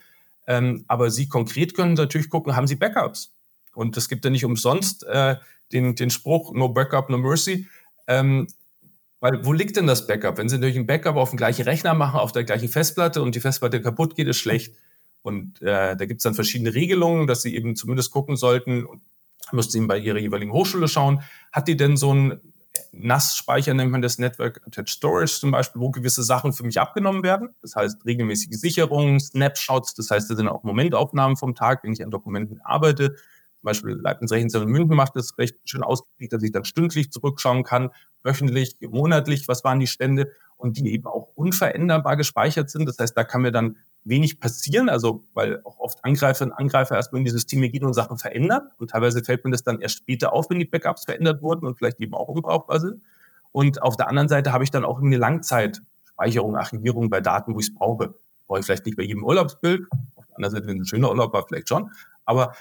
Ähm, 0.47 0.83
aber 0.87 1.11
Sie 1.11 1.27
konkret 1.27 1.75
können 1.75 1.93
natürlich 1.93 2.29
gucken, 2.29 2.55
haben 2.55 2.67
Sie 2.67 2.75
Backups? 2.75 3.31
Und 3.75 3.95
es 3.95 4.09
gibt 4.09 4.25
ja 4.25 4.31
nicht 4.31 4.45
umsonst 4.45 5.03
äh, 5.05 5.35
den, 5.71 5.95
den 5.95 6.09
Spruch, 6.09 6.53
no 6.53 6.69
backup, 6.69 7.09
no 7.09 7.17
mercy. 7.17 7.67
Ähm, 8.07 8.47
weil 9.19 9.45
wo 9.45 9.53
liegt 9.53 9.75
denn 9.75 9.85
das 9.85 10.07
Backup? 10.07 10.37
Wenn 10.37 10.49
Sie 10.49 10.55
natürlich 10.55 10.77
ein 10.77 10.87
Backup 10.87 11.17
auf 11.17 11.29
dem 11.29 11.37
gleichen 11.37 11.63
Rechner 11.63 11.93
machen, 11.93 12.19
auf 12.19 12.31
der 12.31 12.43
gleichen 12.43 12.69
Festplatte 12.69 13.21
und 13.21 13.35
die 13.35 13.39
Festplatte 13.39 13.81
kaputt 13.81 14.15
geht, 14.15 14.27
ist 14.27 14.37
schlecht. 14.37 14.75
Und 15.21 15.61
äh, 15.61 15.95
da 15.95 16.05
gibt 16.05 16.19
es 16.19 16.23
dann 16.23 16.33
verschiedene 16.33 16.73
Regelungen, 16.73 17.27
dass 17.27 17.41
Sie 17.41 17.53
eben 17.53 17.75
zumindest 17.75 18.11
gucken 18.11 18.37
sollten, 18.37 18.87
müssten 19.51 19.73
Sie 19.73 19.85
bei 19.85 19.97
Ihrer 19.97 20.17
jeweiligen 20.17 20.53
Hochschule 20.53 20.87
schauen, 20.87 21.21
hat 21.51 21.67
die 21.67 21.75
denn 21.75 21.97
so 21.97 22.13
ein 22.13 22.39
NAS-Speicher, 22.91 23.73
nennt 23.73 23.91
man 23.91 24.01
das 24.01 24.19
Network 24.19 24.61
Attached 24.65 24.89
Storage 24.89 25.39
zum 25.39 25.51
Beispiel, 25.51 25.81
wo 25.81 25.89
gewisse 25.91 26.23
Sachen 26.23 26.53
für 26.53 26.63
mich 26.63 26.79
abgenommen 26.79 27.23
werden. 27.23 27.49
Das 27.61 27.75
heißt 27.75 28.05
regelmäßige 28.05 28.57
Sicherungen, 28.57 29.19
Snapshots, 29.19 29.93
das 29.93 30.11
heißt, 30.11 30.29
das 30.29 30.37
sind 30.37 30.47
auch 30.47 30.63
Momentaufnahmen 30.63 31.37
vom 31.37 31.55
Tag, 31.55 31.83
wenn 31.83 31.93
ich 31.93 32.03
an 32.03 32.11
Dokumenten 32.11 32.61
arbeite. 32.61 33.15
Zum 33.59 33.65
Beispiel 33.65 33.91
Leibniz 33.91 34.31
Rechenzentrum 34.31 34.71
München 34.71 34.95
macht 34.95 35.15
das 35.15 35.37
recht 35.37 35.57
schön 35.65 35.83
ausgeprägt, 35.83 36.31
dass 36.31 36.43
ich 36.43 36.51
dann 36.51 36.63
stündlich 36.63 37.11
zurückschauen 37.11 37.63
kann, 37.63 37.89
wöchentlich, 38.23 38.77
monatlich, 38.81 39.47
was 39.47 39.63
waren 39.63 39.79
die 39.79 39.87
Stände 39.87 40.31
und 40.55 40.77
die 40.77 40.93
eben 40.93 41.07
auch 41.07 41.29
unveränderbar 41.35 42.15
gespeichert 42.15 42.69
sind. 42.69 42.87
Das 42.87 42.97
heißt, 42.99 43.17
da 43.17 43.23
kann 43.23 43.41
mir 43.41 43.51
dann 43.51 43.77
wenig 44.03 44.39
passieren, 44.39 44.89
also 44.89 45.23
weil 45.33 45.61
auch 45.63 45.79
oft 45.79 46.03
Angreifer 46.03 46.45
und 46.45 46.51
Angreifer 46.51 46.95
erstmal 46.95 47.19
in 47.19 47.25
die 47.25 47.31
Systeme 47.31 47.69
gehen 47.69 47.85
und 47.85 47.93
Sachen 47.93 48.17
verändern 48.17 48.69
und 48.77 48.91
teilweise 48.91 49.23
fällt 49.23 49.43
mir 49.45 49.51
das 49.51 49.63
dann 49.63 49.81
erst 49.81 49.97
später 49.97 50.33
auf, 50.33 50.49
wenn 50.49 50.59
die 50.59 50.65
Backups 50.65 51.05
verändert 51.05 51.41
wurden 51.41 51.65
und 51.65 51.77
vielleicht 51.77 51.99
eben 51.99 52.13
auch 52.13 52.27
unbrauchbar 52.27 52.79
sind. 52.79 53.01
Und 53.51 53.81
auf 53.81 53.97
der 53.97 54.07
anderen 54.07 54.29
Seite 54.29 54.53
habe 54.53 54.63
ich 54.63 54.71
dann 54.71 54.85
auch 54.85 55.01
eine 55.01 55.17
Langzeitspeicherung, 55.17 56.55
Archivierung 56.55 57.09
bei 57.09 57.21
Daten, 57.21 57.55
wo 57.55 57.59
ich 57.59 57.67
es 57.67 57.73
brauche. 57.73 58.13
Brauche 58.47 58.59
ich 58.59 58.65
vielleicht 58.65 58.85
nicht 58.85 58.97
bei 58.97 59.03
jedem 59.03 59.23
Urlaubsbild. 59.23 59.87
Auf 60.15 60.25
der 60.27 60.35
anderen 60.35 60.55
Seite, 60.55 60.67
wenn 60.67 60.77
es 60.77 60.83
ein 60.83 60.85
schöner 60.87 61.09
Urlaub 61.09 61.33
war, 61.33 61.45
vielleicht 61.47 61.69
schon. 61.69 61.91
Aber 62.25 62.53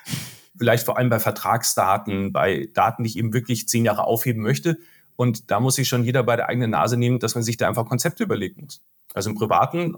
vielleicht 0.57 0.85
vor 0.85 0.99
allem 0.99 1.11
bei 1.11 1.21
Vertragsdaten, 1.21 2.33
bei 2.33 2.69
Daten, 2.75 3.05
die 3.05 3.11
ich 3.11 3.19
eben 3.19 3.33
wirklich 3.33 3.69
zehn 3.69 3.85
Jahre 3.85 4.05
aufheben 4.05 4.43
möchte. 4.43 4.79
Und 5.17 5.51
da 5.51 5.61
muss 5.61 5.77
sich 5.77 5.89
schon 5.89 6.05
jeder 6.05 6.23
bei 6.23 6.37
der 6.37 6.49
eigenen 6.49 6.71
Nase 6.71 6.97
nehmen, 6.97 7.19
dass 7.19 7.35
man 7.35 7.45
sich 7.45 7.57
da 7.57 7.69
einfach 7.69 7.87
Konzepte 7.87 8.25
überlegen 8.25 8.63
muss. 8.63 8.83
Also 9.15 9.31
im 9.31 9.37
Privaten, 9.37 9.97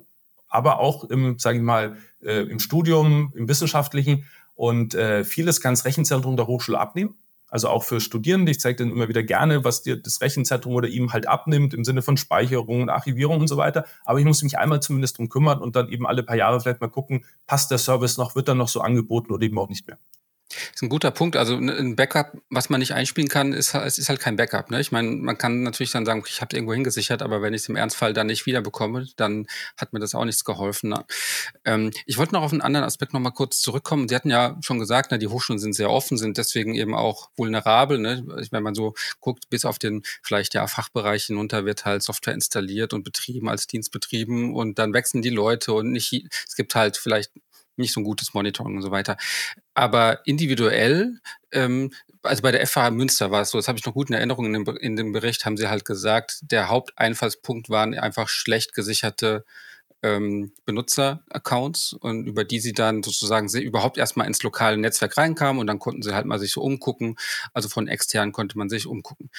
aber 0.50 0.80
auch 0.80 1.04
im, 1.04 1.38
sage 1.38 1.58
ich 1.58 1.64
mal, 1.64 1.96
äh, 2.22 2.42
im 2.42 2.58
Studium, 2.58 3.32
im 3.34 3.48
Wissenschaftlichen. 3.48 4.26
Und 4.54 4.94
äh, 4.94 5.24
vieles 5.24 5.60
kann 5.60 5.72
das 5.72 5.86
Rechenzentrum 5.86 6.36
der 6.36 6.46
Hochschule 6.46 6.78
abnehmen. 6.78 7.14
Also 7.48 7.68
auch 7.68 7.82
für 7.82 8.00
Studierende. 8.00 8.52
Ich 8.52 8.60
zeige 8.60 8.84
dann 8.84 8.92
immer 8.92 9.08
wieder 9.08 9.22
gerne, 9.22 9.64
was 9.64 9.82
dir 9.82 9.96
das 9.96 10.20
Rechenzentrum 10.20 10.74
oder 10.74 10.88
ihm 10.88 11.12
halt 11.12 11.26
abnimmt 11.26 11.74
im 11.74 11.84
Sinne 11.84 12.02
von 12.02 12.16
Speicherung 12.16 12.82
und 12.82 12.90
Archivierung 12.90 13.40
und 13.40 13.48
so 13.48 13.56
weiter. 13.56 13.86
Aber 14.04 14.18
ich 14.20 14.24
muss 14.24 14.42
mich 14.42 14.58
einmal 14.58 14.80
zumindest 14.80 15.18
drum 15.18 15.28
kümmern 15.28 15.60
und 15.60 15.74
dann 15.74 15.88
eben 15.88 16.06
alle 16.06 16.22
paar 16.22 16.36
Jahre 16.36 16.60
vielleicht 16.60 16.80
mal 16.80 16.88
gucken, 16.88 17.24
passt 17.46 17.70
der 17.70 17.78
Service 17.78 18.18
noch, 18.18 18.36
wird 18.36 18.48
er 18.48 18.54
noch 18.54 18.68
so 18.68 18.80
angeboten 18.80 19.32
oder 19.32 19.44
eben 19.44 19.58
auch 19.58 19.68
nicht 19.68 19.86
mehr. 19.86 19.98
Das 20.50 20.76
ist 20.76 20.82
ein 20.82 20.88
guter 20.88 21.10
Punkt. 21.10 21.36
Also 21.36 21.56
ein 21.56 21.94
Backup, 21.94 22.36
was 22.50 22.70
man 22.70 22.80
nicht 22.80 22.92
einspielen 22.92 23.28
kann, 23.28 23.52
ist, 23.52 23.74
es 23.74 23.98
ist 23.98 24.08
halt 24.08 24.20
kein 24.20 24.36
Backup. 24.36 24.70
Ne? 24.70 24.80
Ich 24.80 24.90
meine, 24.90 25.08
man 25.08 25.38
kann 25.38 25.62
natürlich 25.62 25.92
dann 25.92 26.04
sagen, 26.04 26.24
ich 26.26 26.40
habe 26.40 26.56
irgendwo 26.56 26.74
hingesichert, 26.74 27.22
aber 27.22 27.40
wenn 27.40 27.54
ich 27.54 27.62
es 27.62 27.68
im 27.68 27.76
Ernstfall 27.76 28.12
dann 28.12 28.26
nicht 28.26 28.46
wiederbekomme, 28.46 29.06
dann 29.16 29.46
hat 29.76 29.92
mir 29.92 30.00
das 30.00 30.14
auch 30.14 30.24
nichts 30.24 30.44
geholfen. 30.44 30.90
Ne? 30.90 31.04
Ähm, 31.64 31.92
ich 32.06 32.18
wollte 32.18 32.34
noch 32.34 32.42
auf 32.42 32.52
einen 32.52 32.62
anderen 32.62 32.84
Aspekt 32.84 33.12
noch 33.12 33.20
mal 33.20 33.30
kurz 33.30 33.60
zurückkommen. 33.60 34.08
Sie 34.08 34.14
hatten 34.14 34.30
ja 34.30 34.56
schon 34.60 34.80
gesagt, 34.80 35.12
ne, 35.12 35.18
die 35.18 35.28
Hochschulen 35.28 35.60
sind 35.60 35.74
sehr 35.74 35.90
offen, 35.90 36.18
sind 36.18 36.36
deswegen 36.36 36.74
eben 36.74 36.94
auch 36.94 37.30
vulnerabel. 37.36 37.98
Ne? 37.98 38.24
Wenn 38.50 38.62
man 38.62 38.74
so 38.74 38.94
guckt, 39.20 39.50
bis 39.50 39.64
auf 39.64 39.78
den 39.78 40.02
vielleicht 40.22 40.54
ja 40.54 40.66
Fachbereich 40.66 41.24
hinunter 41.26 41.64
wird 41.64 41.84
halt 41.84 42.02
Software 42.02 42.34
installiert 42.34 42.92
und 42.92 43.04
betrieben 43.04 43.48
als 43.48 43.66
Dienst 43.66 43.92
betrieben 43.92 44.54
und 44.54 44.78
dann 44.78 44.92
wechseln 44.94 45.22
die 45.22 45.30
Leute 45.30 45.72
und 45.72 45.92
nicht, 45.92 46.12
es 46.46 46.56
gibt 46.56 46.74
halt 46.74 46.96
vielleicht 46.96 47.30
nicht 47.80 47.92
so 47.92 48.00
ein 48.00 48.04
gutes 48.04 48.34
Monitoring 48.34 48.76
und 48.76 48.82
so 48.82 48.90
weiter. 48.90 49.16
Aber 49.74 50.26
individuell, 50.26 51.18
ähm, 51.52 51.92
also 52.22 52.42
bei 52.42 52.52
der 52.52 52.66
FH 52.66 52.90
Münster 52.90 53.30
war 53.30 53.42
es 53.42 53.50
so, 53.50 53.58
das 53.58 53.68
habe 53.68 53.78
ich 53.78 53.86
noch 53.86 53.94
gut 53.94 54.10
in 54.10 54.14
Erinnerung, 54.14 54.46
in 54.46 54.52
dem, 54.52 54.76
in 54.76 54.96
dem 54.96 55.12
Bericht 55.12 55.44
haben 55.44 55.56
sie 55.56 55.68
halt 55.68 55.84
gesagt, 55.84 56.40
der 56.42 56.68
Haupteinfallspunkt 56.68 57.70
waren 57.70 57.98
einfach 57.98 58.28
schlecht 58.28 58.74
gesicherte 58.74 59.44
ähm, 60.02 60.52
Benutzer-Accounts 60.64 61.92
und 61.92 62.26
über 62.26 62.44
die 62.44 62.60
sie 62.60 62.72
dann 62.72 63.02
sozusagen 63.02 63.48
sie 63.48 63.62
überhaupt 63.62 63.98
erstmal 63.98 64.26
ins 64.26 64.42
lokale 64.42 64.76
Netzwerk 64.76 65.16
reinkamen 65.16 65.60
und 65.60 65.66
dann 65.66 65.78
konnten 65.78 66.02
sie 66.02 66.14
halt 66.14 66.26
mal 66.26 66.38
sich 66.38 66.52
so 66.52 66.62
umgucken. 66.62 67.16
Also 67.52 67.68
von 67.68 67.88
extern 67.88 68.32
konnte 68.32 68.56
man 68.56 68.68
sich 68.68 68.86
umgucken. 68.86 69.30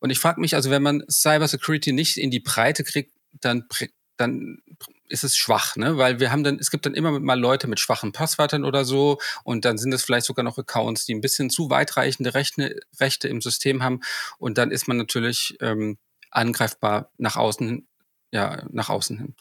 Und 0.00 0.10
ich 0.10 0.18
frage 0.18 0.40
mich 0.40 0.54
also, 0.54 0.70
wenn 0.70 0.82
man 0.82 1.02
Cybersecurity 1.10 1.92
nicht 1.92 2.16
in 2.16 2.30
die 2.30 2.40
Breite 2.40 2.84
kriegt, 2.84 3.12
dann 3.40 3.66
dann 4.16 4.62
ist 5.08 5.24
es 5.24 5.36
schwach, 5.36 5.76
ne? 5.76 5.96
Weil 5.98 6.20
wir 6.20 6.32
haben 6.32 6.44
dann, 6.44 6.58
es 6.58 6.70
gibt 6.70 6.86
dann 6.86 6.94
immer 6.94 7.18
mal 7.20 7.38
Leute 7.38 7.66
mit 7.68 7.80
schwachen 7.80 8.12
Passwörtern 8.12 8.64
oder 8.64 8.84
so 8.84 9.18
und 9.44 9.64
dann 9.64 9.78
sind 9.78 9.92
es 9.92 10.02
vielleicht 10.04 10.26
sogar 10.26 10.44
noch 10.44 10.58
Accounts, 10.58 11.04
die 11.04 11.14
ein 11.14 11.20
bisschen 11.20 11.50
zu 11.50 11.70
weitreichende 11.70 12.34
Rechte, 12.34 12.80
Rechte 12.98 13.28
im 13.28 13.40
System 13.40 13.82
haben 13.82 14.00
und 14.38 14.58
dann 14.58 14.70
ist 14.70 14.88
man 14.88 14.96
natürlich 14.96 15.56
ähm, 15.60 15.98
angreifbar 16.30 17.10
nach 17.18 17.36
außen, 17.36 17.86
ja, 18.32 18.64
nach 18.70 18.88
außen 18.88 19.18
hin. 19.18 19.34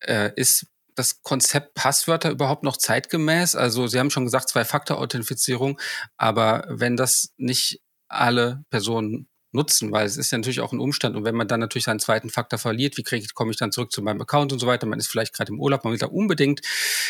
Äh, 0.00 0.32
ist 0.36 0.66
das 0.94 1.22
Konzept 1.22 1.74
Passwörter 1.74 2.30
überhaupt 2.30 2.64
noch 2.64 2.76
zeitgemäß? 2.76 3.54
Also 3.54 3.86
Sie 3.86 3.98
haben 3.98 4.10
schon 4.10 4.24
gesagt, 4.24 4.48
Zwei-Faktor-Authentifizierung, 4.50 5.80
aber 6.16 6.64
wenn 6.68 6.96
das 6.96 7.32
nicht 7.36 7.80
alle 8.08 8.64
Personen 8.70 9.28
nutzen, 9.52 9.92
weil 9.92 10.06
es 10.06 10.16
ist 10.16 10.32
ja 10.32 10.38
natürlich 10.38 10.60
auch 10.60 10.72
ein 10.72 10.80
Umstand. 10.80 11.16
Und 11.16 11.24
wenn 11.24 11.34
man 11.34 11.48
dann 11.48 11.60
natürlich 11.60 11.84
seinen 11.84 12.00
zweiten 12.00 12.30
Faktor 12.30 12.58
verliert, 12.58 12.96
wie 12.96 13.02
kriege 13.02 13.24
ich, 13.24 13.34
komme 13.34 13.50
ich 13.50 13.58
dann 13.58 13.72
zurück 13.72 13.92
zu 13.92 14.02
meinem 14.02 14.20
Account 14.20 14.52
und 14.52 14.58
so 14.58 14.66
weiter, 14.66 14.86
man 14.86 14.98
ist 14.98 15.08
vielleicht 15.08 15.34
gerade 15.34 15.52
im 15.52 15.60
Urlaub, 15.60 15.84
man 15.84 15.92
will 15.92 15.98
da 15.98 16.06
unbedingt 16.06 16.60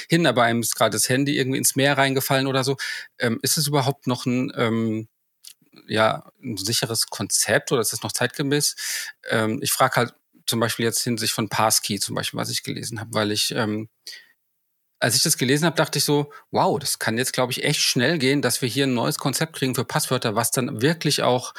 hin, 0.09 0.27
aber 0.27 0.43
einem 0.43 0.61
ist 0.61 0.75
gerade 0.75 0.91
das 0.91 1.09
Handy 1.09 1.39
irgendwie 1.39 1.59
ins 1.59 1.77
Meer 1.77 1.97
reingefallen 1.97 2.47
oder 2.47 2.65
so. 2.65 2.77
Ähm, 3.19 3.39
ist 3.43 3.57
es 3.57 3.67
überhaupt 3.67 4.07
noch 4.07 4.27
ein, 4.27 4.53
ähm, 4.57 5.09
ja, 5.87 6.31
ein 6.43 6.57
sicheres 6.57 7.07
Konzept 7.07 7.73
oder 7.73 7.81
ist 7.81 7.93
das 7.93 8.03
noch 8.03 8.13
zeitgemäß? 8.13 8.77
Ähm, 9.31 9.61
ich 9.63 9.73
frage 9.73 9.97
halt 9.97 10.15
zum 10.47 10.61
Beispiel 10.61 10.85
jetzt 10.85 11.03
hinsichtlich 11.03 11.35
von 11.35 11.49
Passkey 11.49 11.99
zum 11.99 12.15
Beispiel, 12.15 12.39
was 12.39 12.51
ich 12.51 12.63
gelesen 12.63 13.01
habe, 13.01 13.15
weil 13.15 13.33
ich 13.33 13.53
ähm, 13.53 13.89
als 15.03 15.17
ich 15.17 15.23
das 15.23 15.37
gelesen 15.37 15.67
habe, 15.67 15.75
dachte 15.75 15.99
ich 15.99 16.05
so, 16.05 16.31
wow, 16.53 16.79
das 16.79 17.01
kann 17.01 17.19
jetzt, 17.19 17.33
glaube 17.33 17.51
ich, 17.51 17.65
echt 17.65 17.81
schnell 17.81 18.19
gehen, 18.19 18.41
dass 18.41 18.63
wir 18.63 18.69
hier 18.69 18.87
ein 18.87 18.95
neues 18.95 19.19
Konzept 19.19 19.55
kriegen 19.55 19.75
für 19.75 19.85
Passwörter, 19.85 20.37
was 20.37 20.53
dann 20.53 20.81
wirklich 20.81 21.25
auch 21.25 21.55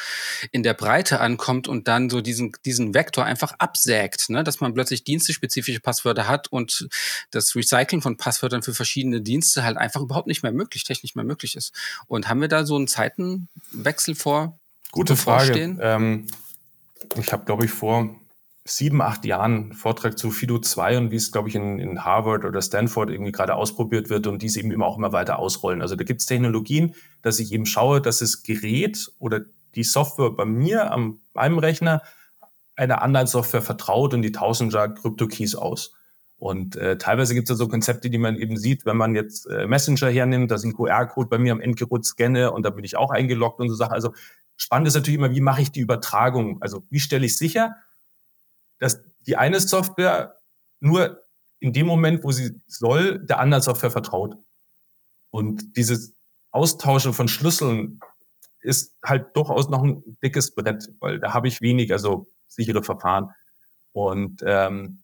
in 0.52 0.64
der 0.64 0.74
Breite 0.74 1.20
ankommt 1.20 1.68
und 1.68 1.90
dann 1.90 2.10
so 2.10 2.22
diesen, 2.22 2.54
diesen 2.64 2.94
Vektor 2.94 3.26
einfach 3.26 3.54
absägt, 3.60 4.30
ne? 4.30 4.46
dass 4.46 4.62
man 4.62 4.74
plötzlich 4.74 5.04
dienstespezifische 5.04 5.82
Passwörter 5.82 6.30
hat 6.30 6.48
und 6.54 6.88
das 7.32 7.54
Recycling 7.54 8.02
von 8.02 8.16
Passwörtern 8.16 8.64
für 8.64 8.74
verschiedene 8.74 9.20
Dienste 9.20 9.66
halt 9.66 9.76
einfach 9.76 10.00
überhaupt 10.00 10.28
nicht 10.28 10.42
mehr 10.44 10.54
möglich, 10.54 10.86
technisch 10.86 11.16
mehr 11.16 11.26
möglich 11.26 11.58
ist. 11.58 11.74
Und 12.08 12.30
haben 12.30 12.40
wir 12.40 12.48
da 12.48 12.66
so 12.66 12.78
einen 12.78 12.88
Zeitenwechsel 12.88 14.16
vor? 14.16 14.58
Gute 14.92 15.18
Frage. 15.18 15.78
Ähm, 15.82 16.28
ich 17.18 17.34
habe, 17.34 17.44
glaube 17.44 17.66
ich, 17.66 17.72
vor 17.72 18.16
sieben, 18.66 19.02
acht 19.02 19.26
Jahren 19.26 19.74
Vortrag 19.74 20.18
zu 20.18 20.32
Fido 20.32 20.58
2 20.58 20.98
und 20.98 21.12
wie 21.12 21.18
es, 21.18 21.32
glaube 21.32 21.50
ich, 21.50 21.56
in, 21.56 21.80
in 21.80 22.06
Harvard 22.06 22.46
oder 22.46 22.62
Stanford 22.62 23.10
irgendwie 23.10 23.34
gerade 23.34 23.56
ausprobiert 23.56 24.10
wird 24.10 24.26
und 24.26 24.42
diese 24.42 24.60
eben 24.60 24.72
immer 24.72 24.86
auch 24.86 24.98
immer 24.98 25.12
weiter 25.12 25.40
ausrollen. 25.40 25.82
Also 25.82 25.96
da 25.96 26.04
gibt 26.06 26.22
es 26.22 26.28
Technologien, 26.28 26.96
dass 27.22 27.40
ich 27.40 27.52
eben 27.52 27.66
schaue, 27.66 28.02
dass 28.02 28.20
das 28.20 28.44
Gerät 28.44 29.12
oder 29.20 29.42
die 29.76 29.84
Software 29.84 30.32
bei 30.32 30.46
mir 30.46 30.92
am 30.92 31.20
meinem 31.34 31.60
Rechner 31.60 32.02
einer 32.76 33.02
anderen 33.02 33.28
Software 33.28 33.62
vertraut 33.62 34.14
und 34.14 34.22
die 34.22 34.32
Tausender 34.32 34.88
Krypto-Keys 34.90 35.56
aus. 35.56 35.94
Und 36.38 36.76
äh, 36.76 36.98
teilweise 36.98 37.34
gibt 37.34 37.50
es 37.50 37.50
ja 37.50 37.56
so 37.56 37.68
Konzepte, 37.68 38.10
die 38.10 38.18
man 38.18 38.36
eben 38.36 38.58
sieht, 38.58 38.86
wenn 38.86 38.98
man 38.98 39.16
jetzt 39.16 39.46
äh, 39.48 39.68
Messenger 39.68 40.10
hernimmt, 40.10 40.52
da 40.52 40.58
sind 40.58 40.76
QR-Code 40.76 41.30
bei 41.30 41.38
mir 41.38 41.54
am 41.54 41.62
Endgerät 41.62 42.06
scanne 42.06 42.52
und 42.52 42.64
da 42.64 42.70
bin 42.70 42.84
ich 42.84 42.98
auch 42.98 43.12
eingeloggt 43.12 43.60
und 43.60 43.70
so 43.70 43.76
Sachen. 43.76 43.94
Also 43.94 44.14
spannend 44.58 44.88
ist 44.88 44.96
natürlich 44.96 45.18
immer, 45.18 45.32
wie 45.32 45.42
mache 45.42 45.62
ich 45.62 45.72
die 45.72 45.80
Übertragung? 45.80 46.62
Also 46.62 46.84
wie 46.90 47.00
stelle 47.00 47.26
ich 47.26 47.38
sicher, 47.38 47.76
dass 48.84 49.00
die 49.26 49.38
eine 49.38 49.62
Software 49.62 50.36
nur 50.82 51.24
in 51.62 51.72
dem 51.72 51.88
Moment, 51.88 52.26
wo 52.26 52.34
sie 52.34 52.60
soll, 52.68 53.20
der 53.20 53.40
anderen 53.40 53.64
Software 53.64 53.92
vertraut. 53.92 54.36
Und 55.32 55.78
dieses 55.78 56.14
Austauschen 56.52 57.14
von 57.14 57.30
Schlüsseln 57.30 58.02
ist 58.60 58.94
halt 59.02 59.38
durchaus 59.38 59.70
noch 59.70 59.84
ein 59.84 60.04
dickes 60.22 60.54
Brett, 60.54 60.90
weil 61.00 61.22
da 61.22 61.34
habe 61.34 61.48
ich 61.48 61.62
wenig, 61.62 61.94
also 61.94 62.28
sichere 62.50 62.84
Verfahren. 62.84 63.30
Und 63.94 64.44
ähm, 64.46 65.00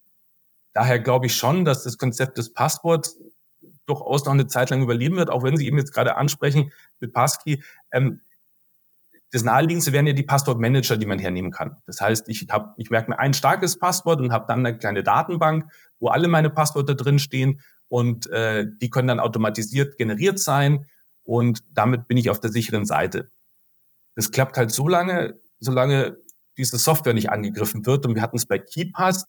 daher 0.73 0.99
glaube 0.99 1.27
ich 1.27 1.35
schon, 1.37 1.63
dass 1.63 1.83
das 1.83 1.97
Konzept 1.97 2.37
des 2.37 2.53
Passworts 2.53 3.17
durchaus 3.85 4.25
noch 4.25 4.33
eine 4.33 4.47
Zeit 4.47 4.71
lang 4.71 4.83
überleben 4.83 5.15
wird, 5.15 5.29
auch 5.29 5.43
wenn 5.43 5.55
Sie 5.55 5.65
eben 5.65 5.77
jetzt 5.77 5.93
gerade 5.93 6.17
ansprechen 6.17 6.73
mit 6.99 7.13
Passkey. 7.13 7.63
Ähm, 7.93 8.19
das 9.31 9.43
naheliegendste 9.43 9.93
wären 9.93 10.07
ja 10.07 10.13
die 10.13 10.23
Passwortmanager, 10.23 10.97
die 10.97 11.05
man 11.05 11.19
hernehmen 11.19 11.51
kann. 11.51 11.77
Das 11.85 12.01
heißt, 12.01 12.29
ich 12.29 12.47
habe, 12.49 12.73
ich 12.77 12.89
merke 12.89 13.11
mir 13.11 13.19
ein 13.19 13.33
starkes 13.33 13.77
Passwort 13.77 14.21
und 14.21 14.31
habe 14.31 14.45
dann 14.47 14.65
eine 14.65 14.77
kleine 14.77 15.03
Datenbank, 15.03 15.71
wo 15.99 16.07
alle 16.07 16.27
meine 16.27 16.49
Passwörter 16.49 16.95
drinstehen 16.95 17.61
und 17.87 18.27
äh, 18.27 18.65
die 18.81 18.89
können 18.89 19.07
dann 19.07 19.19
automatisiert 19.19 19.97
generiert 19.97 20.39
sein 20.39 20.85
und 21.23 21.63
damit 21.73 22.07
bin 22.07 22.17
ich 22.17 22.29
auf 22.29 22.39
der 22.39 22.51
sicheren 22.51 22.85
Seite. 22.85 23.29
Das 24.15 24.31
klappt 24.31 24.57
halt 24.57 24.71
so 24.71 24.87
lange, 24.87 25.35
solange 25.59 26.17
diese 26.57 26.77
Software 26.77 27.13
nicht 27.13 27.29
angegriffen 27.29 27.85
wird 27.85 28.05
und 28.05 28.15
wir 28.15 28.21
hatten 28.21 28.37
es 28.37 28.47
bei 28.47 28.57
KeyPass, 28.57 29.27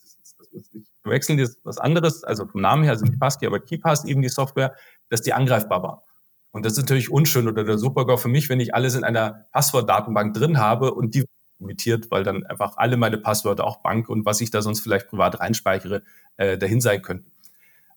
wir 1.03 1.13
wechseln 1.13 1.39
jetzt 1.39 1.59
was 1.63 1.79
anderes, 1.79 2.25
also 2.25 2.47
vom 2.47 2.61
Namen 2.63 2.85
her 2.85 2.97
sind 2.97 3.19
Passkey, 3.19 3.47
aber 3.47 3.61
KeyPass 3.61 4.05
eben 4.05 4.23
die 4.23 4.29
Software, 4.29 4.75
dass 5.11 5.23
die 5.23 5.33
angreifbar 5.33 5.83
war. 5.83 6.05
Und 6.53 6.65
das 6.65 6.73
ist 6.73 6.79
natürlich 6.81 7.11
unschön 7.11 7.49
oder 7.49 7.65
der 7.65 7.79
Supergau 7.79 8.17
für 8.17 8.29
mich, 8.29 8.49
wenn 8.49 8.61
ich 8.61 8.75
alles 8.75 8.95
in 8.95 9.05
einer 9.05 9.47
Passwortdatenbank 9.53 10.35
drin 10.35 10.59
habe 10.59 10.93
und 10.95 11.15
die 11.15 11.25
imitiert, 11.61 12.11
weil 12.11 12.25
dann 12.25 12.45
einfach 12.47 12.77
alle 12.77 12.97
meine 12.97 13.19
Passwörter, 13.19 13.65
auch 13.65 13.83
Bank 13.83 14.09
und 14.09 14.25
was 14.25 14.41
ich 14.41 14.51
da 14.51 14.63
sonst 14.63 14.81
vielleicht 14.81 15.09
privat 15.09 15.41
reinspeichere, 15.41 16.03
äh, 16.37 16.59
dahin 16.59 16.81
sein 16.81 17.03
könnten. 17.03 17.31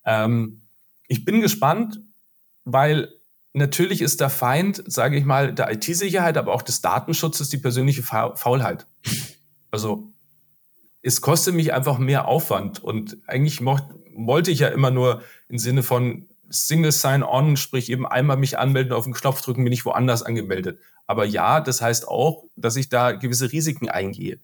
Ähm, 0.05 0.61
ich 1.07 1.25
bin 1.25 1.41
gespannt, 1.41 2.01
weil 2.65 3.13
natürlich 3.53 4.01
ist 4.01 4.21
der 4.21 4.29
Feind, 4.29 4.83
sage 4.85 5.17
ich 5.17 5.25
mal, 5.25 5.53
der 5.53 5.71
IT-Sicherheit, 5.71 6.37
aber 6.37 6.53
auch 6.53 6.61
des 6.61 6.81
Datenschutzes 6.81 7.49
die 7.49 7.57
persönliche 7.57 8.03
Faulheit. 8.03 8.85
Also 9.71 10.09
es 11.01 11.21
kostet 11.21 11.55
mich 11.55 11.73
einfach 11.73 11.97
mehr 11.97 12.27
Aufwand 12.27 12.83
und 12.83 13.17
eigentlich 13.27 13.61
mocht, 13.61 13.83
wollte 14.15 14.51
ich 14.51 14.59
ja 14.59 14.69
immer 14.69 14.91
nur 14.91 15.21
im 15.49 15.57
Sinne 15.57 15.83
von 15.83 16.27
Single 16.53 16.91
Sign-On, 16.91 17.57
sprich 17.57 17.89
eben 17.89 18.05
einmal 18.05 18.37
mich 18.37 18.57
anmelden, 18.57 18.93
auf 18.93 19.05
den 19.05 19.13
Knopf 19.13 19.41
drücken, 19.41 19.63
bin 19.63 19.73
ich 19.73 19.85
woanders 19.85 20.23
angemeldet. 20.23 20.79
Aber 21.07 21.25
ja, 21.25 21.59
das 21.59 21.81
heißt 21.81 22.07
auch, 22.07 22.45
dass 22.55 22.75
ich 22.75 22.89
da 22.89 23.11
gewisse 23.11 23.51
Risiken 23.51 23.89
eingehe. 23.89 24.39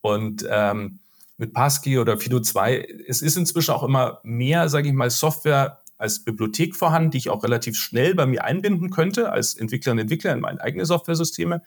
Und 0.00 0.46
ähm, 0.48 0.98
mit 1.36 1.54
Passkey 1.54 1.98
oder 1.98 2.18
Fido 2.18 2.40
2, 2.40 2.86
es 3.06 3.22
ist 3.22 3.36
inzwischen 3.36 3.72
auch 3.72 3.82
immer 3.82 4.20
mehr, 4.22 4.68
sage 4.68 4.88
ich 4.88 4.94
mal, 4.94 5.10
Software 5.10 5.78
als 5.96 6.24
Bibliothek 6.24 6.74
vorhanden, 6.74 7.10
die 7.10 7.18
ich 7.18 7.30
auch 7.30 7.44
relativ 7.44 7.76
schnell 7.76 8.14
bei 8.14 8.26
mir 8.26 8.44
einbinden 8.44 8.90
könnte, 8.90 9.30
als 9.30 9.54
Entwickler 9.54 9.92
und 9.92 9.98
Entwickler 9.98 10.32
in 10.32 10.40
meine 10.40 10.60
eigenen 10.60 10.86
Software-Systeme. 10.86 11.62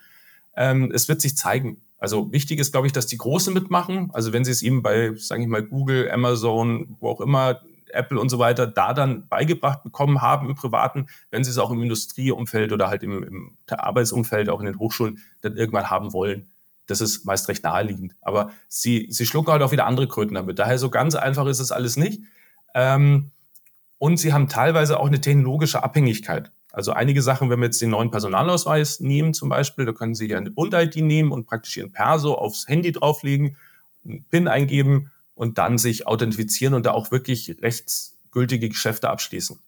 Ähm, 0.56 0.91
es 0.94 1.08
wird 1.08 1.22
sich 1.22 1.38
zeigen. 1.38 1.82
Also 1.98 2.32
wichtig 2.32 2.60
ist, 2.60 2.72
glaube 2.72 2.88
ich, 2.88 2.94
dass 2.94 3.08
die 3.08 3.18
Großen 3.18 3.54
mitmachen. 3.54 4.10
Also 4.12 4.34
wenn 4.34 4.44
sie 4.44 4.52
es 4.52 4.62
eben 4.62 4.82
bei, 4.84 5.14
sage 5.16 5.44
ich 5.44 5.48
mal, 5.48 5.64
Google, 5.64 6.12
Amazon, 6.12 6.98
wo 7.00 7.10
auch 7.10 7.22
immer 7.22 7.62
Apple 7.94 8.20
und 8.20 8.30
so 8.30 8.39
weiter 8.39 8.68
da 8.68 8.94
dann 8.94 9.28
beigebracht 9.28 9.84
bekommen 9.84 10.22
haben 10.22 10.50
im 10.50 10.56
Privaten, 10.56 11.08
wenn 11.32 11.44
sie 11.44 11.52
es 11.52 11.58
auch 11.58 11.72
im 11.72 11.82
Industrieumfeld 11.82 12.72
oder 12.72 12.89
halt 12.89 13.04
im, 13.04 13.24
im 13.24 13.58
Arbeitsumfeld, 13.68 14.50
auch 14.50 14.60
in 14.60 14.66
den 14.66 14.80
Hochschulen, 14.80 15.20
dann 15.41 15.56
irgendwann 15.56 15.89
haben 15.89 16.14
wollen. 16.14 16.48
Das 16.88 17.00
ist 17.00 17.26
meist 17.26 17.48
recht 17.48 17.64
naheliegend. 17.64 18.16
Aber 18.22 18.52
sie, 18.68 19.08
sie 19.10 19.26
schlucken 19.26 19.52
halt 19.52 19.62
auch 19.62 19.72
wieder 19.72 19.86
andere 19.86 20.08
Kröten 20.08 20.36
damit. 20.36 20.60
Daher 20.60 20.78
so 20.78 20.89
ganz 20.89 21.16
einfach 21.16 21.46
ist 21.48 21.60
es 21.60 21.72
alles 21.72 21.96
nicht. 21.96 22.22
Ähm, 22.74 23.32
und 24.00 24.18
sie 24.18 24.34
haben 24.34 24.50
teilweise 24.50 25.00
auch 25.00 25.08
eine 25.08 25.22
technologische 25.22 25.82
Abhängigkeit. 25.82 26.52
Also 26.74 26.91
einige 26.91 27.22
Sachen, 27.22 27.50
wenn 27.50 27.60
wir 27.60 27.68
jetzt 27.68 27.82
den 27.82 27.91
neuen 27.91 28.12
Personalausweis 28.12 29.00
nehmen 29.00 29.34
zum 29.34 29.48
Beispiel, 29.48 29.86
da 29.86 29.94
können 29.94 30.16
Sie 30.16 30.28
ja 30.28 30.38
eine 30.38 30.52
Bund-ID 30.52 30.98
nehmen 30.98 31.32
und 31.32 31.46
praktisch 31.46 31.78
Ihren 31.78 31.91
Perso 31.91 32.34
aufs 32.34 32.68
Handy 32.68 32.91
drauflegen, 32.91 33.56
einen 34.04 34.26
PIN 34.26 34.48
eingeben 34.48 35.12
und 35.44 35.58
dann 35.58 35.78
sich 35.78 36.08
authentifizieren 36.08 36.74
und 36.74 36.86
da 36.86 36.91
auch 36.91 37.12
wirklich 37.12 37.58
rechtsgültige 37.62 38.70
Geschäfte 38.70 39.10
abschließen. 39.10 39.60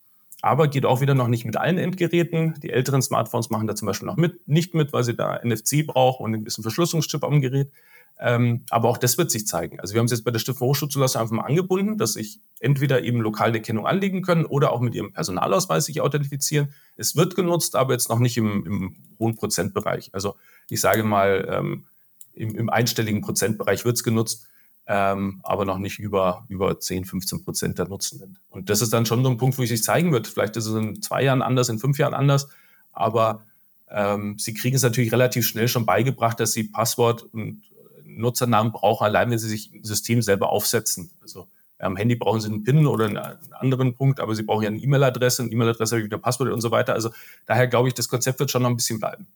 Aber 0.41 0.69
geht 0.69 0.85
auch 0.85 1.01
wieder 1.01 1.15
noch 1.15 1.27
nicht 1.27 1.43
mit 1.43 1.57
allen 1.57 1.77
Endgeräten. 1.77 2.53
Die 2.63 2.69
älteren 2.69 3.01
Smartphones 3.01 3.49
machen 3.49 3.67
da 3.67 3.75
zum 3.75 3.85
Beispiel 3.85 4.05
noch 4.05 4.15
mit, 4.15 4.47
nicht 4.47 4.73
mit, 4.73 4.93
weil 4.93 5.03
sie 5.03 5.15
da 5.15 5.41
NFC 5.43 5.85
brauchen 5.85 6.23
und 6.23 6.33
ein 6.33 6.45
bisschen 6.45 6.61
Verschlüsselungschip 6.61 7.25
am 7.25 7.41
Gerät. 7.41 7.71
Ähm, 8.17 8.61
aber 8.69 8.87
auch 8.87 8.97
das 8.97 9.17
wird 9.17 9.31
sich 9.31 9.45
zeigen. 9.45 9.81
Also 9.81 9.93
wir 9.93 9.99
haben 9.99 10.05
es 10.05 10.11
jetzt 10.11 10.23
bei 10.23 10.31
der 10.31 10.39
Stiftung 10.39 10.69
Hochschulzulassung 10.69 11.21
einfach 11.21 11.35
mal 11.35 11.43
angebunden, 11.43 11.97
dass 11.97 12.13
sich 12.13 12.39
entweder 12.61 13.03
eben 13.03 13.19
lokal 13.19 13.49
eine 13.49 13.59
Kennung 13.59 13.85
anlegen 13.85 14.21
können 14.21 14.45
oder 14.45 14.71
auch 14.71 14.79
mit 14.79 14.95
ihrem 14.95 15.11
Personalausweis 15.11 15.83
sich 15.83 15.99
authentifizieren. 15.99 16.73
Es 16.95 17.17
wird 17.17 17.35
genutzt, 17.35 17.75
aber 17.75 17.91
jetzt 17.91 18.07
noch 18.07 18.19
nicht 18.19 18.37
im, 18.37 18.65
im 18.65 18.95
hohen 19.19 19.35
Prozentbereich. 19.35 20.11
Also 20.13 20.35
ich 20.69 20.79
sage 20.79 21.03
mal, 21.03 21.45
ähm, 21.51 21.83
im, 22.31 22.55
im 22.55 22.69
einstelligen 22.69 23.19
Prozentbereich 23.19 23.83
wird 23.83 23.97
es 23.97 24.03
genutzt 24.05 24.47
ähm, 24.87 25.39
aber 25.43 25.65
noch 25.65 25.79
nicht 25.79 25.99
über, 25.99 26.45
über 26.47 26.79
10, 26.79 27.05
15 27.05 27.43
Prozent 27.43 27.79
der 27.79 27.87
Nutzenden. 27.87 28.37
Und 28.49 28.69
das 28.69 28.81
ist 28.81 28.93
dann 28.93 29.05
schon 29.05 29.23
so 29.23 29.29
ein 29.29 29.37
Punkt, 29.37 29.57
wo 29.57 29.63
ich 29.63 29.69
sich 29.69 29.83
zeigen 29.83 30.11
wird. 30.11 30.27
Vielleicht 30.27 30.57
ist 30.57 30.67
es 30.67 30.75
in 30.75 31.01
zwei 31.01 31.23
Jahren 31.23 31.41
anders, 31.41 31.69
in 31.69 31.79
fünf 31.79 31.97
Jahren 31.97 32.13
anders, 32.13 32.47
aber 32.93 33.43
ähm, 33.89 34.37
sie 34.37 34.53
kriegen 34.53 34.75
es 34.75 34.83
natürlich 34.83 35.11
relativ 35.11 35.45
schnell 35.47 35.67
schon 35.67 35.85
beigebracht, 35.85 36.39
dass 36.39 36.53
sie 36.53 36.65
Passwort 36.65 37.23
und 37.33 37.63
Nutzernamen 38.03 38.71
brauchen, 38.71 39.05
allein 39.05 39.29
wenn 39.31 39.39
sie 39.39 39.49
sich 39.49 39.71
ein 39.73 39.83
System 39.83 40.21
selber 40.21 40.49
aufsetzen. 40.49 41.11
Also 41.21 41.47
am 41.79 41.97
Handy 41.97 42.15
brauchen 42.15 42.39
sie 42.39 42.47
einen 42.47 42.63
PIN 42.63 42.87
oder 42.87 43.05
einen, 43.05 43.17
anderen 43.51 43.95
Punkt, 43.95 44.19
aber 44.19 44.35
sie 44.35 44.43
brauchen 44.43 44.63
ja 44.63 44.69
eine 44.69 44.79
E-Mail-Adresse, 44.79 45.43
eine 45.43 45.51
E-Mail-Adresse 45.51 46.03
wieder 46.03 46.17
Passwort 46.17 46.51
und 46.51 46.61
so 46.61 46.71
weiter. 46.71 46.93
Also 46.93 47.09
daher 47.45 47.67
glaube 47.67 47.87
ich, 47.87 47.93
das 47.93 48.07
Konzept 48.07 48.39
wird 48.39 48.51
schon 48.51 48.61
noch 48.63 48.69
ein 48.69 48.77
bisschen 48.77 48.99
bleiben. 48.99 49.27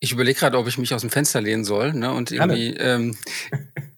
Ich 0.00 0.12
überlege 0.12 0.38
gerade, 0.38 0.58
ob 0.58 0.66
ich 0.66 0.76
mich 0.76 0.92
aus 0.92 1.00
dem 1.00 1.10
Fenster 1.10 1.40
lehnen 1.40 1.64
soll 1.64 1.92
ne, 1.94 2.12
und 2.12 2.30
irgendwie 2.30 2.74
ähm, 2.74 3.16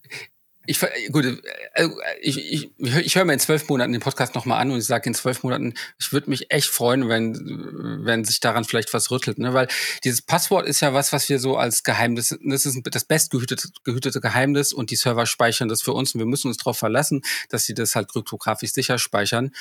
Ich, 0.67 0.81
gut, 1.11 1.25
äh, 1.25 1.37
äh, 1.75 1.89
ich, 2.21 2.37
ich, 2.37 2.71
ich 2.77 3.15
höre 3.15 3.23
mir 3.23 3.33
in 3.33 3.39
zwölf 3.39 3.67
Monaten 3.69 3.93
den 3.93 4.01
Podcast 4.01 4.35
nochmal 4.35 4.59
an 4.61 4.69
und 4.69 4.77
ich 4.77 4.85
sage 4.85 5.07
in 5.07 5.15
zwölf 5.15 5.41
Monaten, 5.43 5.73
ich 5.97 6.11
würde 6.11 6.29
mich 6.29 6.51
echt 6.51 6.67
freuen, 6.67 7.07
wenn, 7.07 8.03
wenn 8.03 8.25
sich 8.25 8.41
daran 8.41 8.65
vielleicht 8.65 8.93
was 8.93 9.09
rüttelt, 9.09 9.39
ne? 9.39 9.53
Weil 9.53 9.69
dieses 10.03 10.21
Passwort 10.21 10.67
ist 10.67 10.81
ja 10.81 10.93
was, 10.93 11.13
was 11.13 11.29
wir 11.29 11.39
so 11.39 11.55
als 11.55 11.83
Geheimnis, 11.83 12.37
das 12.43 12.65
ist 12.65 12.77
das 12.91 13.05
bestgehütete 13.05 13.69
gehütete 13.85 14.19
Geheimnis 14.19 14.73
und 14.73 14.91
die 14.91 14.97
Server 14.97 15.25
speichern 15.25 15.69
das 15.69 15.81
für 15.81 15.93
uns 15.93 16.13
und 16.13 16.19
wir 16.19 16.27
müssen 16.27 16.49
uns 16.49 16.57
darauf 16.57 16.77
verlassen, 16.77 17.21
dass 17.49 17.63
sie 17.63 17.73
das 17.73 17.95
halt 17.95 18.09
kryptografisch 18.09 18.73
sicher 18.73 18.99
speichern. 18.99 19.51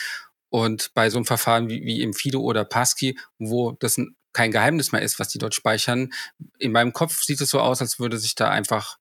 Und 0.49 0.91
bei 0.95 1.09
so 1.11 1.19
einem 1.19 1.25
Verfahren 1.25 1.69
wie, 1.69 1.85
wie 1.85 2.03
im 2.03 2.15
Fido 2.15 2.41
oder 2.41 2.65
Passkey, 2.65 3.19
wo 3.39 3.73
das 3.73 3.97
kein 4.33 4.51
Geheimnis 4.51 4.93
mehr 4.93 5.03
ist, 5.03 5.19
was 5.19 5.29
die 5.29 5.39
dort 5.39 5.55
speichern, 5.55 6.13
in 6.59 6.73
meinem 6.73 6.93
Kopf 6.93 7.23
sieht 7.23 7.41
es 7.41 7.51
so 7.51 7.61
aus, 7.61 7.81
als 7.81 7.99
würde 7.99 8.19
sich 8.19 8.35
da 8.35 8.51
einfach 8.51 8.99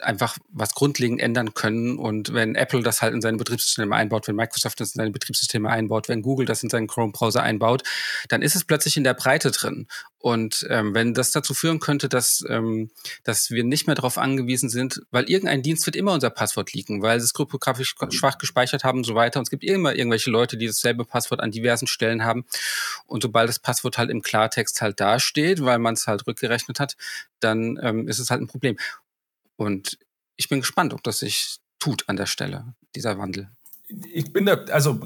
einfach 0.00 0.38
was 0.50 0.72
grundlegend 0.72 1.20
ändern 1.20 1.52
können. 1.52 1.98
Und 1.98 2.32
wenn 2.32 2.54
Apple 2.54 2.82
das 2.82 3.02
halt 3.02 3.12
in 3.12 3.20
seine 3.20 3.36
Betriebssysteme 3.36 3.94
einbaut, 3.94 4.28
wenn 4.28 4.36
Microsoft 4.36 4.80
das 4.80 4.94
in 4.94 5.00
seine 5.00 5.10
Betriebssysteme 5.10 5.68
einbaut, 5.68 6.08
wenn 6.08 6.22
Google 6.22 6.46
das 6.46 6.62
in 6.62 6.70
seinen 6.70 6.86
Chrome-Browser 6.86 7.42
einbaut, 7.42 7.82
dann 8.28 8.40
ist 8.40 8.54
es 8.54 8.64
plötzlich 8.64 8.96
in 8.96 9.04
der 9.04 9.14
Breite 9.14 9.50
drin. 9.50 9.86
Und 10.20 10.66
ähm, 10.68 10.94
wenn 10.94 11.14
das 11.14 11.30
dazu 11.30 11.54
führen 11.54 11.80
könnte, 11.80 12.08
dass, 12.08 12.44
ähm, 12.48 12.90
dass 13.24 13.50
wir 13.50 13.62
nicht 13.62 13.86
mehr 13.86 13.94
darauf 13.94 14.18
angewiesen 14.18 14.68
sind, 14.68 15.02
weil 15.10 15.28
irgendein 15.30 15.62
Dienst 15.62 15.86
wird 15.86 15.96
immer 15.96 16.12
unser 16.12 16.30
Passwort 16.30 16.72
liegen, 16.72 17.02
weil 17.02 17.20
sie 17.20 17.24
es 17.24 17.34
kryptografisch 17.34 17.94
schwach 18.10 18.38
gespeichert 18.38 18.84
haben 18.84 18.98
und 18.98 19.04
so 19.04 19.14
weiter. 19.14 19.38
Und 19.38 19.44
es 19.46 19.50
gibt 19.50 19.64
immer 19.64 19.94
irgendwelche 19.94 20.30
Leute, 20.30 20.56
die 20.56 20.66
dasselbe 20.66 21.04
Passwort 21.04 21.40
an 21.40 21.50
diversen 21.50 21.86
Stellen 21.86 22.24
haben. 22.24 22.46
Und 23.06 23.22
sobald 23.22 23.48
das 23.48 23.58
Passwort 23.58 23.98
halt 23.98 24.10
im 24.10 24.22
Klartext 24.22 24.80
halt 24.80 24.98
dasteht, 24.98 25.62
weil 25.64 25.78
man 25.78 25.94
es 25.94 26.06
halt 26.06 26.26
rückgerechnet 26.26 26.80
hat, 26.80 26.96
dann 27.40 27.78
ähm, 27.82 28.08
ist 28.08 28.18
es 28.18 28.30
halt 28.30 28.40
ein 28.40 28.48
Problem. 28.48 28.76
Und 29.58 29.98
ich 30.36 30.48
bin 30.48 30.60
gespannt, 30.60 30.94
ob 30.94 31.02
das 31.02 31.18
sich 31.18 31.58
tut 31.80 32.08
an 32.08 32.16
der 32.16 32.26
Stelle, 32.26 32.74
dieser 32.94 33.18
Wandel. 33.18 33.50
Ich 33.88 34.32
bin 34.32 34.46
da, 34.46 34.54
also 34.70 35.00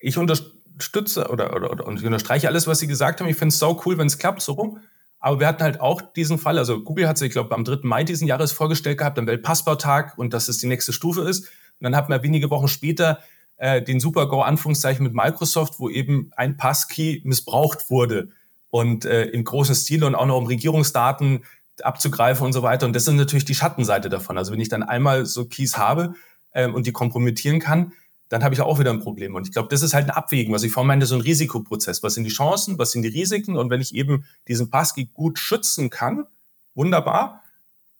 ich 0.00 0.18
unterstütze 0.18 1.28
oder, 1.28 1.54
oder, 1.54 1.70
oder 1.70 1.86
und 1.86 2.00
ich 2.00 2.04
unterstreiche 2.04 2.48
alles, 2.48 2.66
was 2.66 2.80
Sie 2.80 2.88
gesagt 2.88 3.20
haben. 3.20 3.28
Ich 3.28 3.36
finde 3.36 3.52
es 3.52 3.58
sau 3.58 3.80
cool, 3.86 3.96
wenn 3.96 4.08
es 4.08 4.18
klappt, 4.18 4.42
so 4.42 4.52
rum. 4.52 4.80
Aber 5.20 5.38
wir 5.38 5.46
hatten 5.46 5.62
halt 5.62 5.80
auch 5.80 6.02
diesen 6.02 6.38
Fall, 6.38 6.58
also 6.58 6.82
Google 6.82 7.08
hat 7.08 7.18
sich, 7.18 7.28
ich 7.28 7.32
glaube, 7.32 7.54
am 7.54 7.64
3. 7.64 7.78
Mai 7.84 8.04
diesen 8.04 8.26
Jahres 8.26 8.52
vorgestellt 8.52 8.98
gehabt, 8.98 9.18
am 9.18 9.26
Weltpassbautag 9.26 10.18
und 10.18 10.34
dass 10.34 10.48
es 10.48 10.58
die 10.58 10.66
nächste 10.66 10.92
Stufe 10.92 11.22
ist. 11.22 11.44
Und 11.44 11.84
dann 11.84 11.96
hat 11.96 12.08
man 12.08 12.22
wenige 12.22 12.50
Wochen 12.50 12.68
später 12.68 13.20
äh, 13.56 13.80
den 13.80 14.00
Super-Go-Anführungszeichen 14.00 15.04
mit 15.04 15.14
Microsoft, 15.14 15.78
wo 15.78 15.88
eben 15.88 16.32
ein 16.36 16.56
Passkey 16.56 17.22
missbraucht 17.24 17.90
wurde 17.90 18.30
und 18.70 19.04
äh, 19.04 19.26
in 19.26 19.44
großem 19.44 19.76
Stil 19.76 20.02
und 20.02 20.16
auch 20.16 20.26
noch 20.26 20.36
um 20.36 20.46
Regierungsdaten 20.46 21.44
abzugreifen 21.82 22.46
und 22.46 22.52
so 22.52 22.62
weiter. 22.62 22.86
Und 22.86 22.94
das 22.94 23.06
ist 23.06 23.14
natürlich 23.14 23.44
die 23.44 23.54
Schattenseite 23.54 24.08
davon. 24.08 24.38
Also 24.38 24.52
wenn 24.52 24.60
ich 24.60 24.68
dann 24.68 24.82
einmal 24.82 25.26
so 25.26 25.46
Keys 25.46 25.76
habe 25.76 26.14
ähm, 26.52 26.74
und 26.74 26.86
die 26.86 26.92
kompromittieren 26.92 27.58
kann, 27.58 27.92
dann 28.28 28.42
habe 28.42 28.54
ich 28.54 28.60
auch 28.60 28.78
wieder 28.78 28.90
ein 28.90 29.00
Problem. 29.00 29.34
Und 29.34 29.46
ich 29.46 29.52
glaube, 29.52 29.68
das 29.68 29.82
ist 29.82 29.94
halt 29.94 30.06
ein 30.06 30.10
Abwägen, 30.10 30.52
was 30.52 30.62
ich 30.62 30.72
vorhin 30.72 30.88
meinte, 30.88 31.06
so 31.06 31.14
ein 31.14 31.20
Risikoprozess. 31.20 32.02
Was 32.02 32.14
sind 32.14 32.24
die 32.24 32.30
Chancen, 32.30 32.78
was 32.78 32.92
sind 32.92 33.02
die 33.02 33.08
Risiken? 33.08 33.56
Und 33.56 33.70
wenn 33.70 33.80
ich 33.80 33.94
eben 33.94 34.24
diesen 34.48 34.70
Passkey 34.70 35.08
gut 35.12 35.38
schützen 35.38 35.90
kann, 35.90 36.26
wunderbar. 36.74 37.42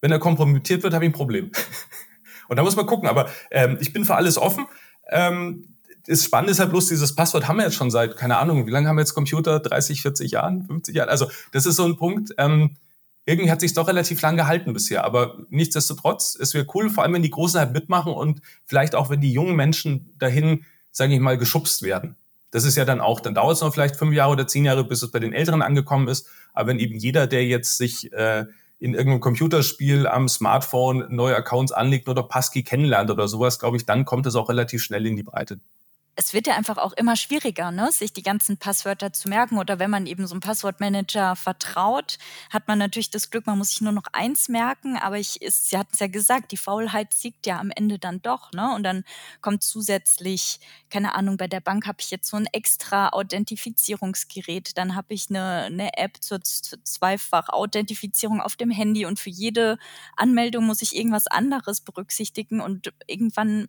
Wenn 0.00 0.12
er 0.12 0.18
kompromittiert 0.18 0.82
wird, 0.82 0.94
habe 0.94 1.04
ich 1.04 1.10
ein 1.10 1.14
Problem. 1.14 1.50
und 2.48 2.56
da 2.56 2.62
muss 2.62 2.76
man 2.76 2.86
gucken. 2.86 3.08
Aber 3.08 3.28
ähm, 3.50 3.78
ich 3.80 3.92
bin 3.92 4.04
für 4.04 4.14
alles 4.14 4.38
offen. 4.38 4.66
Ähm, 5.08 5.76
das 6.06 6.24
Spannende 6.24 6.52
ist 6.52 6.58
halt 6.58 6.70
bloß, 6.70 6.88
dieses 6.88 7.14
Passwort 7.14 7.48
haben 7.48 7.56
wir 7.56 7.64
jetzt 7.64 7.76
schon 7.76 7.90
seit, 7.90 8.16
keine 8.16 8.36
Ahnung, 8.38 8.66
wie 8.66 8.70
lange 8.70 8.88
haben 8.88 8.96
wir 8.96 9.02
jetzt 9.02 9.14
Computer? 9.14 9.60
30, 9.60 10.02
40 10.02 10.32
Jahren, 10.32 10.64
50 10.64 10.94
Jahren? 10.94 11.08
Also 11.08 11.30
das 11.52 11.64
ist 11.64 11.76
so 11.76 11.84
ein 11.84 11.96
Punkt. 11.96 12.34
Ähm, 12.36 12.76
irgendwie 13.26 13.50
hat 13.50 13.60
sich 13.60 13.72
doch 13.72 13.88
relativ 13.88 14.20
lang 14.20 14.36
gehalten 14.36 14.72
bisher. 14.72 15.04
Aber 15.04 15.38
nichtsdestotrotz, 15.48 16.36
es 16.38 16.54
wäre 16.54 16.66
cool, 16.74 16.90
vor 16.90 17.04
allem 17.04 17.14
wenn 17.14 17.22
die 17.22 17.30
Großen 17.30 17.58
halt 17.58 17.72
mitmachen 17.72 18.12
und 18.12 18.40
vielleicht 18.66 18.94
auch, 18.94 19.10
wenn 19.10 19.20
die 19.20 19.32
jungen 19.32 19.56
Menschen 19.56 20.14
dahin, 20.18 20.64
sage 20.90 21.14
ich 21.14 21.20
mal, 21.20 21.38
geschubst 21.38 21.82
werden. 21.82 22.16
Das 22.50 22.64
ist 22.64 22.76
ja 22.76 22.84
dann 22.84 23.00
auch, 23.00 23.20
dann 23.20 23.34
dauert 23.34 23.56
es 23.56 23.62
noch 23.62 23.72
vielleicht 23.72 23.96
fünf 23.96 24.14
Jahre 24.14 24.32
oder 24.32 24.46
zehn 24.46 24.64
Jahre, 24.64 24.84
bis 24.84 25.02
es 25.02 25.10
bei 25.10 25.18
den 25.18 25.32
Älteren 25.32 25.62
angekommen 25.62 26.06
ist. 26.08 26.28
Aber 26.52 26.68
wenn 26.68 26.78
eben 26.78 26.96
jeder, 26.96 27.26
der 27.26 27.44
jetzt 27.46 27.78
sich 27.78 28.12
äh, 28.12 28.44
in 28.78 28.94
irgendeinem 28.94 29.20
Computerspiel 29.20 30.06
am 30.06 30.28
Smartphone 30.28 31.06
neue 31.08 31.34
Accounts 31.34 31.72
anlegt 31.72 32.08
oder 32.08 32.22
Passkey 32.22 32.62
kennenlernt 32.62 33.10
oder 33.10 33.26
sowas, 33.26 33.58
glaube 33.58 33.76
ich, 33.76 33.86
dann 33.86 34.04
kommt 34.04 34.26
es 34.26 34.36
auch 34.36 34.48
relativ 34.48 34.82
schnell 34.82 35.06
in 35.06 35.16
die 35.16 35.22
Breite 35.22 35.58
es 36.16 36.32
wird 36.32 36.46
ja 36.46 36.54
einfach 36.54 36.78
auch 36.78 36.92
immer 36.92 37.16
schwieriger, 37.16 37.72
ne, 37.72 37.90
sich 37.90 38.12
die 38.12 38.22
ganzen 38.22 38.56
Passwörter 38.56 39.12
zu 39.12 39.28
merken. 39.28 39.58
Oder 39.58 39.78
wenn 39.78 39.90
man 39.90 40.06
eben 40.06 40.26
so 40.26 40.34
einem 40.34 40.40
Passwortmanager 40.40 41.34
vertraut, 41.36 42.18
hat 42.50 42.68
man 42.68 42.78
natürlich 42.78 43.10
das 43.10 43.30
Glück, 43.30 43.46
man 43.46 43.58
muss 43.58 43.70
sich 43.70 43.80
nur 43.80 43.92
noch 43.92 44.06
eins 44.12 44.48
merken. 44.48 44.96
Aber 44.96 45.18
ich, 45.18 45.42
ist, 45.42 45.70
Sie 45.70 45.76
hatten 45.76 45.90
es 45.92 45.98
ja 45.98 46.06
gesagt, 46.06 46.52
die 46.52 46.56
Faulheit 46.56 47.12
siegt 47.14 47.46
ja 47.46 47.58
am 47.58 47.70
Ende 47.74 47.98
dann 47.98 48.22
doch. 48.22 48.52
Ne? 48.52 48.72
Und 48.74 48.84
dann 48.84 49.04
kommt 49.40 49.64
zusätzlich, 49.64 50.60
keine 50.88 51.14
Ahnung, 51.14 51.36
bei 51.36 51.48
der 51.48 51.60
Bank 51.60 51.86
habe 51.86 51.98
ich 52.00 52.10
jetzt 52.10 52.28
so 52.28 52.36
ein 52.36 52.46
extra 52.52 53.08
Authentifizierungsgerät. 53.08 54.78
Dann 54.78 54.94
habe 54.94 55.14
ich 55.14 55.30
eine, 55.30 55.64
eine 55.64 55.96
App 55.96 56.22
zur 56.22 56.40
Zweifach-Authentifizierung 56.42 58.40
auf 58.40 58.54
dem 58.56 58.70
Handy. 58.70 59.04
Und 59.06 59.18
für 59.18 59.30
jede 59.30 59.78
Anmeldung 60.16 60.66
muss 60.66 60.82
ich 60.82 60.94
irgendwas 60.94 61.26
anderes 61.26 61.80
berücksichtigen. 61.80 62.60
Und 62.60 62.92
irgendwann 63.06 63.68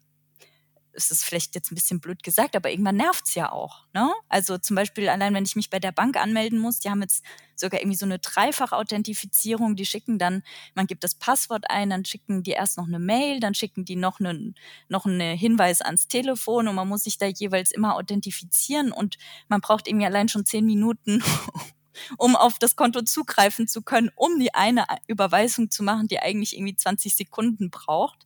ist 0.96 1.12
es 1.12 1.24
vielleicht 1.24 1.56
jetzt 1.56 1.72
ein 1.72 1.76
bisschen 1.76 2.00
blöd 2.00 2.24
gesagt, 2.24 2.56
aber 2.56 2.72
irgendwann 2.72 2.96
nervt 2.96 3.28
es 3.28 3.36
ja 3.36 3.52
auch. 3.52 3.86
Ne? 3.94 4.12
Also 4.30 4.58
zum 4.58 4.76
Beispiel 4.76 5.10
allein, 5.10 5.34
wenn 5.34 5.46
ich 5.46 5.56
mich 5.56 5.70
bei 5.70 5.80
der 5.80 5.92
Bank 5.92 6.18
anmelden 6.18 6.58
muss, 6.58 6.80
die 6.80 6.90
haben 6.90 7.02
jetzt 7.02 7.24
sogar 7.56 7.80
irgendwie 7.82 7.98
so 7.98 8.06
eine 8.06 8.20
Dreifach-Authentifizierung, 8.20 9.76
die 9.76 9.86
schicken 9.86 10.18
dann, 10.18 10.44
man 10.74 10.88
gibt 10.88 11.04
das 11.04 11.16
Passwort 11.16 11.70
ein, 11.70 11.90
dann 11.90 12.06
schicken 12.06 12.44
die 12.44 12.52
erst 12.52 12.78
noch 12.78 12.88
eine 12.88 13.00
Mail, 13.00 13.40
dann 13.40 13.54
schicken 13.54 13.86
die 13.86 13.96
noch 13.96 14.20
einen 14.20 14.56
noch 14.90 15.06
eine 15.06 15.34
Hinweis 15.34 15.82
ans 15.82 16.08
Telefon 16.08 16.68
und 16.68 16.76
man 16.76 16.88
muss 16.88 17.04
sich 17.04 17.18
da 17.18 17.28
jeweils 17.28 17.72
immer 17.72 17.96
authentifizieren 17.96 18.92
und 18.92 19.18
man 19.48 19.62
braucht 19.62 19.88
irgendwie 19.88 20.06
allein 20.06 20.28
schon 20.28 20.46
zehn 20.46 20.66
Minuten, 20.66 21.24
um 22.18 22.36
auf 22.36 22.60
das 22.60 22.76
Konto 22.76 23.02
zugreifen 23.02 23.68
zu 23.68 23.82
können, 23.82 24.12
um 24.16 24.40
die 24.40 24.54
eine 24.54 24.86
Überweisung 25.08 25.70
zu 25.70 25.84
machen, 25.84 26.08
die 26.08 26.20
eigentlich 26.20 26.56
irgendwie 26.56 26.76
20 26.76 27.16
Sekunden 27.16 27.70
braucht. 27.70 28.26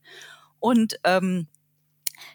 Und 0.60 1.00
ähm, 1.06 1.48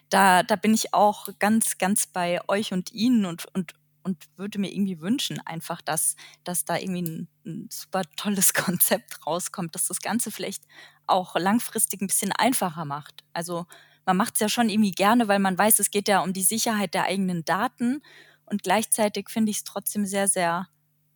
da, 0.09 0.43
da 0.43 0.55
bin 0.55 0.73
ich 0.73 0.93
auch 0.93 1.29
ganz, 1.39 1.77
ganz 1.77 2.07
bei 2.07 2.39
euch 2.47 2.73
und 2.73 2.91
Ihnen 2.91 3.25
und, 3.25 3.45
und, 3.53 3.73
und 4.03 4.23
würde 4.37 4.59
mir 4.59 4.71
irgendwie 4.71 5.01
wünschen, 5.01 5.39
einfach, 5.45 5.81
dass, 5.81 6.15
dass 6.43 6.65
da 6.65 6.77
irgendwie 6.77 7.03
ein, 7.03 7.27
ein 7.45 7.69
super 7.71 8.03
tolles 8.15 8.53
Konzept 8.53 9.25
rauskommt, 9.25 9.75
dass 9.75 9.87
das 9.87 10.01
Ganze 10.01 10.31
vielleicht 10.31 10.63
auch 11.07 11.35
langfristig 11.35 12.01
ein 12.01 12.07
bisschen 12.07 12.31
einfacher 12.31 12.85
macht. 12.85 13.23
Also 13.33 13.65
man 14.05 14.17
macht 14.17 14.35
es 14.35 14.39
ja 14.39 14.49
schon 14.49 14.69
irgendwie 14.69 14.91
gerne, 14.91 15.27
weil 15.27 15.39
man 15.39 15.57
weiß, 15.57 15.79
es 15.79 15.91
geht 15.91 16.07
ja 16.07 16.21
um 16.21 16.33
die 16.33 16.43
Sicherheit 16.43 16.93
der 16.93 17.05
eigenen 17.05 17.43
Daten. 17.43 18.01
Und 18.45 18.63
gleichzeitig 18.63 19.29
finde 19.29 19.49
ich 19.49 19.57
es 19.57 19.63
trotzdem 19.63 20.05
sehr, 20.05 20.27
sehr 20.27 20.67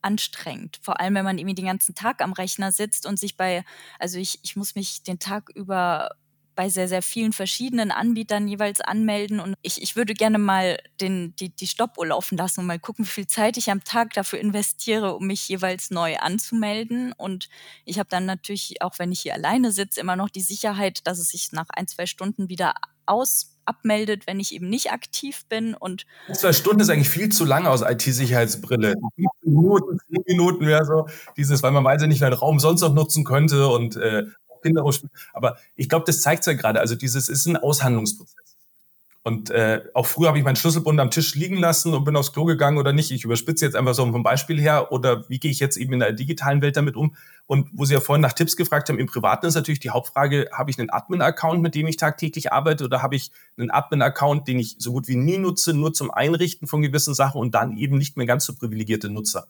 anstrengend. 0.02 0.80
Vor 0.82 1.00
allem, 1.00 1.16
wenn 1.16 1.26
man 1.26 1.38
irgendwie 1.38 1.56
den 1.56 1.66
ganzen 1.66 1.94
Tag 1.94 2.22
am 2.22 2.34
Rechner 2.34 2.72
sitzt 2.72 3.06
und 3.06 3.20
sich 3.20 3.38
bei, 3.38 3.64
also 4.00 4.18
ich, 4.18 4.40
ich 4.44 4.56
muss 4.56 4.76
mich 4.76 5.04
den 5.04 5.20
Tag 5.20 5.50
über 5.54 6.12
bei 6.60 6.68
sehr, 6.68 6.90
sehr 6.90 7.02
vielen 7.02 7.32
verschiedenen 7.32 7.90
Anbietern 7.90 8.46
jeweils 8.46 8.82
anmelden. 8.82 9.40
Und 9.40 9.56
ich, 9.62 9.82
ich 9.82 9.96
würde 9.96 10.14
gerne 10.14 10.38
mal 10.40 10.78
den, 11.00 11.34
die, 11.38 11.56
die 11.56 11.68
Stoppuhr 11.68 12.08
laufen 12.08 12.38
lassen 12.38 12.60
und 12.60 12.66
mal 12.66 12.80
gucken, 12.80 13.06
wie 13.06 13.10
viel 13.10 13.28
Zeit 13.28 13.56
ich 13.56 13.72
am 13.72 13.86
Tag 13.86 14.12
dafür 14.12 14.40
investiere, 14.40 15.16
um 15.16 15.26
mich 15.26 15.48
jeweils 15.48 15.90
neu 15.90 16.18
anzumelden. 16.18 17.14
Und 17.14 17.48
ich 17.86 17.98
habe 17.98 18.10
dann 18.10 18.26
natürlich, 18.26 18.82
auch 18.82 19.00
wenn 19.00 19.14
ich 19.14 19.22
hier 19.22 19.36
alleine 19.36 19.72
sitze, 19.72 20.02
immer 20.02 20.18
noch 20.18 20.28
die 20.28 20.42
Sicherheit, 20.42 21.08
dass 21.08 21.18
es 21.18 21.30
sich 21.30 21.54
nach 21.54 21.68
ein, 21.70 21.88
zwei 21.88 22.06
Stunden 22.06 22.50
wieder 22.50 22.74
aus 23.06 23.56
abmeldet, 23.64 24.28
wenn 24.28 24.42
ich 24.42 24.54
eben 24.54 24.68
nicht 24.68 24.92
aktiv 24.92 25.46
bin. 25.48 25.76
Und 25.76 26.06
zwei 26.34 26.52
Stunden 26.52 26.82
ist 26.82 26.90
eigentlich 26.90 27.10
viel 27.10 27.30
zu 27.30 27.46
lang 27.46 27.68
aus 27.68 27.84
IT-Sicherheitsbrille. 27.84 28.96
15 29.16 29.30
Minuten, 29.46 29.98
10 30.12 30.24
Minuten 30.28 30.68
wäre 30.68 30.84
so 30.84 31.08
dieses, 31.38 31.64
weil 31.64 31.72
man 31.72 31.86
weiß 31.86 32.02
ja 32.02 32.08
nicht, 32.10 32.20
welchen 32.20 32.38
Raum 32.38 32.60
sonst 32.60 32.82
noch 32.82 32.94
nutzen 32.94 33.24
könnte 33.24 33.70
und 33.70 33.96
äh, 33.96 34.26
Kinder 34.62 34.84
Aber 35.34 35.58
ich 35.76 35.90
glaube, 35.90 36.06
das 36.06 36.22
zeigt 36.22 36.46
ja 36.46 36.54
gerade. 36.54 36.80
Also 36.80 36.96
dieses 36.96 37.30
ist 37.30 37.46
ein 37.46 37.58
Aushandlungsprozess. 37.58 38.50
Und 39.22 39.50
äh, 39.50 39.84
auch 39.94 40.06
früher 40.06 40.30
habe 40.30 40.40
ich 40.40 40.46
meinen 40.46 40.56
Schlüsselbund 40.56 41.00
am 41.00 41.12
Tisch 41.12 41.36
liegen 41.36 41.58
lassen 41.58 41.94
und 41.94 42.06
bin 42.06 42.16
aufs 42.16 42.32
Klo 42.32 42.46
gegangen 42.46 42.78
oder 42.78 42.94
nicht. 42.94 43.12
Ich 43.12 43.26
überspitze 43.26 43.66
jetzt 43.66 43.76
einfach 43.76 43.94
so 43.94 44.10
vom 44.10 44.24
Beispiel 44.24 44.60
her. 44.60 44.94
Oder 44.94 45.30
wie 45.30 45.40
gehe 45.40 45.52
ich 45.52 45.60
jetzt 45.60 45.76
eben 45.76 45.94
in 45.94 46.00
der 46.00 46.14
digitalen 46.14 46.62
Welt 46.62 46.78
damit 46.78 46.96
um? 46.96 47.16
Und 47.46 47.68
wo 47.74 47.84
Sie 47.84 47.94
ja 47.94 48.00
vorhin 48.00 48.22
nach 48.22 48.34
Tipps 48.34 48.56
gefragt 48.56 48.88
haben, 48.88 48.98
im 48.98 49.08
Privaten 49.08 49.46
ist 49.46 49.56
natürlich 49.56 49.82
die 49.82 49.90
Hauptfrage, 49.90 50.50
habe 50.54 50.72
ich 50.72 50.80
einen 50.80 50.90
Admin-Account, 50.90 51.62
mit 51.62 51.76
dem 51.76 51.88
ich 51.88 51.98
tagtäglich 51.98 52.54
arbeite 52.54 52.86
oder 52.86 53.02
habe 53.04 53.18
ich 53.18 53.32
einen 53.58 53.72
Admin-Account, 53.72 54.48
den 54.48 54.58
ich 54.58 54.78
so 54.80 54.94
gut 54.94 55.08
wie 55.10 55.18
nie 55.18 55.38
nutze, 55.38 55.74
nur 55.74 55.94
zum 55.94 56.12
Einrichten 56.12 56.68
von 56.68 56.82
gewissen 56.82 57.14
Sachen 57.14 57.42
und 57.42 57.54
dann 57.54 57.76
eben 57.76 57.98
nicht 57.98 58.16
mehr 58.16 58.26
ganz 58.26 58.46
so 58.46 58.56
privilegierte 58.56 59.10
Nutzer? 59.10 59.48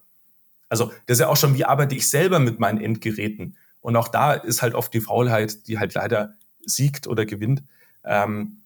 Also 0.67 0.91
das 1.05 1.17
ist 1.17 1.21
ja 1.21 1.27
auch 1.27 1.37
schon, 1.37 1.55
wie 1.55 1.65
arbeite 1.65 1.95
ich 1.95 2.09
selber 2.09 2.39
mit 2.39 2.59
meinen 2.59 2.81
Endgeräten? 2.81 3.55
Und 3.81 3.95
auch 3.95 4.07
da 4.07 4.33
ist 4.33 4.61
halt 4.61 4.75
oft 4.75 4.93
die 4.93 5.01
Faulheit, 5.01 5.67
die 5.67 5.79
halt 5.79 5.93
leider 5.93 6.35
siegt 6.65 7.07
oder 7.07 7.25
gewinnt. 7.25 7.63
Ähm, 8.03 8.59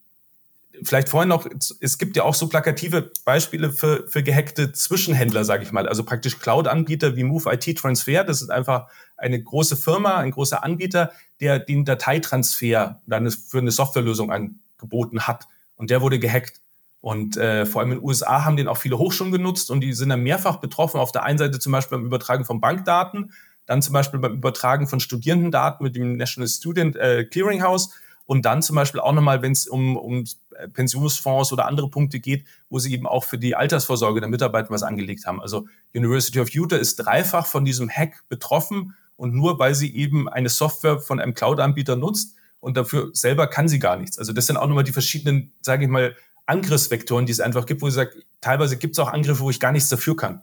vielleicht 0.82 1.10
vorhin 1.10 1.30
noch, 1.30 1.48
es 1.80 1.98
gibt 1.98 2.16
ja 2.16 2.24
auch 2.24 2.34
so 2.34 2.48
plakative 2.48 3.12
Beispiele 3.26 3.72
für, 3.72 4.08
für 4.08 4.24
gehackte 4.24 4.72
Zwischenhändler, 4.72 5.46
sage 5.46 5.64
ich 5.64 5.72
mal. 5.72 5.88
Also 5.88 6.04
praktisch 6.04 6.40
Cloud-Anbieter 6.40 7.16
wie 7.16 7.24
Move 7.24 7.52
IT 7.54 7.78
Transfer. 7.78 8.24
Das 8.24 8.42
ist 8.42 8.50
einfach 8.50 8.88
eine 9.18 9.42
große 9.42 9.76
Firma, 9.76 10.18
ein 10.18 10.32
großer 10.32 10.64
Anbieter, 10.64 11.12
der 11.40 11.60
den 11.60 11.86
Dateitransfer 11.86 13.02
dann 13.06 13.30
für 13.30 13.60
eine 13.60 13.72
Softwarelösung 13.72 14.32
angeboten 14.32 15.22
hat. 15.22 15.48
Und 15.76 15.90
der 15.90 16.02
wurde 16.02 16.20
gehackt. 16.20 16.62
Und 17.02 17.36
äh, 17.36 17.66
vor 17.66 17.82
allem 17.82 17.92
in 17.92 17.98
den 18.00 18.06
USA 18.06 18.46
haben 18.46 18.56
den 18.56 18.70
auch 18.70 18.78
viele 18.78 18.98
Hochschulen 18.98 19.34
genutzt 19.34 19.70
und 19.70 19.82
die 19.82 19.92
sind 19.92 20.08
dann 20.10 20.22
mehrfach 20.22 20.58
betroffen. 20.58 21.02
Auf 21.02 21.12
der 21.12 21.24
einen 21.24 21.38
Seite 21.38 21.60
zum 21.60 21.74
Beispiel 21.74 21.98
beim 21.98 22.06
Übertragen 22.06 22.46
von 22.46 22.62
Bankdaten, 22.62 23.34
dann 23.66 23.82
zum 23.82 23.94
Beispiel 23.94 24.20
beim 24.20 24.34
Übertragen 24.34 24.88
von 24.88 25.00
Studierendendaten 25.00 25.84
mit 25.84 25.96
dem 25.96 26.18
National 26.18 26.48
Student 26.48 26.96
äh, 26.96 27.26
Clearinghouse 27.26 27.92
und 28.26 28.46
dann 28.46 28.62
zum 28.62 28.76
Beispiel 28.76 29.02
auch 29.02 29.14
nochmal, 29.14 29.42
wenn 29.42 29.52
es 29.52 29.68
um, 29.68 29.98
um 29.98 30.26
Pensionsfonds 30.74 31.52
oder 31.52 31.66
andere 31.66 31.90
Punkte 31.90 32.20
geht, 32.20 32.46
wo 32.70 32.80
sie 32.80 32.94
eben 32.94 33.08
auch 33.08 33.24
für 33.24 33.38
die 33.38 33.56
Altersvorsorge 33.56 34.20
der 34.20 34.30
Mitarbeiter 34.30 34.70
was 34.70 34.84
angelegt 34.84 35.26
haben. 35.26 35.42
Also 35.42 35.68
University 35.94 36.40
of 36.40 36.50
Utah 36.50 36.78
ist 36.78 36.98
dreifach 36.98 37.46
von 37.46 37.66
diesem 37.66 37.90
Hack 37.90 38.24
betroffen 38.30 38.96
und 39.16 39.34
nur 39.34 39.60
weil 39.60 39.76
sie 39.76 39.94
eben 39.96 40.30
eine 40.30 40.50
Software 40.50 41.00
von 41.00 41.20
einem 41.20 41.34
Cloud-Anbieter 41.34 41.96
nutzt 41.96 42.36
und 42.60 42.78
dafür 42.78 43.10
selber 43.14 43.48
kann 43.48 43.68
sie 43.68 43.80
gar 43.80 43.98
nichts. 43.98 44.18
Also 44.18 44.32
das 44.32 44.46
sind 44.46 44.58
auch 44.58 44.68
nochmal 44.68 44.84
die 44.86 44.94
verschiedenen, 44.94 45.52
sage 45.62 45.84
ich 45.84 45.90
mal, 45.90 46.16
Angriffsvektoren, 46.46 47.26
die 47.26 47.32
es 47.32 47.40
einfach 47.40 47.66
gibt, 47.66 47.82
wo 47.82 47.90
sie 47.90 47.96
sagt, 47.96 48.18
teilweise 48.42 48.78
gibt 48.78 48.96
es 48.96 49.00
auch 49.00 49.12
Angriffe, 49.12 49.42
wo 49.42 49.50
ich 49.50 49.60
gar 49.60 49.72
nichts 49.72 49.90
dafür 49.90 50.16
kann. 50.16 50.42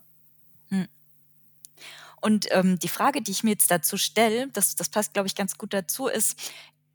Und 2.20 2.46
ähm, 2.50 2.78
die 2.78 2.88
Frage, 2.88 3.22
die 3.22 3.30
ich 3.30 3.44
mir 3.44 3.50
jetzt 3.50 3.70
dazu 3.70 3.96
stelle, 3.96 4.48
das, 4.48 4.74
das 4.76 4.88
passt, 4.88 5.14
glaube 5.14 5.26
ich, 5.26 5.34
ganz 5.34 5.56
gut 5.56 5.72
dazu, 5.72 6.06
ist, 6.06 6.38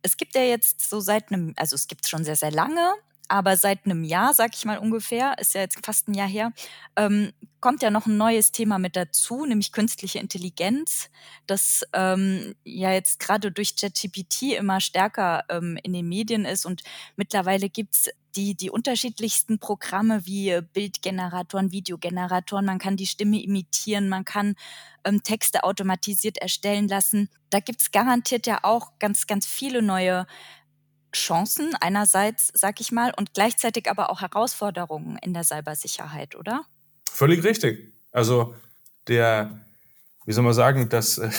es 0.02 0.18
gibt 0.18 0.36
ja 0.36 0.44
jetzt 0.44 0.88
so 0.88 1.00
seit 1.00 1.32
einem, 1.32 1.54
also 1.58 1.76
es 1.76 1.88
gibt 1.88 2.08
schon 2.08 2.24
sehr, 2.24 2.36
sehr 2.36 2.52
lange, 2.52 2.94
aber 3.28 3.58
seit 3.58 3.86
einem 3.86 4.04
Jahr, 4.04 4.34
sag 4.34 4.56
ich 4.56 4.66
mal 4.66 4.78
ungefähr, 4.78 5.38
ist 5.40 5.56
ja 5.56 5.62
jetzt 5.62 5.84
fast 5.84 6.08
ein 6.08 6.14
Jahr 6.14 6.28
her, 6.28 6.52
ähm, 6.96 7.34
kommt 7.60 7.82
ja 7.82 7.90
noch 7.90 8.06
ein 8.06 8.18
neues 8.18 8.52
Thema 8.52 8.78
mit 8.78 8.96
dazu, 8.96 9.46
nämlich 9.46 9.72
künstliche 9.72 10.20
Intelligenz, 10.20 11.10
das 11.48 11.84
ähm, 11.94 12.54
ja 12.64 12.92
jetzt 12.92 13.20
gerade 13.20 13.52
durch 13.52 13.76
ChatGPT 13.76 14.54
immer 14.58 14.80
stärker 14.80 15.44
ähm, 15.50 15.80
in 15.82 15.94
den 15.94 16.08
Medien 16.08 16.46
ist. 16.46 16.66
Und 16.66 16.84
mittlerweile 17.16 17.70
gibt's 17.70 18.10
die, 18.36 18.56
die 18.56 18.70
unterschiedlichsten 18.70 19.60
Programme 19.60 20.26
wie 20.26 20.60
Bildgeneratoren, 20.74 21.72
Videogeneratoren, 21.72 22.66
man 22.66 22.80
kann 22.80 22.98
die 22.98 23.08
Stimme 23.08 23.42
imitieren, 23.42 24.10
man 24.10 24.26
kann 24.26 24.56
ähm, 25.04 25.24
Texte 25.24 25.64
automatisiert 25.64 26.38
erstellen 26.38 26.88
lassen. 26.88 27.30
Da 27.50 27.60
gibt's 27.60 27.92
garantiert 27.92 28.48
ja 28.48 28.60
auch 28.64 29.00
ganz, 29.00 29.28
ganz 29.28 29.46
viele 29.46 29.82
neue 29.82 30.28
Chancen 31.14 31.74
einerseits, 31.80 32.52
sag 32.54 32.82
ich 32.82 32.92
mal, 32.92 33.14
und 33.16 33.34
gleichzeitig 33.34 33.90
aber 33.90 34.10
auch 34.10 34.22
Herausforderungen 34.22 35.18
in 35.22 35.34
der 35.34 35.44
Cybersicherheit, 35.44 36.36
oder? 36.36 36.66
Völlig 37.10 37.44
richtig. 37.44 37.94
Also 38.12 38.56
der, 39.08 39.66
wie 40.26 40.34
soll 40.34 40.44
man 40.44 40.54
sagen, 40.54 40.90
das 40.90 41.18
äh, 41.18 41.30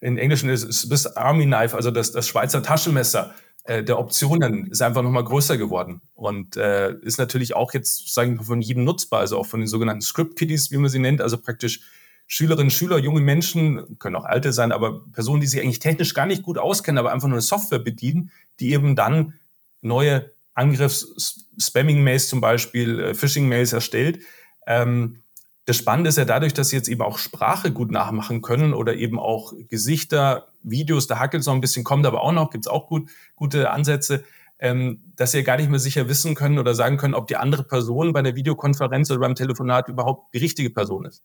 in 0.00 0.16
Englischen 0.16 0.48
ist 0.48 0.90
das 0.90 1.16
Army 1.16 1.44
Knife, 1.44 1.76
also 1.76 1.90
das, 1.90 2.12
das 2.12 2.26
Schweizer 2.26 2.62
Taschenmesser 2.62 3.34
äh, 3.64 3.82
der 3.84 3.98
Optionen 3.98 4.66
ist 4.70 4.82
einfach 4.82 5.02
nochmal 5.02 5.24
größer 5.24 5.56
geworden 5.56 6.00
und 6.14 6.56
äh, 6.56 6.94
ist 7.02 7.18
natürlich 7.18 7.54
auch 7.54 7.74
jetzt, 7.74 8.12
sagen 8.12 8.38
wir, 8.38 8.44
von 8.44 8.60
jedem 8.60 8.84
nutzbar, 8.84 9.20
also 9.20 9.38
auch 9.38 9.46
von 9.46 9.60
den 9.60 9.68
sogenannten 9.68 10.02
Script 10.02 10.36
Kiddies, 10.36 10.70
wie 10.70 10.78
man 10.78 10.90
sie 10.90 10.98
nennt, 10.98 11.20
also 11.20 11.38
praktisch 11.38 11.80
Schülerinnen, 12.26 12.70
Schüler, 12.70 12.98
junge 12.98 13.20
Menschen, 13.20 13.98
können 13.98 14.14
auch 14.14 14.24
alte 14.24 14.52
sein, 14.52 14.70
aber 14.70 15.04
Personen, 15.10 15.40
die 15.40 15.48
sich 15.48 15.60
eigentlich 15.60 15.80
technisch 15.80 16.14
gar 16.14 16.26
nicht 16.26 16.44
gut 16.44 16.58
auskennen, 16.58 16.98
aber 16.98 17.12
einfach 17.12 17.26
nur 17.26 17.34
eine 17.34 17.42
Software 17.42 17.80
bedienen, 17.80 18.30
die 18.60 18.72
eben 18.72 18.94
dann 18.94 19.34
neue 19.82 20.30
Angriffs-Spamming-Mails 20.54 22.28
zum 22.28 22.40
Beispiel, 22.40 23.00
äh, 23.00 23.14
Phishing-Mails 23.14 23.72
erstellt. 23.72 24.20
Ähm, 24.66 25.22
das 25.66 25.76
Spannende 25.76 26.08
ist 26.08 26.18
ja 26.18 26.24
dadurch, 26.24 26.54
dass 26.54 26.68
sie 26.68 26.76
jetzt 26.76 26.88
eben 26.88 27.02
auch 27.02 27.18
Sprache 27.18 27.72
gut 27.72 27.90
nachmachen 27.90 28.42
können 28.42 28.74
oder 28.74 28.94
eben 28.94 29.18
auch 29.18 29.52
Gesichter, 29.68 30.49
Videos, 30.62 31.06
da 31.06 31.18
hackelt 31.18 31.42
es 31.42 31.46
noch 31.46 31.54
ein 31.54 31.60
bisschen, 31.60 31.84
kommt 31.84 32.06
aber 32.06 32.22
auch 32.22 32.32
noch, 32.32 32.50
gibt 32.50 32.66
es 32.66 32.70
auch 32.70 32.86
gut, 32.86 33.10
gute 33.36 33.70
Ansätze, 33.70 34.24
ähm, 34.58 35.00
dass 35.16 35.32
sie 35.32 35.42
gar 35.42 35.56
nicht 35.56 35.70
mehr 35.70 35.78
sicher 35.78 36.08
wissen 36.08 36.34
können 36.34 36.58
oder 36.58 36.74
sagen 36.74 36.96
können, 36.96 37.14
ob 37.14 37.26
die 37.26 37.36
andere 37.36 37.64
Person 37.64 38.12
bei 38.12 38.22
der 38.22 38.36
Videokonferenz 38.36 39.10
oder 39.10 39.20
beim 39.20 39.34
Telefonat 39.34 39.88
überhaupt 39.88 40.34
die 40.34 40.38
richtige 40.38 40.70
Person 40.70 41.06
ist. 41.06 41.22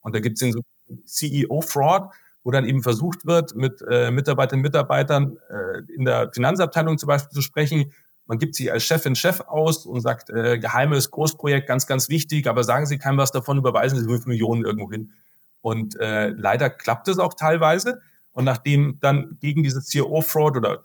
Und 0.00 0.14
da 0.14 0.20
gibt 0.20 0.34
es 0.36 0.40
den 0.40 0.52
so 0.52 0.62
CEO-Fraud, 1.04 2.10
wo 2.42 2.50
dann 2.50 2.66
eben 2.66 2.82
versucht 2.82 3.26
wird, 3.26 3.54
mit 3.54 3.82
äh, 3.88 4.10
Mitarbeiterinnen 4.10 4.64
und 4.64 4.70
Mitarbeitern 4.72 5.36
äh, 5.50 5.92
in 5.94 6.06
der 6.06 6.30
Finanzabteilung 6.32 6.96
zum 6.96 7.08
Beispiel 7.08 7.34
zu 7.34 7.42
sprechen 7.42 7.92
man 8.30 8.38
gibt 8.38 8.54
sie 8.54 8.70
als 8.70 8.84
Chefin, 8.84 9.16
Chef 9.16 9.40
aus 9.40 9.86
und 9.86 10.02
sagt, 10.02 10.30
äh, 10.30 10.60
geheimes 10.60 11.10
Großprojekt, 11.10 11.66
ganz, 11.66 11.88
ganz 11.88 12.08
wichtig, 12.08 12.46
aber 12.46 12.62
sagen 12.62 12.86
Sie 12.86 12.96
keinem 12.96 13.18
was 13.18 13.32
davon, 13.32 13.58
überweisen 13.58 13.98
Sie 13.98 14.06
5 14.06 14.26
Millionen 14.26 14.64
irgendwo 14.64 14.88
hin. 14.88 15.14
Und 15.62 15.98
äh, 15.98 16.28
leider 16.28 16.70
klappt 16.70 17.08
es 17.08 17.18
auch 17.18 17.34
teilweise. 17.34 18.02
Und 18.32 18.44
nachdem 18.44 18.98
dann 19.00 19.36
gegen 19.40 19.62
dieses 19.62 19.90
CRO-Fraud 19.90 20.56
oder 20.56 20.82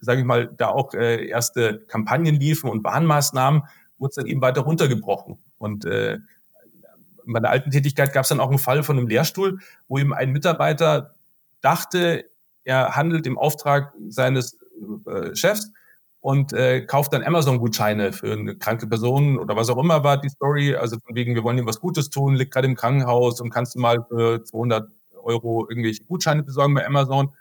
sage 0.00 0.20
ich 0.20 0.26
mal, 0.26 0.48
da 0.56 0.68
auch 0.68 0.94
äh, 0.94 1.26
erste 1.26 1.80
Kampagnen 1.88 2.36
liefen 2.36 2.70
und 2.70 2.84
Warnmaßnahmen, 2.84 3.62
wurde 3.98 4.10
es 4.10 4.14
dann 4.16 4.26
eben 4.26 4.40
weiter 4.40 4.62
runtergebrochen. 4.62 5.38
Und 5.58 5.84
äh, 5.84 6.14
in 6.14 7.32
meiner 7.32 7.50
alten 7.50 7.70
Tätigkeit 7.70 8.12
gab 8.12 8.22
es 8.22 8.28
dann 8.28 8.40
auch 8.40 8.48
einen 8.48 8.58
Fall 8.58 8.82
von 8.82 8.96
einem 8.96 9.08
Lehrstuhl, 9.08 9.58
wo 9.88 9.98
eben 9.98 10.14
ein 10.14 10.30
Mitarbeiter 10.30 11.14
dachte, 11.60 12.24
er 12.64 12.96
handelt 12.96 13.26
im 13.26 13.38
Auftrag 13.38 13.92
seines 14.08 14.58
äh, 15.06 15.34
Chefs 15.34 15.72
und 16.20 16.52
äh, 16.52 16.84
kauft 16.84 17.12
dann 17.12 17.22
Amazon-Gutscheine 17.22 18.12
für 18.12 18.32
eine 18.32 18.56
kranke 18.56 18.86
Person 18.86 19.38
oder 19.38 19.56
was 19.56 19.70
auch 19.70 19.78
immer 19.78 20.04
war 20.04 20.20
die 20.20 20.28
Story. 20.28 20.74
Also 20.74 20.98
von 21.04 21.14
wegen, 21.14 21.34
wir 21.34 21.44
wollen 21.44 21.58
ihm 21.58 21.66
was 21.66 21.80
Gutes 21.80 22.10
tun, 22.10 22.34
liegt 22.34 22.52
gerade 22.52 22.68
im 22.68 22.76
Krankenhaus 22.76 23.40
und 23.40 23.50
kannst 23.50 23.74
du 23.74 23.80
mal 23.80 24.04
für 24.08 24.44
200 24.44 24.88
Euro 25.28 25.68
irgendwelche 25.68 26.04
Gutscheine 26.04 26.42
besorgen 26.42 26.74
bei 26.74 26.86
Amazon. 26.86 27.34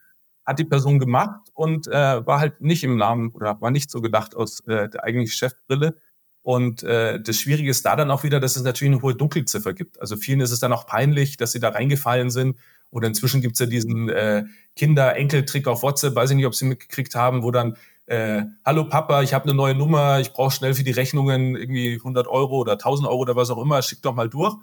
Hat 0.46 0.60
die 0.60 0.66
Person 0.66 1.00
gemacht 1.00 1.50
und 1.54 1.88
äh, 1.88 2.26
war 2.26 2.40
halt 2.40 2.62
nicht 2.62 2.84
im 2.84 2.98
Namen 2.98 3.32
oder 3.32 3.60
war 3.60 3.72
nicht 3.72 3.90
so 3.90 4.02
gedacht 4.02 4.36
aus 4.36 4.60
äh, 4.68 4.90
der 4.90 5.04
eigentlichen 5.04 5.36
Chefbrille. 5.36 5.96
Und 6.44 6.84
äh, 6.84 7.20
das 7.22 7.38
Schwierige 7.38 7.70
ist 7.70 7.86
da 7.86 7.96
dann 7.98 8.12
auch 8.12 8.24
wieder, 8.24 8.40
dass 8.40 8.56
es 8.56 8.64
natürlich 8.64 8.94
eine 8.94 9.02
hohe 9.02 9.16
Dunkelziffer 9.16 9.74
gibt. 9.74 10.00
Also 10.00 10.16
vielen 10.16 10.40
ist 10.40 10.52
es 10.52 10.60
dann 10.60 10.72
auch 10.72 10.86
peinlich, 10.86 11.36
dass 11.36 11.52
sie 11.52 11.60
da 11.60 11.70
reingefallen 11.70 12.30
sind. 12.30 12.58
Oder 12.90 13.08
inzwischen 13.08 13.42
gibt 13.42 13.56
es 13.56 13.60
ja 13.60 13.66
diesen 13.66 14.08
äh, 14.08 14.46
Kinder-Enkel-Trick 14.78 15.68
auf 15.68 15.84
WhatsApp, 15.84 16.16
weiß 16.16 16.30
ich 16.30 16.38
nicht, 16.38 16.46
ob 16.46 16.56
sie 16.56 16.66
mitgekriegt 16.66 17.16
haben, 17.16 17.44
wo 17.44 17.52
dann 17.52 17.76
äh, 18.08 18.44
hallo 18.66 18.86
Papa, 18.86 19.22
ich 19.22 19.34
habe 19.34 19.44
eine 19.44 19.54
neue 19.54 19.76
Nummer, 19.76 20.22
ich 20.22 20.32
brauche 20.32 20.52
schnell 20.52 20.74
für 20.74 20.84
die 20.84 20.92
Rechnungen 20.92 21.58
irgendwie 21.58 21.96
100 21.96 22.28
Euro 22.28 22.58
oder 22.58 22.74
1000 22.74 23.10
Euro 23.10 23.20
oder 23.20 23.36
was 23.36 23.50
auch 23.50 23.62
immer, 23.62 23.82
schick 23.82 24.02
doch 24.02 24.16
mal 24.16 24.30
durch. 24.30 24.56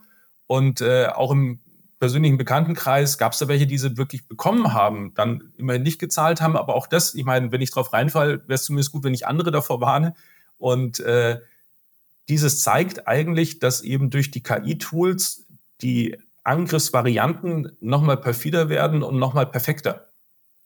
Und 0.47 0.81
äh, 0.81 1.09
auch 1.09 1.31
im 1.31 1.61
persönlichen 2.05 2.37
Bekanntenkreis 2.37 3.17
gab 3.17 3.33
es 3.33 3.39
da 3.39 3.49
welche, 3.49 3.67
die 3.67 3.79
sie 3.79 3.97
wirklich 3.97 4.29
bekommen 4.29 4.75
haben, 4.75 5.15
dann 5.15 5.55
immerhin 5.57 5.83
nicht 5.83 5.99
gezahlt 5.99 6.43
haben, 6.43 6.55
aber 6.55 6.75
auch 6.75 6.87
das, 6.87 7.15
ich 7.15 7.25
meine, 7.25 7.51
wenn 7.51 7.63
ich 7.63 7.71
drauf 7.71 7.95
reinfall, 7.95 8.43
wäre 8.47 8.57
es 8.57 8.65
zumindest 8.65 8.93
gut, 8.93 9.05
wenn 9.05 9.15
ich 9.15 9.27
andere 9.27 9.51
davor 9.51 9.81
warne. 9.81 10.13
Und 10.59 11.01
äh, 11.01 11.41
dieses 12.29 12.61
zeigt 12.61 13.09
eigentlich, 13.09 13.59
dass 13.59 13.81
eben 13.81 14.11
durch 14.11 14.31
die 14.31 14.43
KI-Tools 14.43 15.47
die 15.81 16.19
Angriffsvarianten 16.43 17.75
nochmal 17.81 18.19
perfider 18.19 18.69
werden 18.69 19.03
und 19.03 19.19
nochmal 19.19 19.47
perfekter. 19.47 20.11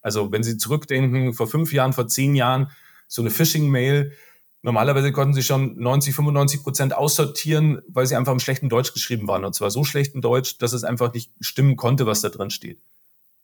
Also 0.02 0.32
wenn 0.32 0.42
Sie 0.42 0.56
zurückdenken, 0.56 1.34
vor 1.34 1.46
fünf 1.46 1.72
Jahren, 1.72 1.92
vor 1.92 2.08
zehn 2.08 2.34
Jahren, 2.34 2.72
so 3.06 3.22
eine 3.22 3.30
Phishing-Mail, 3.30 4.10
normalerweise 4.62 5.12
konnten 5.12 5.34
Sie 5.34 5.42
schon 5.42 5.78
90, 5.78 6.14
95 6.14 6.62
Prozent 6.62 6.94
aussortieren, 6.94 7.82
weil 7.88 8.06
sie 8.06 8.16
einfach 8.16 8.32
im 8.32 8.40
schlechten 8.40 8.68
Deutsch 8.68 8.92
geschrieben 8.92 9.28
waren. 9.28 9.44
Und 9.44 9.54
zwar 9.54 9.70
so 9.70 9.84
schlechten 9.84 10.20
Deutsch, 10.20 10.58
dass 10.58 10.72
es 10.72 10.84
einfach 10.84 11.12
nicht 11.12 11.30
stimmen 11.40 11.76
konnte, 11.76 12.06
was 12.06 12.20
da 12.20 12.28
drin 12.28 12.50
steht. 12.50 12.80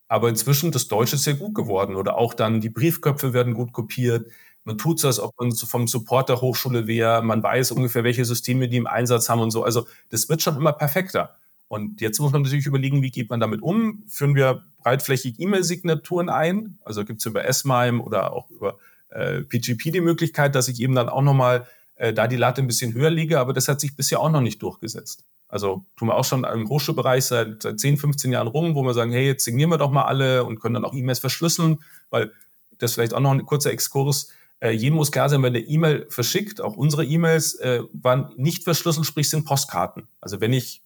Aber 0.07 0.29
inzwischen, 0.29 0.71
das 0.71 0.87
Deutsche 0.87 1.15
ist 1.15 1.23
sehr 1.23 1.33
gut 1.33 1.55
geworden. 1.55 1.95
Oder 1.95 2.17
auch 2.17 2.33
dann 2.33 2.61
die 2.61 2.69
Briefköpfe 2.69 3.33
werden 3.33 3.53
gut 3.53 3.73
kopiert. 3.73 4.27
Man 4.63 4.77
tut 4.77 5.03
als 5.05 5.19
ob 5.19 5.33
man 5.39 5.51
vom 5.51 5.87
Support 5.87 6.29
der 6.29 6.41
Hochschule 6.41 6.87
wäre. 6.87 7.21
Man 7.21 7.41
weiß 7.41 7.71
ungefähr, 7.71 8.03
welche 8.03 8.25
Systeme 8.25 8.67
die 8.67 8.77
im 8.77 8.87
Einsatz 8.87 9.29
haben 9.29 9.41
und 9.41 9.51
so. 9.51 9.63
Also 9.63 9.87
das 10.09 10.29
wird 10.29 10.41
schon 10.41 10.57
immer 10.57 10.73
perfekter. 10.73 11.35
Und 11.67 12.01
jetzt 12.01 12.19
muss 12.19 12.31
man 12.31 12.43
natürlich 12.43 12.65
überlegen, 12.65 13.01
wie 13.01 13.11
geht 13.11 13.29
man 13.29 13.39
damit 13.39 13.61
um? 13.61 14.03
Führen 14.07 14.35
wir 14.35 14.63
breitflächig 14.83 15.39
E-Mail-Signaturen 15.39 16.29
ein? 16.29 16.77
Also 16.85 17.05
gibt 17.05 17.19
es 17.19 17.25
über 17.25 17.45
S-MIME 17.45 18.01
oder 18.01 18.33
auch 18.33 18.49
über 18.51 18.77
äh, 19.15 19.41
PGP 19.41 19.91
die 19.91 20.01
Möglichkeit, 20.01 20.55
dass 20.55 20.67
ich 20.67 20.79
eben 20.79 20.95
dann 20.95 21.09
auch 21.09 21.21
nochmal 21.21 21.67
äh, 21.95 22.13
da 22.13 22.27
die 22.27 22.35
Latte 22.35 22.61
ein 22.61 22.67
bisschen 22.67 22.93
höher 22.93 23.09
liege, 23.09 23.39
aber 23.39 23.53
das 23.53 23.67
hat 23.67 23.79
sich 23.79 23.95
bisher 23.95 24.19
auch 24.19 24.29
noch 24.29 24.41
nicht 24.41 24.61
durchgesetzt. 24.61 25.23
Also 25.47 25.85
tun 25.95 26.09
wir 26.09 26.15
auch 26.15 26.25
schon 26.25 26.43
im 26.43 26.67
Hochschulbereich 26.67 27.23
seit, 27.25 27.63
seit 27.63 27.79
10, 27.79 27.97
15 27.97 28.31
Jahren 28.31 28.47
rum, 28.47 28.75
wo 28.75 28.83
wir 28.83 28.93
sagen, 28.93 29.11
hey, 29.11 29.27
jetzt 29.27 29.45
signieren 29.45 29.69
wir 29.69 29.77
doch 29.77 29.91
mal 29.91 30.03
alle 30.03 30.43
und 30.43 30.59
können 30.59 30.73
dann 30.73 30.85
auch 30.85 30.93
E-Mails 30.93 31.19
verschlüsseln, 31.19 31.79
weil 32.09 32.31
das 32.79 32.93
vielleicht 32.93 33.13
auch 33.13 33.19
noch 33.19 33.31
ein 33.31 33.45
kurzer 33.45 33.71
Exkurs. 33.71 34.29
Äh, 34.59 34.71
jedem 34.71 34.95
muss 34.95 35.11
klar 35.11 35.29
sein, 35.29 35.43
wenn 35.43 35.55
eine 35.55 35.65
E-Mail 35.65 36.07
verschickt, 36.09 36.59
auch 36.59 36.75
unsere 36.75 37.05
E-Mails 37.05 37.55
äh, 37.55 37.83
waren 37.93 38.33
nicht 38.35 38.63
verschlüsselt, 38.63 39.05
sprich 39.05 39.29
sind 39.29 39.45
Postkarten. 39.45 40.07
Also 40.19 40.41
wenn 40.41 40.51
ich 40.51 40.81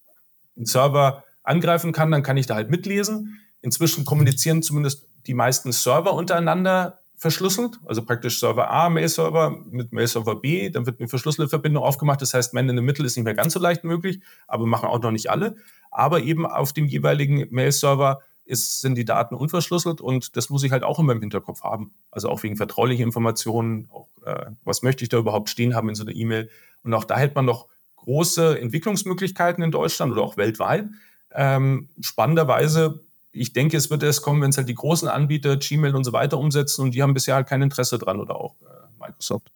einen 0.56 0.66
Server 0.66 1.24
angreifen 1.44 1.92
kann, 1.92 2.12
dann 2.12 2.22
kann 2.22 2.38
ich 2.38 2.46
da 2.46 2.56
halt 2.56 2.70
mitlesen. 2.70 3.40
Inzwischen 3.62 4.06
kommunizieren 4.06 4.62
zumindest 4.62 5.06
die 5.26 5.34
meisten 5.34 5.72
Server 5.72 6.14
untereinander 6.14 6.99
verschlüsselt, 7.20 7.80
also 7.86 8.02
praktisch 8.02 8.40
Server 8.40 8.72
A, 8.72 8.90
Mail-Server 8.90 9.52
mit 9.70 9.92
Mail-Server 9.92 10.36
B, 10.36 10.70
dann 10.70 10.86
wird 10.86 11.00
eine 11.00 11.10
verschlüsselte 11.10 11.50
Verbindung 11.50 11.84
aufgemacht. 11.84 12.22
Das 12.22 12.34
heißt, 12.34 12.54
Man 12.54 12.70
in 12.70 12.78
the 12.78 12.82
Middle 12.82 13.06
ist 13.06 13.18
nicht 13.18 13.26
mehr 13.26 13.36
ganz 13.36 13.54
so 13.54 13.60
leicht 13.60 13.84
möglich, 13.84 14.22
aber 14.48 14.66
machen 14.66 14.88
auch 14.88 15.02
noch 15.02 15.12
nicht 15.12 15.30
alle. 15.30 15.58
Aber 15.92 16.22
eben 16.22 16.46
auf 16.46 16.72
dem 16.72 16.88
jeweiligen 16.88 17.46
Mail-Server 17.52 18.22
sind 18.46 18.96
die 18.96 19.06
Daten 19.06 19.36
unverschlüsselt 19.36 20.02
und 20.02 20.36
das 20.38 20.50
muss 20.50 20.64
ich 20.64 20.72
halt 20.72 20.84
auch 20.84 20.98
immer 20.98 21.12
im 21.12 21.20
Hinterkopf 21.20 21.62
haben. 21.62 21.92
Also 22.10 22.30
auch 22.30 22.42
wegen 22.42 22.56
vertraulicher 22.56 23.04
Informationen, 23.04 23.90
auch, 23.92 24.08
äh, 24.26 24.52
was 24.64 24.82
möchte 24.82 25.04
ich 25.04 25.10
da 25.10 25.18
überhaupt 25.18 25.50
stehen 25.50 25.76
haben 25.76 25.90
in 25.90 25.96
so 25.96 26.04
einer 26.04 26.16
E-Mail. 26.16 26.50
Und 26.84 26.94
auch 26.94 27.04
da 27.04 27.18
hält 27.18 27.36
man 27.36 27.46
noch 27.46 27.68
große 27.98 28.60
Entwicklungsmöglichkeiten 28.60 29.64
in 29.64 29.72
Deutschland 29.72 30.14
oder 30.14 30.22
auch 30.22 30.38
weltweit. 30.38 30.88
Ähm, 31.32 31.90
spannenderweise, 32.00 33.02
ich 33.32 33.54
denke, 33.54 33.78
es 33.78 33.90
wird 33.90 34.04
erst 34.04 34.22
kommen, 34.22 34.42
wenn 34.42 34.50
es 34.50 34.58
halt 34.58 34.70
die 34.70 34.76
großen 34.76 35.08
Anbieter, 35.08 35.58
Gmail 35.58 35.96
und 35.96 36.04
so 36.04 36.14
weiter 36.14 36.38
umsetzen 36.38 36.82
und 36.82 36.92
die 36.96 37.02
haben 37.02 37.14
bisher 37.14 37.36
halt 37.36 37.48
kein 37.48 37.62
Interesse 37.62 37.98
dran 37.98 38.20
oder 38.20 38.36
auch 38.36 38.56
äh, 38.62 38.66
Microsoft. 39.00 39.52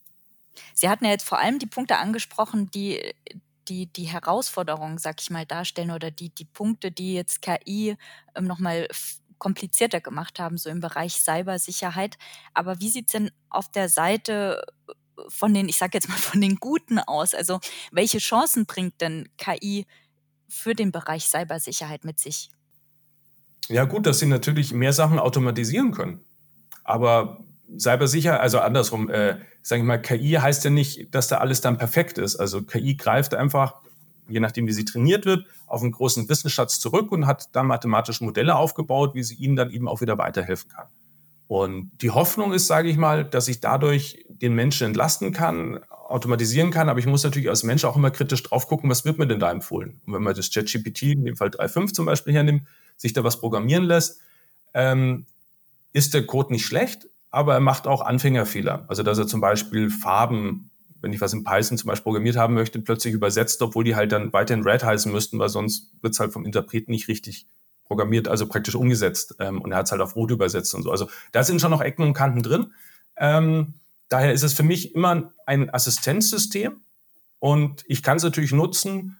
Sie 0.73 0.89
hatten 0.89 1.05
ja 1.05 1.11
jetzt 1.11 1.27
vor 1.27 1.39
allem 1.39 1.59
die 1.59 1.65
Punkte 1.65 1.97
angesprochen, 1.97 2.69
die 2.71 2.99
die, 3.67 3.87
die 3.87 4.05
Herausforderungen, 4.05 4.97
sag 4.97 5.21
ich 5.21 5.29
mal, 5.29 5.45
darstellen 5.45 5.91
oder 5.91 6.11
die, 6.11 6.29
die 6.29 6.45
Punkte, 6.45 6.91
die 6.91 7.13
jetzt 7.13 7.41
KI 7.41 7.95
ähm, 8.35 8.45
nochmal 8.45 8.87
komplizierter 9.37 10.01
gemacht 10.01 10.39
haben, 10.39 10.57
so 10.57 10.69
im 10.69 10.79
Bereich 10.79 11.13
Cybersicherheit. 11.21 12.17
Aber 12.53 12.79
wie 12.79 12.89
sieht 12.89 13.07
es 13.07 13.11
denn 13.13 13.31
auf 13.49 13.71
der 13.71 13.89
Seite 13.89 14.63
von 15.27 15.53
den, 15.53 15.69
ich 15.69 15.77
sage 15.77 15.91
jetzt 15.93 16.09
mal 16.09 16.17
von 16.17 16.41
den 16.41 16.57
Guten 16.57 16.99
aus? 16.99 17.33
Also 17.33 17.59
welche 17.91 18.19
Chancen 18.19 18.65
bringt 18.65 19.01
denn 19.01 19.29
KI 19.37 19.85
für 20.47 20.75
den 20.75 20.91
Bereich 20.91 21.25
Cybersicherheit 21.25 22.05
mit 22.05 22.19
sich? 22.19 22.51
Ja 23.69 23.85
gut, 23.85 24.05
dass 24.05 24.19
sie 24.19 24.25
natürlich 24.25 24.73
mehr 24.73 24.93
Sachen 24.93 25.19
automatisieren 25.19 25.91
können. 25.91 26.21
Aber 26.83 27.43
Cybersicherheit, 27.77 28.41
also 28.41 28.59
andersrum, 28.59 29.09
äh, 29.09 29.37
sage 29.61 29.81
ich 29.81 29.87
mal, 29.87 29.97
KI 29.97 30.33
heißt 30.33 30.63
ja 30.65 30.69
nicht, 30.69 31.13
dass 31.15 31.27
da 31.27 31.37
alles 31.37 31.61
dann 31.61 31.77
perfekt 31.77 32.17
ist. 32.17 32.35
Also 32.35 32.61
KI 32.63 32.95
greift 32.95 33.33
einfach, 33.33 33.75
je 34.27 34.39
nachdem 34.39 34.67
wie 34.67 34.73
sie 34.73 34.85
trainiert 34.85 35.25
wird, 35.25 35.45
auf 35.65 35.81
einen 35.81 35.91
großen 35.91 36.27
Wissensschatz 36.29 36.79
zurück 36.79 37.11
und 37.11 37.25
hat 37.25 37.55
dann 37.55 37.67
mathematische 37.67 38.23
Modelle 38.23 38.55
aufgebaut, 38.55 39.15
wie 39.15 39.23
sie 39.23 39.35
ihnen 39.35 39.55
dann 39.55 39.71
eben 39.71 39.87
auch 39.87 40.01
wieder 40.01 40.17
weiterhelfen 40.17 40.69
kann. 40.69 40.87
Und 41.47 41.91
die 42.01 42.11
Hoffnung 42.11 42.53
ist, 42.53 42.67
sage 42.67 42.89
ich 42.89 42.97
mal, 42.97 43.23
dass 43.25 43.47
ich 43.47 43.59
dadurch 43.59 44.25
den 44.27 44.53
Menschen 44.55 44.87
entlasten 44.87 45.33
kann, 45.33 45.79
automatisieren 45.89 46.71
kann, 46.71 46.89
aber 46.89 46.99
ich 46.99 47.05
muss 47.05 47.23
natürlich 47.23 47.49
als 47.49 47.63
Mensch 47.63 47.85
auch 47.85 47.95
immer 47.95 48.11
kritisch 48.11 48.43
drauf 48.43 48.67
gucken, 48.67 48.89
was 48.89 49.05
wird 49.05 49.19
mir 49.19 49.27
denn 49.27 49.39
da 49.39 49.51
empfohlen? 49.51 50.01
Und 50.05 50.13
wenn 50.13 50.23
man 50.23 50.35
das 50.35 50.51
ChatGPT, 50.51 51.03
in 51.03 51.25
dem 51.25 51.35
Fall 51.35 51.49
3.5 51.49 51.93
zum 51.93 52.05
Beispiel 52.05 52.33
hernimmt, 52.33 52.63
sich 52.97 53.13
da 53.13 53.23
was 53.23 53.39
programmieren 53.39 53.83
lässt, 53.83 54.21
ähm, 54.73 55.25
ist 55.93 56.13
der 56.13 56.25
Code 56.25 56.51
nicht 56.51 56.65
schlecht, 56.65 57.07
aber 57.29 57.53
er 57.53 57.59
macht 57.59 57.87
auch 57.87 58.01
Anfängerfehler. 58.01 58.85
Also 58.87 59.03
dass 59.03 59.17
er 59.17 59.27
zum 59.27 59.41
Beispiel 59.41 59.89
Farben, 59.89 60.69
wenn 61.01 61.13
ich 61.13 61.21
was 61.21 61.33
in 61.33 61.43
Python 61.43 61.77
zum 61.77 61.87
Beispiel 61.87 62.03
programmiert 62.03 62.37
haben 62.37 62.53
möchte, 62.53 62.79
plötzlich 62.79 63.13
übersetzt, 63.13 63.61
obwohl 63.61 63.83
die 63.83 63.95
halt 63.95 64.11
dann 64.11 64.33
weiterhin 64.33 64.63
Red 64.63 64.83
heißen 64.83 65.11
müssten, 65.11 65.39
weil 65.39 65.49
sonst 65.49 65.91
wird 66.01 66.13
es 66.13 66.19
halt 66.19 66.31
vom 66.31 66.45
Interpreten 66.45 66.91
nicht 66.91 67.07
richtig 67.07 67.45
programmiert, 67.85 68.27
also 68.27 68.47
praktisch 68.47 68.75
umgesetzt. 68.75 69.35
Ähm, 69.39 69.61
und 69.61 69.71
er 69.71 69.79
hat 69.79 69.85
es 69.85 69.91
halt 69.91 70.01
auf 70.01 70.15
Rot 70.15 70.31
übersetzt 70.31 70.73
und 70.73 70.83
so. 70.83 70.91
Also 70.91 71.09
da 71.31 71.43
sind 71.43 71.61
schon 71.61 71.71
noch 71.71 71.81
Ecken 71.81 72.03
und 72.03 72.13
Kanten 72.13 72.41
drin. 72.41 72.73
Ähm, 73.17 73.73
daher 74.09 74.33
ist 74.33 74.43
es 74.43 74.53
für 74.53 74.63
mich 74.63 74.95
immer 74.95 75.33
ein 75.45 75.73
Assistenzsystem 75.73 76.81
und 77.39 77.83
ich 77.87 78.01
kann 78.03 78.17
es 78.17 78.23
natürlich 78.23 78.51
nutzen, 78.51 79.17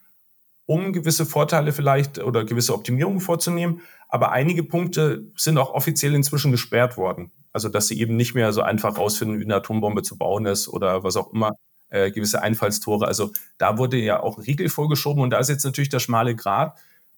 um 0.66 0.93
gewisse 0.93 1.26
Vorteile 1.26 1.74
vielleicht 1.74 2.20
oder 2.20 2.45
gewisse 2.45 2.74
Optimierungen 2.74 3.20
vorzunehmen. 3.20 3.82
Aber 4.07 4.32
einige 4.32 4.64
Punkte 4.64 5.26
sind 5.36 5.57
auch 5.57 5.74
offiziell 5.74 6.14
inzwischen 6.14 6.51
gesperrt 6.51 6.97
worden. 6.97 7.32
Also 7.51 7.70
dass 7.70 7.88
sie 7.88 7.99
eben 7.99 8.16
nicht 8.16 8.34
mehr 8.36 8.53
so 8.53 8.61
einfach 8.61 8.97
rausfinden, 8.97 9.39
wie 9.39 9.43
eine 9.43 9.55
Atombombe 9.55 10.03
zu 10.03 10.18
bauen 10.18 10.45
ist 10.45 10.68
oder 10.68 11.03
was 11.03 11.16
auch 11.18 11.34
immer. 11.34 11.53
äh, 11.93 12.11
gewisse 12.11 12.41
Einfallstore. 12.41 13.05
Also 13.07 13.32
da 13.57 13.78
wurde 13.78 13.97
ja 13.97 14.22
auch 14.22 14.38
ein 14.38 14.43
Riegel 14.43 14.68
vorgeschoben 14.70 15.22
und 15.22 15.30
da 15.30 15.38
ist 15.38 15.49
jetzt 15.49 15.64
natürlich 15.64 15.89
der 15.89 15.99
schmale 15.99 16.36
Grat. 16.36 16.78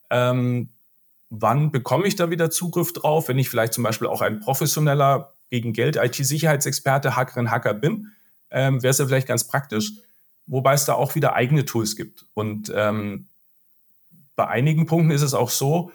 Ähm, 0.10 0.70
wann 1.30 1.72
bekomme 1.72 2.08
ich 2.08 2.16
da 2.16 2.30
wieder 2.30 2.52
Zugriff 2.52 2.92
drauf, 2.94 3.30
wenn 3.30 3.40
ich 3.40 3.50
vielleicht 3.50 3.74
zum 3.74 3.84
Beispiel 3.84 4.08
auch 4.08 4.22
ein 4.22 4.42
professioneller 4.42 5.34
gegen 5.50 5.74
Geld 5.74 5.96
IT-Sicherheitsexperte, 5.96 7.16
Hackerin, 7.16 7.52
Hacker 7.52 7.74
bin, 7.74 8.12
ähm, 8.52 8.84
wäre 8.84 8.92
es 8.92 8.98
ja 8.98 9.06
vielleicht 9.06 9.28
ganz 9.28 9.48
praktisch. 9.48 9.94
Wobei 10.48 10.74
es 10.74 10.86
da 10.86 10.94
auch 10.94 11.16
wieder 11.16 11.34
eigene 11.34 11.66
Tools 11.66 11.96
gibt. 11.96 12.26
Und 12.34 12.72
ähm, 12.76 13.28
bei 14.36 14.48
einigen 14.48 14.86
Punkten 14.86 15.12
ist 15.12 15.22
es 15.22 15.34
auch 15.34 15.50
so, 15.50 15.92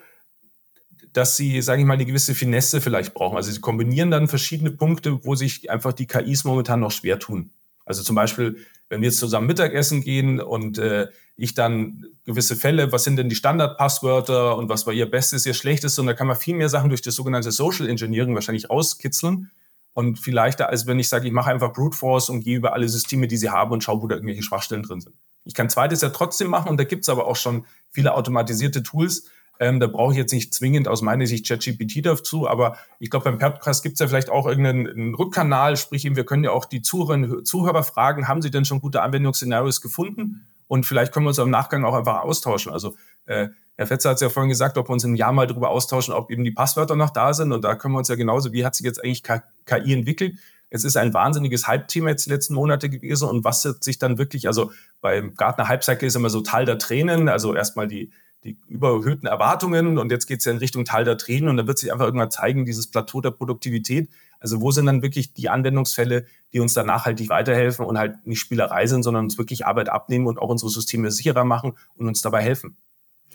dass 1.12 1.36
sie, 1.36 1.60
sage 1.60 1.80
ich 1.80 1.86
mal, 1.86 1.94
eine 1.94 2.06
gewisse 2.06 2.34
Finesse 2.34 2.80
vielleicht 2.80 3.14
brauchen. 3.14 3.36
Also 3.36 3.50
sie 3.50 3.60
kombinieren 3.60 4.10
dann 4.10 4.28
verschiedene 4.28 4.70
Punkte, 4.70 5.24
wo 5.24 5.34
sich 5.34 5.70
einfach 5.70 5.92
die 5.92 6.06
KIs 6.06 6.44
momentan 6.44 6.80
noch 6.80 6.92
schwer 6.92 7.18
tun. 7.18 7.50
Also 7.84 8.02
zum 8.02 8.14
Beispiel, 8.14 8.58
wenn 8.88 9.00
wir 9.00 9.08
jetzt 9.08 9.18
zusammen 9.18 9.46
Mittagessen 9.46 10.02
gehen 10.02 10.40
und 10.40 10.78
äh, 10.78 11.08
ich 11.36 11.54
dann 11.54 12.06
gewisse 12.24 12.54
Fälle, 12.54 12.92
was 12.92 13.04
sind 13.04 13.16
denn 13.16 13.28
die 13.28 13.34
Standardpasswörter 13.34 14.56
und 14.56 14.68
was 14.68 14.86
war 14.86 14.92
ihr 14.92 15.10
Bestes, 15.10 15.46
ihr 15.46 15.54
Schlechtes, 15.54 15.98
und 15.98 16.06
da 16.06 16.12
kann 16.12 16.26
man 16.26 16.36
viel 16.36 16.54
mehr 16.54 16.68
Sachen 16.68 16.90
durch 16.90 17.02
das 17.02 17.14
sogenannte 17.14 17.50
Social 17.50 17.88
Engineering 17.88 18.34
wahrscheinlich 18.34 18.68
rauskitzeln. 18.68 19.50
Und 19.92 20.18
vielleicht, 20.18 20.60
als 20.60 20.86
wenn 20.86 20.98
ich 20.98 21.08
sage, 21.08 21.26
ich 21.26 21.32
mache 21.32 21.50
einfach 21.50 21.72
Brute 21.72 21.96
Force 21.96 22.28
und 22.28 22.42
gehe 22.42 22.56
über 22.56 22.74
alle 22.74 22.88
Systeme, 22.88 23.26
die 23.26 23.36
sie 23.36 23.50
haben 23.50 23.72
und 23.72 23.82
schaue, 23.82 24.02
wo 24.02 24.06
da 24.06 24.16
irgendwelche 24.16 24.42
Schwachstellen 24.42 24.82
drin 24.82 25.00
sind. 25.00 25.16
Ich 25.50 25.54
kann 25.54 25.68
zweites 25.68 26.00
ja 26.00 26.10
trotzdem 26.10 26.46
machen 26.46 26.68
und 26.68 26.76
da 26.78 26.84
gibt 26.84 27.02
es 27.02 27.08
aber 27.08 27.26
auch 27.26 27.34
schon 27.34 27.66
viele 27.90 28.14
automatisierte 28.14 28.84
Tools, 28.84 29.28
ähm, 29.58 29.80
da 29.80 29.88
brauche 29.88 30.12
ich 30.12 30.18
jetzt 30.18 30.32
nicht 30.32 30.54
zwingend 30.54 30.86
aus 30.86 31.02
meiner 31.02 31.26
Sicht 31.26 31.48
ChatGPT 31.48 32.06
dazu, 32.06 32.48
aber 32.48 32.76
ich 33.00 33.10
glaube, 33.10 33.24
beim 33.24 33.40
Podcast 33.40 33.82
gibt 33.82 33.94
es 33.94 33.98
ja 33.98 34.06
vielleicht 34.06 34.30
auch 34.30 34.46
irgendeinen 34.46 35.16
Rückkanal, 35.16 35.76
sprich, 35.76 36.04
wir 36.04 36.24
können 36.24 36.44
ja 36.44 36.52
auch 36.52 36.66
die 36.66 36.82
Zuhörer, 36.82 37.42
Zuhörer 37.42 37.82
fragen, 37.82 38.28
haben 38.28 38.42
sie 38.42 38.52
denn 38.52 38.64
schon 38.64 38.80
gute 38.80 39.02
Anwendungsszenarios 39.02 39.80
gefunden? 39.80 40.46
Und 40.68 40.86
vielleicht 40.86 41.12
können 41.12 41.26
wir 41.26 41.30
uns 41.30 41.38
im 41.38 41.50
Nachgang 41.50 41.84
auch 41.84 41.94
einfach 41.94 42.22
austauschen. 42.22 42.72
Also 42.72 42.94
äh, 43.26 43.48
Herr 43.74 43.88
Fetzer 43.88 44.10
hat 44.10 44.18
es 44.18 44.20
ja 44.20 44.28
vorhin 44.28 44.50
gesagt, 44.50 44.78
ob 44.78 44.88
wir 44.88 44.92
uns 44.92 45.02
im 45.02 45.16
Jahr 45.16 45.32
mal 45.32 45.48
darüber 45.48 45.70
austauschen, 45.70 46.14
ob 46.14 46.30
eben 46.30 46.44
die 46.44 46.52
Passwörter 46.52 46.94
noch 46.94 47.10
da 47.10 47.34
sind. 47.34 47.52
Und 47.52 47.64
da 47.64 47.74
können 47.74 47.92
wir 47.94 47.98
uns 47.98 48.08
ja 48.08 48.14
genauso, 48.14 48.52
wie 48.52 48.64
hat 48.64 48.76
sich 48.76 48.86
jetzt 48.86 49.02
eigentlich 49.02 49.24
KI 49.24 49.92
entwickelt? 49.92 50.36
Es 50.70 50.84
ist 50.84 50.96
ein 50.96 51.12
wahnsinniges 51.12 51.66
Hype-Thema 51.66 52.10
jetzt 52.10 52.26
die 52.26 52.30
letzten 52.30 52.54
Monate 52.54 52.88
gewesen. 52.88 53.28
Und 53.28 53.44
was 53.44 53.62
sich 53.62 53.98
dann 53.98 54.18
wirklich, 54.18 54.46
also 54.46 54.72
beim 55.00 55.34
Gartner 55.34 55.68
Hype-Cycle 55.68 56.06
ist 56.06 56.16
immer 56.16 56.30
so 56.30 56.40
Teil 56.40 56.64
der 56.64 56.78
Tränen, 56.78 57.28
also 57.28 57.54
erstmal 57.54 57.88
die, 57.88 58.10
die 58.44 58.56
überhöhten 58.68 59.26
Erwartungen 59.26 59.98
und 59.98 60.10
jetzt 60.10 60.26
geht 60.26 60.38
es 60.38 60.46
ja 60.46 60.52
in 60.52 60.58
Richtung 60.58 60.84
Teil 60.84 61.04
der 61.04 61.18
Tränen 61.18 61.48
und 61.48 61.56
dann 61.58 61.66
wird 61.66 61.78
sich 61.78 61.92
einfach 61.92 62.06
irgendwann 62.06 62.30
zeigen, 62.30 62.64
dieses 62.64 62.86
Plateau 62.86 63.20
der 63.20 63.32
Produktivität. 63.32 64.08
Also 64.38 64.62
wo 64.62 64.70
sind 64.70 64.86
dann 64.86 65.02
wirklich 65.02 65.34
die 65.34 65.50
Anwendungsfälle, 65.50 66.24
die 66.52 66.60
uns 66.60 66.72
da 66.72 66.82
nachhaltig 66.82 67.28
weiterhelfen 67.28 67.84
und 67.84 67.98
halt 67.98 68.26
nicht 68.26 68.40
Spielerei 68.40 68.86
sind, 68.86 69.02
sondern 69.02 69.24
uns 69.24 69.36
wirklich 69.36 69.66
Arbeit 69.66 69.90
abnehmen 69.90 70.26
und 70.26 70.38
auch 70.38 70.48
unsere 70.48 70.70
Systeme 70.70 71.10
sicherer 71.10 71.44
machen 71.44 71.74
und 71.96 72.08
uns 72.08 72.22
dabei 72.22 72.42
helfen. 72.42 72.76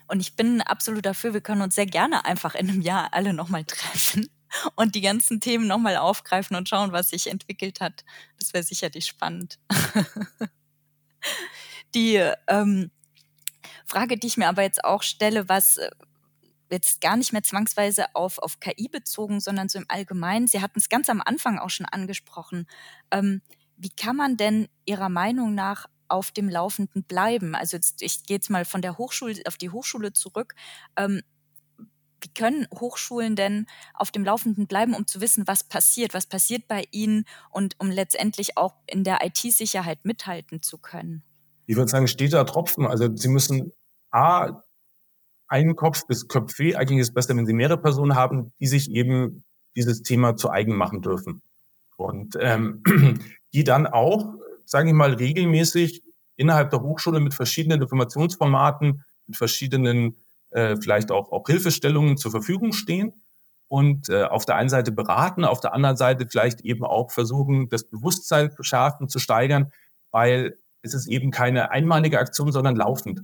Und 0.07 0.19
ich 0.19 0.35
bin 0.35 0.61
absolut 0.61 1.05
dafür, 1.05 1.33
wir 1.33 1.41
können 1.41 1.61
uns 1.61 1.75
sehr 1.75 1.85
gerne 1.85 2.25
einfach 2.25 2.55
in 2.55 2.69
einem 2.69 2.81
Jahr 2.81 3.09
alle 3.11 3.33
nochmal 3.33 3.63
treffen 3.63 4.27
und 4.75 4.95
die 4.95 5.01
ganzen 5.01 5.39
Themen 5.39 5.67
nochmal 5.67 5.97
aufgreifen 5.97 6.55
und 6.55 6.69
schauen, 6.69 6.91
was 6.91 7.09
sich 7.09 7.27
entwickelt 7.27 7.81
hat. 7.81 8.05
Das 8.39 8.53
wäre 8.53 8.63
sicherlich 8.63 9.05
spannend. 9.05 9.59
die 11.95 12.21
ähm, 12.47 12.91
Frage, 13.85 14.17
die 14.17 14.27
ich 14.27 14.37
mir 14.37 14.47
aber 14.47 14.63
jetzt 14.63 14.83
auch 14.83 15.03
stelle, 15.03 15.47
was 15.49 15.77
äh, 15.77 15.89
jetzt 16.71 17.01
gar 17.01 17.17
nicht 17.17 17.33
mehr 17.33 17.43
zwangsweise 17.43 18.05
auf, 18.13 18.39
auf 18.39 18.59
KI 18.59 18.87
bezogen, 18.89 19.39
sondern 19.39 19.69
so 19.69 19.79
im 19.79 19.85
Allgemeinen. 19.87 20.47
Sie 20.47 20.61
hatten 20.61 20.79
es 20.79 20.89
ganz 20.89 21.09
am 21.09 21.21
Anfang 21.21 21.59
auch 21.59 21.69
schon 21.69 21.85
angesprochen. 21.85 22.67
Ähm, 23.11 23.41
wie 23.77 23.89
kann 23.89 24.15
man 24.15 24.37
denn 24.37 24.67
Ihrer 24.85 25.09
Meinung 25.09 25.53
nach 25.53 25.85
auf 26.07 26.31
dem 26.31 26.49
Laufenden 26.49 27.03
bleiben? 27.03 27.55
Also 27.55 27.77
jetzt, 27.77 28.01
ich 28.01 28.23
gehe 28.23 28.37
jetzt 28.37 28.49
mal 28.49 28.65
von 28.65 28.81
der 28.81 28.97
Hochschule 28.97 29.41
auf 29.47 29.57
die 29.57 29.69
Hochschule 29.69 30.13
zurück. 30.13 30.55
Ähm, 30.95 31.21
wie 32.25 32.33
können 32.33 32.67
Hochschulen 32.73 33.35
denn 33.35 33.67
auf 33.93 34.11
dem 34.11 34.25
Laufenden 34.25 34.67
bleiben, 34.67 34.93
um 34.93 35.07
zu 35.07 35.21
wissen, 35.21 35.47
was 35.47 35.63
passiert, 35.63 36.13
was 36.13 36.25
passiert 36.25 36.67
bei 36.67 36.83
ihnen 36.91 37.25
und 37.51 37.75
um 37.79 37.89
letztendlich 37.89 38.57
auch 38.57 38.75
in 38.87 39.03
der 39.03 39.19
IT-Sicherheit 39.23 40.03
mithalten 40.03 40.61
zu 40.61 40.77
können? 40.77 41.23
ich 41.67 41.75
würde 41.75 41.89
sagen, 41.89 42.07
steter 42.07 42.45
Tropfen. 42.45 42.85
Also 42.85 43.15
Sie 43.15 43.29
müssen 43.29 43.71
A, 44.11 44.63
einen 45.47 45.75
Kopf 45.75 46.07
bis 46.07 46.27
Köpfe, 46.27 46.77
eigentlich 46.77 46.99
ist 46.99 47.09
es 47.09 47.13
besser, 47.13 47.35
wenn 47.35 47.45
Sie 47.45 47.53
mehrere 47.53 47.81
Personen 47.81 48.15
haben, 48.15 48.51
die 48.59 48.67
sich 48.67 48.91
eben 48.91 49.43
dieses 49.75 50.01
Thema 50.01 50.35
zu 50.35 50.49
eigen 50.49 50.75
machen 50.75 51.01
dürfen. 51.01 51.41
Und 51.97 52.37
ähm, 52.39 52.83
die 53.53 53.63
dann 53.63 53.87
auch, 53.87 54.33
sage 54.65 54.89
ich 54.89 54.95
mal, 54.95 55.13
regelmäßig 55.13 56.03
innerhalb 56.35 56.69
der 56.71 56.81
Hochschule 56.81 57.19
mit 57.19 57.33
verschiedenen 57.33 57.81
Informationsformaten, 57.81 59.03
mit 59.27 59.37
verschiedenen 59.37 60.15
äh, 60.55 60.77
vielleicht 60.77 61.11
auch, 61.11 61.31
auch 61.31 61.45
Hilfestellungen 61.47 62.17
zur 62.17 62.31
Verfügung 62.31 62.71
stehen 62.71 63.13
und 63.67 64.07
äh, 64.09 64.23
auf 64.23 64.45
der 64.45 64.55
einen 64.55 64.69
Seite 64.69 64.93
beraten, 64.93 65.43
auf 65.43 65.59
der 65.59 65.73
anderen 65.73 65.97
Seite 65.97 66.27
vielleicht 66.29 66.61
eben 66.61 66.85
auch 66.85 67.11
versuchen, 67.11 67.67
das 67.67 67.83
Bewusstsein 67.83 68.51
zu 68.51 68.63
schärfen, 68.63 69.09
zu 69.09 69.19
steigern, 69.19 69.71
weil 70.11 70.57
ist 70.81 70.93
es 70.93 71.07
eben 71.07 71.31
keine 71.31 71.71
einmalige 71.71 72.19
Aktion, 72.19 72.53
sondern 72.53 72.75
laufend. 72.75 73.23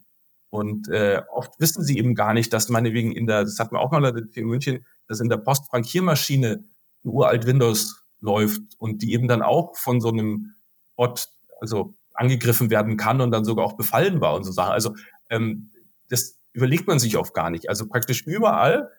Und 0.49 0.89
äh, 0.89 1.21
oft 1.32 1.57
wissen 1.59 1.84
sie 1.84 1.97
eben 1.97 2.15
gar 2.15 2.34
nicht, 2.34 2.51
dass 2.51 2.67
meinetwegen 2.67 3.13
in 3.13 3.27
der, 3.27 3.43
das 3.43 3.59
hatten 3.59 3.75
wir 3.75 3.79
auch 3.79 3.91
mal 3.91 4.03
in 4.34 4.45
München, 4.47 4.86
dass 5.07 5.21
in 5.21 5.29
der 5.29 5.38
Postfrankiermaschine 5.38 6.65
ein 7.05 7.09
uralt 7.09 7.45
Windows 7.45 8.03
läuft 8.19 8.61
und 8.77 9.01
die 9.01 9.13
eben 9.13 9.29
dann 9.29 9.41
auch 9.41 9.77
von 9.77 10.01
so 10.01 10.09
einem 10.09 10.55
Bot, 10.97 11.29
also 11.61 11.93
angegriffen 12.13 12.69
werden 12.69 12.97
kann 12.97 13.21
und 13.21 13.32
dann 13.32 13.45
sogar 13.45 13.65
auch 13.65 13.77
befallen 13.77 14.19
war 14.19 14.36
und 14.36 14.43
so 14.43 14.51
Sachen. 14.51 14.73
Also 14.73 14.95
ähm, 15.29 15.71
das 16.09 16.41
überlegt 16.54 16.88
man 16.88 16.99
sich 16.99 17.18
oft 17.18 17.34
gar 17.34 17.49
nicht. 17.49 17.70
Also 17.70 17.88
praktisch 17.88 18.26
überall 18.26 18.89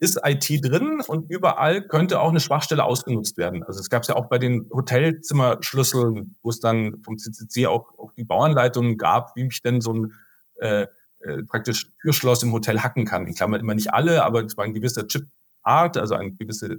ist 0.00 0.20
IT 0.24 0.64
drin 0.64 1.00
und 1.06 1.28
überall 1.28 1.82
könnte 1.82 2.20
auch 2.20 2.28
eine 2.28 2.40
Schwachstelle 2.40 2.84
ausgenutzt 2.84 3.36
werden. 3.36 3.64
Also 3.64 3.80
es 3.80 3.90
gab 3.90 4.02
es 4.02 4.08
ja 4.08 4.14
auch 4.14 4.26
bei 4.26 4.38
den 4.38 4.70
Hotelzimmerschlüsseln, 4.72 6.36
wo 6.42 6.50
es 6.50 6.60
dann 6.60 7.02
vom 7.02 7.18
CCC 7.18 7.66
auch, 7.66 7.98
auch 7.98 8.12
die 8.12 8.24
Bauanleitungen 8.24 8.96
gab, 8.96 9.34
wie 9.34 9.46
ich 9.46 9.62
denn 9.62 9.80
so 9.80 9.94
ein 9.94 10.12
äh, 10.60 10.86
äh, 11.20 11.42
praktisch 11.42 11.90
Türschloss 12.00 12.44
im 12.44 12.52
Hotel 12.52 12.80
hacken 12.80 13.04
kann. 13.04 13.26
In 13.26 13.34
Klammern 13.34 13.60
immer 13.60 13.74
nicht 13.74 13.92
alle, 13.92 14.24
aber 14.24 14.44
es 14.44 14.56
war 14.56 14.64
ein 14.64 14.74
gewisser 14.74 15.06
Chip-Art, 15.08 15.96
also 15.96 16.14
eine 16.14 16.30
gewisse 16.32 16.78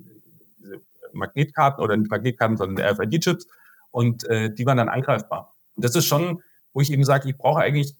Magnetkarten 1.11 1.83
oder 1.83 1.97
nicht 1.97 2.09
Magnetkarten, 2.09 2.55
sondern 2.55 2.85
RFID-Chips 2.85 3.47
und 3.91 4.23
äh, 4.25 4.53
die 4.53 4.65
waren 4.65 4.77
dann 4.77 4.89
angreifbar. 4.89 5.55
Und 5.75 5.83
das 5.83 5.95
ist 5.95 6.05
schon, 6.05 6.41
wo 6.73 6.81
ich 6.81 6.91
eben 6.91 7.03
sage, 7.03 7.29
ich 7.29 7.37
brauche 7.37 7.59
eigentlich 7.59 7.95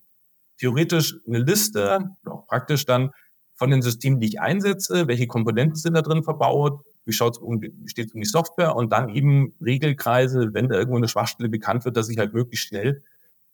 theoretisch 0.59 1.15
eine 1.27 1.39
Liste, 1.39 2.11
auch 2.25 2.45
praktisch 2.47 2.85
dann 2.85 3.11
von 3.55 3.71
den 3.71 3.81
Systemen, 3.81 4.19
die 4.19 4.27
ich 4.27 4.39
einsetze, 4.39 5.07
welche 5.07 5.27
Komponenten 5.27 5.75
sind 5.75 5.93
da 5.93 6.01
drin 6.01 6.23
verbaut, 6.23 6.81
wie 7.05 7.11
schaut 7.11 7.35
es 7.35 7.41
um, 7.41 7.61
steht 7.85 8.07
es 8.07 8.13
um 8.13 8.21
die 8.21 8.27
Software 8.27 8.75
und 8.75 8.91
dann 8.91 9.09
eben 9.09 9.53
Regelkreise, 9.63 10.53
wenn 10.53 10.69
da 10.69 10.75
irgendwo 10.75 10.97
eine 10.97 11.07
Schwachstelle 11.07 11.49
bekannt 11.49 11.83
wird, 11.83 11.97
dass 11.97 12.09
ich 12.09 12.17
halt 12.19 12.33
möglichst 12.33 12.67
schnell 12.67 13.03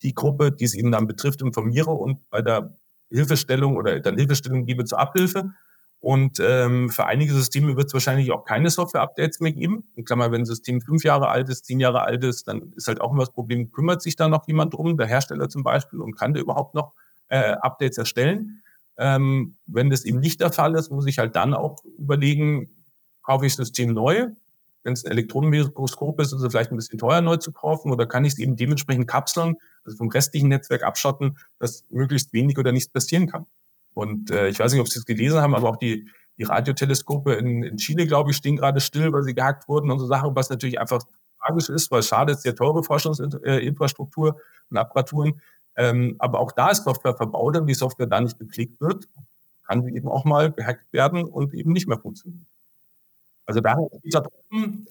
die 0.03 0.14
Gruppe, 0.14 0.51
die 0.51 0.66
es 0.66 0.76
eben 0.76 0.91
dann 0.91 1.08
betrifft, 1.08 1.41
informiere 1.41 1.91
und 1.91 2.30
bei 2.30 2.41
der 2.41 2.76
Hilfestellung 3.10 3.78
oder 3.78 3.99
dann 3.99 4.18
Hilfestellung 4.18 4.66
gebe 4.66 4.84
zur 4.84 4.99
Abhilfe. 4.99 5.51
Und 6.06 6.39
ähm, 6.39 6.91
für 6.91 7.08
einige 7.08 7.34
Systeme 7.34 7.76
wird 7.78 7.88
es 7.88 7.93
wahrscheinlich 7.95 8.32
auch 8.32 8.45
keine 8.45 8.70
Software-Updates 8.70 9.39
mehr 9.39 9.53
geben. 9.53 9.86
In 9.95 10.06
Klammer, 10.06 10.32
wenn 10.32 10.41
ein 10.41 10.45
System 10.45 10.80
fünf 10.80 11.03
Jahre 11.03 11.30
alt 11.30 11.49
ist, 11.49 11.66
zehn 11.66 11.80
Jahre 11.80 12.03
alt 12.03 12.24
ist, 12.24 12.47
dann 12.47 12.74
ist 12.76 12.88
halt 12.88 13.01
auch 13.01 13.12
immer 13.12 13.22
das 13.22 13.32
Problem, 13.32 13.72
kümmert 13.72 14.03
sich 14.03 14.16
da 14.16 14.28
noch 14.28 14.47
jemand 14.47 14.76
drum, 14.76 14.97
der 14.97 15.08
Hersteller 15.08 15.49
zum 15.49 15.64
Beispiel, 15.64 15.99
und 15.99 16.16
kann 16.16 16.36
der 16.36 16.43
überhaupt 16.43 16.76
noch 16.76 16.93
äh, 17.30 17.53
Updates 17.53 17.97
erstellen? 17.97 18.62
Ähm, 18.99 19.56
wenn 19.66 19.89
das 19.89 20.06
eben 20.06 20.20
nicht 20.20 20.41
der 20.41 20.51
Fall 20.51 20.76
ist, 20.76 20.91
muss 20.91 21.08
ich 21.08 21.18
halt 21.18 21.36
dann 21.36 21.56
auch 21.56 21.84
überlegen, 21.97 22.70
kaufe 23.24 23.47
ich 23.47 23.53
das 23.53 23.66
System 23.66 23.95
neu? 23.95 24.28
Wenn 24.84 24.93
es 24.93 25.06
ein 25.06 25.12
Elektronenmikroskop 25.12 26.22
ist, 26.22 26.34
ist 26.34 26.41
es 26.43 26.51
vielleicht 26.51 26.72
ein 26.72 26.76
bisschen 26.76 26.99
teuer 26.99 27.22
neu 27.22 27.38
zu 27.38 27.51
kaufen 27.51 27.91
oder 27.91 28.06
kann 28.06 28.26
ich 28.26 28.34
es 28.34 28.38
eben 28.38 28.56
dementsprechend 28.56 29.08
kapseln, 29.08 29.56
also 29.84 29.97
vom 29.97 30.10
restlichen 30.10 30.49
Netzwerk 30.49 30.84
abschotten, 30.84 31.39
dass 31.58 31.84
möglichst 31.89 32.32
wenig 32.32 32.60
oder 32.60 32.72
nichts 32.72 32.89
passieren 32.89 33.26
kann. 33.26 33.47
Und 33.95 34.29
äh, 34.29 34.49
ich 34.49 34.59
weiß 34.59 34.71
nicht, 34.71 34.81
ob 34.81 34.89
Sie 34.89 34.99
es 34.99 35.05
gelesen 35.05 35.39
haben, 35.39 35.55
aber 35.55 35.69
auch 35.69 35.77
die, 35.77 36.07
die 36.37 36.43
Radioteleskope 36.43 37.33
in, 37.33 37.63
in 37.63 37.77
Chile, 37.77 38.05
glaube 38.05 38.31
ich, 38.31 38.37
stehen 38.37 38.57
gerade 38.57 38.81
still, 38.81 39.11
weil 39.13 39.23
sie 39.23 39.33
gehackt 39.33 39.67
wurden 39.67 39.89
und 39.89 39.99
so 39.99 40.05
Sachen, 40.05 40.35
was 40.35 40.49
natürlich 40.49 40.79
einfach 40.79 41.01
tragisch 41.39 41.69
ist, 41.69 41.89
weil 41.91 42.03
schade 42.03 42.33
ist, 42.33 42.41
sehr 42.41 42.55
teure 42.55 42.83
Forschungsinfrastruktur 42.83 44.37
und 44.69 44.77
Apparaturen. 44.77 45.41
Ähm, 45.77 46.15
aber 46.19 46.39
auch 46.39 46.51
da 46.51 46.69
ist 46.69 46.83
Software 46.83 47.15
verbaut 47.15 47.57
und 47.57 47.67
die 47.67 47.73
Software 47.73 48.07
da 48.07 48.19
nicht 48.19 48.37
gepflegt 48.37 48.79
wird, 48.81 49.07
kann 49.65 49.83
sie 49.83 49.95
eben 49.95 50.07
auch 50.07 50.25
mal 50.25 50.51
gehackt 50.51 50.91
werden 50.93 51.23
und 51.23 51.53
eben 51.53 51.71
nicht 51.71 51.87
mehr 51.87 51.97
funktionieren. 51.97 52.45
Also 53.45 53.61
da 53.61 53.77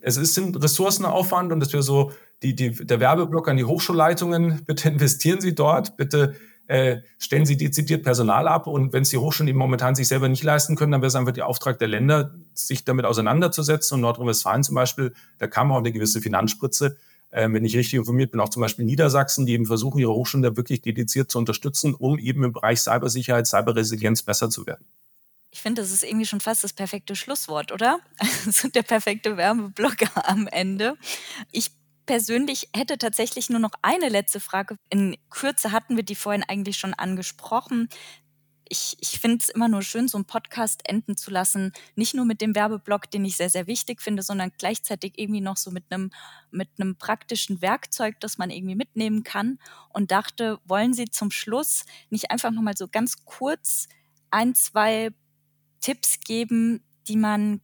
es 0.01 0.17
ist 0.17 0.39
ein 0.39 0.55
Ressourcenaufwand 0.55 1.53
und 1.53 1.61
das 1.61 1.73
wäre 1.73 1.83
so 1.83 2.13
die, 2.43 2.55
die, 2.55 2.71
der 2.71 3.01
Werbeblock 3.01 3.49
an 3.49 3.57
die 3.57 3.65
Hochschulleitungen, 3.65 4.65
bitte 4.65 4.89
investieren 4.89 5.41
Sie 5.41 5.55
dort, 5.55 5.97
bitte 5.97 6.37
äh, 6.67 6.99
stellen 7.19 7.47
Sie 7.47 7.57
dezidiert 7.57 8.05
Personal 8.05 8.49
ab 8.49 8.67
und 8.67 8.93
wenn 8.93 9.03
es 9.03 9.11
die 9.11 9.19
Hochschulen 9.19 9.49
eben 9.49 9.59
momentan 9.59 9.95
sich 9.95 10.09
selber 10.09 10.29
nicht 10.29 10.43
leisten 10.43 10.77
können, 10.77 10.93
dann 10.93 11.03
wäre 11.03 11.09
es 11.09 11.15
einfach 11.15 11.33
der 11.33 11.47
Auftrag 11.47 11.79
der 11.79 11.89
Länder, 11.89 12.35
sich 12.55 12.85
damit 12.85 13.05
auseinanderzusetzen 13.05 13.97
und 13.97 14.01
Nordrhein-Westfalen 14.01 14.63
zum 14.63 14.75
Beispiel, 14.75 15.13
da 15.39 15.47
kam 15.47 15.73
auch 15.73 15.79
eine 15.79 15.93
gewisse 15.93 16.21
Finanzspritze, 16.21 16.97
äh, 17.31 17.49
wenn 17.51 17.65
ich 17.65 17.77
richtig 17.77 17.99
informiert 17.99 18.31
bin, 18.31 18.41
auch 18.41 18.49
zum 18.49 18.63
Beispiel 18.63 18.85
Niedersachsen, 18.85 19.45
die 19.45 19.53
eben 19.53 19.67
versuchen, 19.67 19.99
ihre 19.99 20.13
Hochschulen 20.13 20.43
da 20.43 20.57
wirklich 20.57 20.81
dediziert 20.81 21.31
zu 21.31 21.39
unterstützen, 21.39 21.95
um 21.95 22.19
eben 22.19 22.45
im 22.45 22.53
Bereich 22.53 22.81
Cybersicherheit, 22.81 23.47
Cyberresilienz 23.47 24.23
besser 24.23 24.49
zu 24.49 24.67
werden. 24.67 24.87
Ich 25.51 25.61
finde, 25.61 25.83
das 25.83 25.93
ist 25.93 26.03
irgendwie 26.03 26.27
schon 26.27 26.41
fast 26.41 26.65
das 26.65 26.73
perfekte 26.73 27.15
Schlusswort, 27.15 27.73
oder? 27.73 27.99
Also 28.47 28.69
der 28.69 28.83
perfekte 28.83 29.37
Werbeblocker 29.37 30.29
am 30.29 30.47
Ende. 30.47 30.97
Ich 31.53 31.71
persönlich 32.07 32.69
hätte 32.75 32.99
tatsächlich 32.99 33.51
nur 33.51 33.61
noch 33.61 33.73
eine 33.83 34.09
letzte 34.09 34.41
Frage. 34.41 34.77
In 34.91 35.17
Kürze 35.31 35.73
hatten 35.73 35.97
wir 35.97 36.05
die 36.05 36.15
vorhin 36.15 36.43
eigentlich 36.43 36.77
schon 36.77 36.95
angesprochen. 36.95 37.89
Ich, 38.67 38.97
ich 39.01 39.21
finde 39.21 39.39
es 39.43 39.51
immer 39.51 39.69
nur 39.69 39.83
schön, 39.83 40.09
so 40.09 40.17
einen 40.17 40.25
Podcast 40.25 40.89
enden 40.89 41.17
zu 41.17 41.31
lassen. 41.31 41.73
Nicht 41.97 42.15
nur 42.15 42.25
mit 42.25 42.41
dem 42.41 42.55
Werbeblock, 42.55 43.11
den 43.11 43.25
ich 43.25 43.37
sehr, 43.37 43.51
sehr 43.51 43.67
wichtig 43.67 44.01
finde, 44.01 44.23
sondern 44.23 44.53
gleichzeitig 44.57 45.19
irgendwie 45.19 45.43
noch 45.43 45.57
so 45.57 45.71
mit 45.71 45.85
einem, 45.91 46.11
mit 46.51 46.69
einem 46.79 46.97
praktischen 46.97 47.61
Werkzeug, 47.61 48.19
das 48.21 48.39
man 48.39 48.51
irgendwie 48.51 48.75
mitnehmen 48.75 49.23
kann. 49.23 49.59
Und 49.91 50.11
dachte, 50.11 50.61
wollen 50.65 50.95
Sie 50.95 51.07
zum 51.07 51.31
Schluss 51.31 51.85
nicht 52.11 52.31
einfach 52.31 52.51
nochmal 52.51 52.77
so 52.77 52.89
ganz 52.89 53.25
kurz 53.25 53.89
ein, 54.31 54.55
zwei 54.55 55.11
Tipps 55.81 56.21
geben, 56.21 56.83
die 57.07 57.17
man 57.17 57.61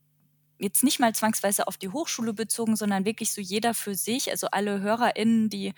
jetzt 0.60 0.84
nicht 0.84 1.00
mal 1.00 1.14
zwangsweise 1.14 1.66
auf 1.66 1.76
die 1.76 1.88
Hochschule 1.88 2.32
bezogen, 2.32 2.76
sondern 2.76 3.04
wirklich 3.04 3.32
so 3.32 3.40
jeder 3.40 3.74
für 3.74 3.94
sich, 3.94 4.30
also 4.30 4.48
alle 4.48 4.80
HörerInnen, 4.80 5.48
die 5.48 5.72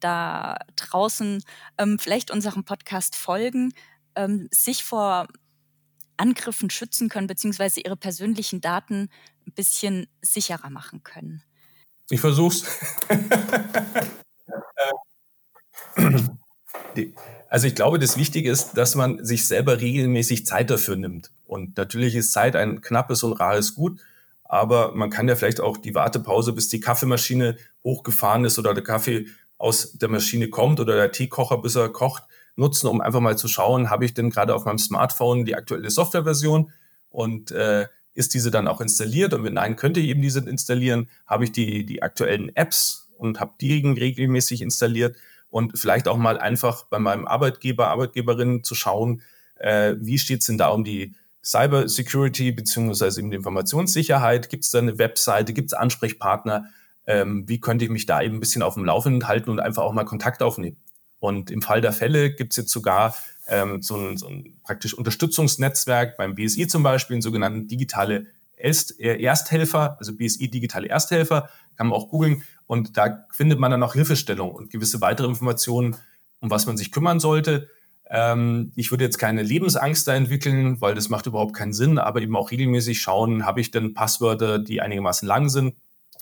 da 0.00 0.58
draußen 0.76 1.42
ähm, 1.78 1.98
vielleicht 1.98 2.30
unserem 2.30 2.64
Podcast 2.64 3.16
folgen, 3.16 3.72
ähm, 4.14 4.48
sich 4.50 4.84
vor 4.84 5.28
Angriffen 6.16 6.70
schützen 6.70 7.08
können, 7.08 7.26
beziehungsweise 7.26 7.80
ihre 7.80 7.96
persönlichen 7.96 8.60
Daten 8.60 9.08
ein 9.46 9.52
bisschen 9.52 10.06
sicherer 10.22 10.70
machen 10.70 11.02
können. 11.02 11.42
Ich 12.08 12.20
versuch's. 12.20 12.64
also 17.48 17.66
ich 17.66 17.74
glaube, 17.74 17.98
das 17.98 18.16
Wichtige 18.16 18.50
ist, 18.50 18.74
dass 18.74 18.94
man 18.94 19.24
sich 19.24 19.46
selber 19.46 19.80
regelmäßig 19.80 20.46
Zeit 20.46 20.70
dafür 20.70 20.96
nimmt. 20.96 21.30
Und 21.46 21.76
natürlich 21.76 22.14
ist 22.14 22.32
Zeit 22.32 22.56
ein 22.56 22.80
knappes 22.80 23.22
und 23.22 23.34
rares 23.34 23.74
Gut, 23.74 24.00
aber 24.48 24.94
man 24.94 25.10
kann 25.10 25.28
ja 25.28 25.36
vielleicht 25.36 25.60
auch 25.60 25.76
die 25.76 25.94
Wartepause, 25.94 26.52
bis 26.52 26.68
die 26.68 26.80
Kaffeemaschine 26.80 27.56
hochgefahren 27.84 28.44
ist 28.44 28.58
oder 28.58 28.74
der 28.74 28.84
Kaffee 28.84 29.26
aus 29.58 29.92
der 29.92 30.08
Maschine 30.08 30.48
kommt 30.48 30.80
oder 30.80 30.96
der 30.96 31.12
Teekocher, 31.12 31.58
bis 31.58 31.76
er 31.76 31.88
kocht, 31.88 32.24
nutzen, 32.56 32.88
um 32.88 33.00
einfach 33.00 33.20
mal 33.20 33.36
zu 33.36 33.48
schauen, 33.48 33.90
habe 33.90 34.04
ich 34.04 34.14
denn 34.14 34.30
gerade 34.30 34.54
auf 34.54 34.64
meinem 34.64 34.78
Smartphone 34.78 35.44
die 35.44 35.54
aktuelle 35.54 35.90
Softwareversion 35.90 36.72
und 37.10 37.50
äh, 37.50 37.86
ist 38.14 38.32
diese 38.34 38.50
dann 38.50 38.66
auch 38.66 38.80
installiert? 38.80 39.34
Und 39.34 39.44
wenn 39.44 39.54
nein, 39.54 39.76
könnte 39.76 40.00
ich 40.00 40.08
eben 40.08 40.22
diese 40.22 40.40
installieren. 40.40 41.08
Habe 41.26 41.44
ich 41.44 41.52
die, 41.52 41.84
die 41.84 42.02
aktuellen 42.02 42.54
Apps 42.56 43.08
und 43.18 43.40
habe 43.40 43.52
die 43.60 43.86
regelmäßig 43.86 44.62
installiert 44.62 45.16
und 45.50 45.78
vielleicht 45.78 46.08
auch 46.08 46.16
mal 46.16 46.38
einfach 46.38 46.84
bei 46.84 46.98
meinem 46.98 47.26
Arbeitgeber, 47.26 47.88
Arbeitgeberin 47.88 48.64
zu 48.64 48.74
schauen, 48.74 49.22
äh, 49.56 49.94
wie 49.98 50.18
steht 50.18 50.40
es 50.40 50.46
denn 50.46 50.58
da 50.58 50.68
um 50.68 50.82
die 50.82 51.14
Cyber 51.46 51.88
Security 51.88 52.50
beziehungsweise 52.50 53.20
eben 53.20 53.30
Informationssicherheit? 53.30 54.48
Gibt 54.48 54.64
es 54.64 54.72
da 54.72 54.78
eine 54.78 54.98
Webseite? 54.98 55.52
Gibt 55.52 55.70
es 55.70 55.74
Ansprechpartner? 55.74 56.66
Ähm, 57.06 57.48
wie 57.48 57.60
könnte 57.60 57.84
ich 57.84 57.90
mich 57.90 58.04
da 58.04 58.20
eben 58.20 58.36
ein 58.36 58.40
bisschen 58.40 58.62
auf 58.62 58.74
dem 58.74 58.84
Laufenden 58.84 59.28
halten 59.28 59.50
und 59.50 59.60
einfach 59.60 59.84
auch 59.84 59.92
mal 59.92 60.04
Kontakt 60.04 60.42
aufnehmen? 60.42 60.76
Und 61.20 61.52
im 61.52 61.62
Fall 61.62 61.80
der 61.80 61.92
Fälle 61.92 62.34
gibt 62.34 62.52
es 62.52 62.56
jetzt 62.56 62.70
sogar 62.70 63.14
ähm, 63.46 63.80
so, 63.80 63.96
ein, 63.96 64.16
so 64.16 64.26
ein 64.26 64.58
praktisch 64.64 64.92
Unterstützungsnetzwerk 64.92 66.16
beim 66.16 66.34
BSI 66.34 66.66
zum 66.66 66.82
Beispiel, 66.82 67.14
einen 67.14 67.22
sogenannten 67.22 67.68
digitale 67.68 68.26
Erst, 68.56 68.98
äh, 68.98 69.22
Ersthelfer, 69.22 69.98
also 69.98 70.16
BSI 70.16 70.50
digitale 70.50 70.88
Ersthelfer, 70.88 71.48
kann 71.76 71.88
man 71.88 71.96
auch 71.96 72.08
googeln. 72.08 72.42
Und 72.66 72.96
da 72.96 73.24
findet 73.30 73.60
man 73.60 73.70
dann 73.70 73.82
auch 73.84 73.92
Hilfestellung 73.92 74.50
und 74.50 74.70
gewisse 74.70 75.00
weitere 75.00 75.28
Informationen, 75.28 75.96
um 76.40 76.50
was 76.50 76.66
man 76.66 76.76
sich 76.76 76.90
kümmern 76.90 77.20
sollte. 77.20 77.68
Ähm, 78.08 78.72
ich 78.76 78.90
würde 78.90 79.04
jetzt 79.04 79.18
keine 79.18 79.42
Lebensangst 79.42 80.06
da 80.06 80.14
entwickeln, 80.14 80.80
weil 80.80 80.94
das 80.94 81.08
macht 81.08 81.26
überhaupt 81.26 81.54
keinen 81.54 81.72
Sinn, 81.72 81.98
aber 81.98 82.22
eben 82.22 82.36
auch 82.36 82.50
regelmäßig 82.50 83.00
schauen, 83.00 83.44
habe 83.44 83.60
ich 83.60 83.70
denn 83.70 83.94
Passwörter, 83.94 84.58
die 84.58 84.80
einigermaßen 84.80 85.26
lang 85.26 85.48
sind, 85.48 85.74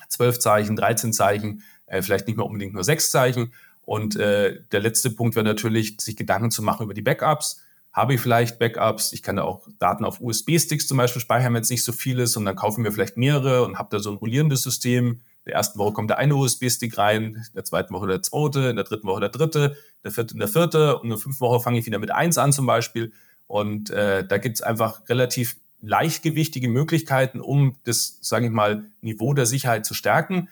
zwölf 0.08 0.38
Zeichen, 0.38 0.76
13 0.76 1.12
Zeichen, 1.12 1.62
äh, 1.86 2.02
vielleicht 2.02 2.26
nicht 2.26 2.36
mehr 2.36 2.46
unbedingt 2.46 2.74
nur 2.74 2.84
sechs 2.84 3.10
Zeichen 3.10 3.52
und 3.86 4.16
äh, 4.16 4.60
der 4.72 4.80
letzte 4.80 5.10
Punkt 5.10 5.36
wäre 5.36 5.44
natürlich, 5.44 6.00
sich 6.00 6.16
Gedanken 6.16 6.50
zu 6.50 6.62
machen 6.62 6.84
über 6.84 6.94
die 6.94 7.02
Backups. 7.02 7.60
Habe 7.92 8.14
ich 8.14 8.20
vielleicht 8.20 8.58
Backups? 8.58 9.12
Ich 9.12 9.22
kann 9.22 9.36
da 9.36 9.42
auch 9.42 9.68
Daten 9.78 10.04
auf 10.04 10.20
USB-Sticks 10.20 10.86
zum 10.86 10.96
Beispiel 10.96 11.22
speichern, 11.22 11.54
wenn 11.54 11.62
es 11.62 11.70
nicht 11.70 11.84
so 11.84 11.92
viel 11.92 12.18
ist. 12.18 12.36
Und 12.36 12.44
dann 12.44 12.56
kaufen 12.56 12.82
wir 12.82 12.92
vielleicht 12.92 13.16
mehrere 13.16 13.64
und 13.64 13.78
habe 13.78 13.88
da 13.90 13.98
so 14.00 14.10
ein 14.10 14.16
rollierendes 14.16 14.62
System. 14.62 15.20
Der 15.46 15.54
ersten 15.54 15.78
Woche 15.78 15.92
kommt 15.92 16.10
der 16.10 16.18
eine 16.18 16.36
USB-Stick 16.36 16.96
rein, 16.96 17.22
in 17.34 17.54
der 17.54 17.64
zweiten 17.64 17.92
Woche 17.94 18.06
der 18.06 18.22
zweite, 18.22 18.70
in 18.70 18.76
der 18.76 18.84
dritten 18.84 19.06
Woche 19.06 19.20
der 19.20 19.28
dritte, 19.28 19.76
in 19.76 20.00
der 20.04 20.12
vierten 20.12 20.38
der 20.38 20.48
vierte. 20.48 20.96
Und 20.96 21.04
in 21.04 21.10
der 21.10 21.18
fünften 21.18 21.40
Woche 21.40 21.60
fange 21.60 21.78
ich 21.78 21.86
wieder 21.86 21.98
mit 21.98 22.10
eins 22.10 22.38
an 22.38 22.52
zum 22.52 22.66
Beispiel. 22.66 23.12
Und 23.46 23.90
äh, 23.90 24.26
da 24.26 24.38
gibt 24.38 24.56
es 24.56 24.62
einfach 24.62 25.08
relativ 25.08 25.56
leichtgewichtige 25.82 26.68
Möglichkeiten, 26.68 27.40
um 27.40 27.76
das, 27.84 28.18
sage 28.22 28.46
ich 28.46 28.52
mal, 28.52 28.84
Niveau 29.02 29.34
der 29.34 29.46
Sicherheit 29.46 29.84
zu 29.84 29.92
stärken. 29.92 30.48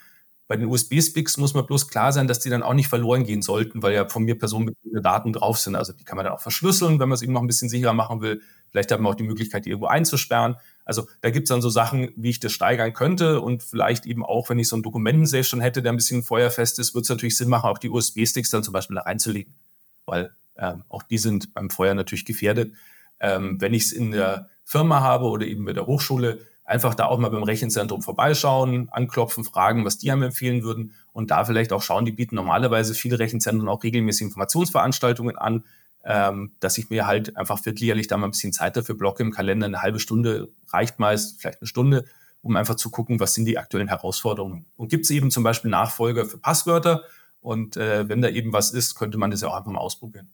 Bei 0.46 0.56
den 0.56 0.68
USB-Sticks 0.68 1.38
muss 1.38 1.54
man 1.54 1.64
bloß 1.64 1.88
klar 1.88 2.12
sein, 2.12 2.26
dass 2.26 2.40
die 2.40 2.50
dann 2.50 2.62
auch 2.62 2.74
nicht 2.74 2.88
verloren 2.88 3.24
gehen 3.24 3.40
sollten, 3.40 3.82
weil 3.82 3.94
ja 3.94 4.06
von 4.06 4.24
mir 4.24 4.38
personenbezogene 4.38 5.00
Daten 5.00 5.32
drauf 5.32 5.58
sind. 5.58 5.76
Also 5.76 5.94
die 5.94 6.04
kann 6.04 6.16
man 6.16 6.26
dann 6.26 6.34
auch 6.34 6.40
verschlüsseln, 6.40 7.00
wenn 7.00 7.08
man 7.08 7.14
es 7.14 7.22
eben 7.22 7.32
noch 7.32 7.40
ein 7.40 7.46
bisschen 7.46 7.70
sicherer 7.70 7.94
machen 7.94 8.20
will. 8.20 8.42
Vielleicht 8.70 8.92
hat 8.92 9.00
man 9.00 9.10
auch 9.10 9.16
die 9.16 9.22
Möglichkeit, 9.22 9.64
die 9.64 9.70
irgendwo 9.70 9.86
einzusperren. 9.86 10.56
Also 10.84 11.06
da 11.20 11.30
gibt 11.30 11.44
es 11.44 11.48
dann 11.48 11.62
so 11.62 11.70
Sachen, 11.70 12.10
wie 12.16 12.30
ich 12.30 12.40
das 12.40 12.52
steigern 12.52 12.92
könnte 12.92 13.40
und 13.40 13.62
vielleicht 13.62 14.06
eben 14.06 14.24
auch, 14.24 14.48
wenn 14.48 14.58
ich 14.58 14.68
so 14.68 14.76
einen 14.76 14.82
Dokumentensafe 14.82 15.44
schon 15.44 15.60
hätte, 15.60 15.82
der 15.82 15.92
ein 15.92 15.96
bisschen 15.96 16.22
feuerfest 16.22 16.78
ist, 16.78 16.94
wird 16.94 17.04
es 17.04 17.10
natürlich 17.10 17.36
Sinn 17.36 17.48
machen, 17.48 17.68
auch 17.68 17.78
die 17.78 17.90
USB-Sticks 17.90 18.50
dann 18.50 18.62
zum 18.62 18.72
Beispiel 18.72 18.96
da 18.96 19.02
reinzulegen, 19.02 19.54
weil 20.06 20.32
ähm, 20.56 20.84
auch 20.88 21.02
die 21.02 21.18
sind 21.18 21.54
beim 21.54 21.70
Feuer 21.70 21.94
natürlich 21.94 22.24
gefährdet. 22.24 22.72
Ähm, 23.20 23.60
wenn 23.60 23.74
ich 23.74 23.84
es 23.84 23.92
in 23.92 24.10
der 24.10 24.48
Firma 24.64 25.00
habe 25.00 25.26
oder 25.26 25.46
eben 25.46 25.64
bei 25.64 25.72
der 25.72 25.86
Hochschule, 25.86 26.40
einfach 26.64 26.94
da 26.94 27.06
auch 27.06 27.18
mal 27.18 27.28
beim 27.28 27.42
Rechenzentrum 27.42 28.02
vorbeischauen, 28.02 28.88
anklopfen, 28.90 29.44
fragen, 29.44 29.84
was 29.84 29.98
die 29.98 30.10
einem 30.10 30.22
empfehlen 30.22 30.62
würden. 30.62 30.94
Und 31.12 31.30
da 31.30 31.44
vielleicht 31.44 31.72
auch 31.72 31.82
schauen, 31.82 32.04
die 32.04 32.12
bieten 32.12 32.36
normalerweise 32.36 32.94
viele 32.94 33.18
Rechenzentren 33.18 33.68
auch 33.68 33.82
regelmäßig 33.82 34.26
Informationsveranstaltungen 34.26 35.36
an, 35.36 35.64
ähm, 36.04 36.52
dass 36.60 36.78
ich 36.78 36.90
mir 36.90 37.06
halt 37.06 37.36
einfach 37.36 37.58
vierteljährlich 37.58 38.08
da 38.08 38.16
mal 38.16 38.26
ein 38.26 38.32
bisschen 38.32 38.52
Zeit 38.52 38.76
dafür 38.76 38.96
blocke 38.96 39.22
im 39.22 39.30
Kalender. 39.30 39.66
Eine 39.66 39.82
halbe 39.82 40.00
Stunde 40.00 40.48
reicht 40.68 40.98
meist, 40.98 41.40
vielleicht 41.40 41.60
eine 41.60 41.68
Stunde, 41.68 42.04
um 42.42 42.56
einfach 42.56 42.74
zu 42.74 42.90
gucken, 42.90 43.20
was 43.20 43.34
sind 43.34 43.44
die 43.44 43.58
aktuellen 43.58 43.88
Herausforderungen. 43.88 44.66
Und 44.76 44.88
gibt 44.88 45.04
es 45.04 45.10
eben 45.10 45.30
zum 45.30 45.44
Beispiel 45.44 45.70
Nachfolger 45.70 46.24
für 46.24 46.38
Passwörter 46.38 47.04
und 47.40 47.76
äh, 47.76 48.08
wenn 48.08 48.22
da 48.22 48.28
eben 48.28 48.52
was 48.52 48.72
ist, 48.72 48.94
könnte 48.94 49.18
man 49.18 49.30
das 49.30 49.42
ja 49.42 49.48
auch 49.48 49.56
einfach 49.56 49.70
mal 49.70 49.80
ausprobieren. 49.80 50.30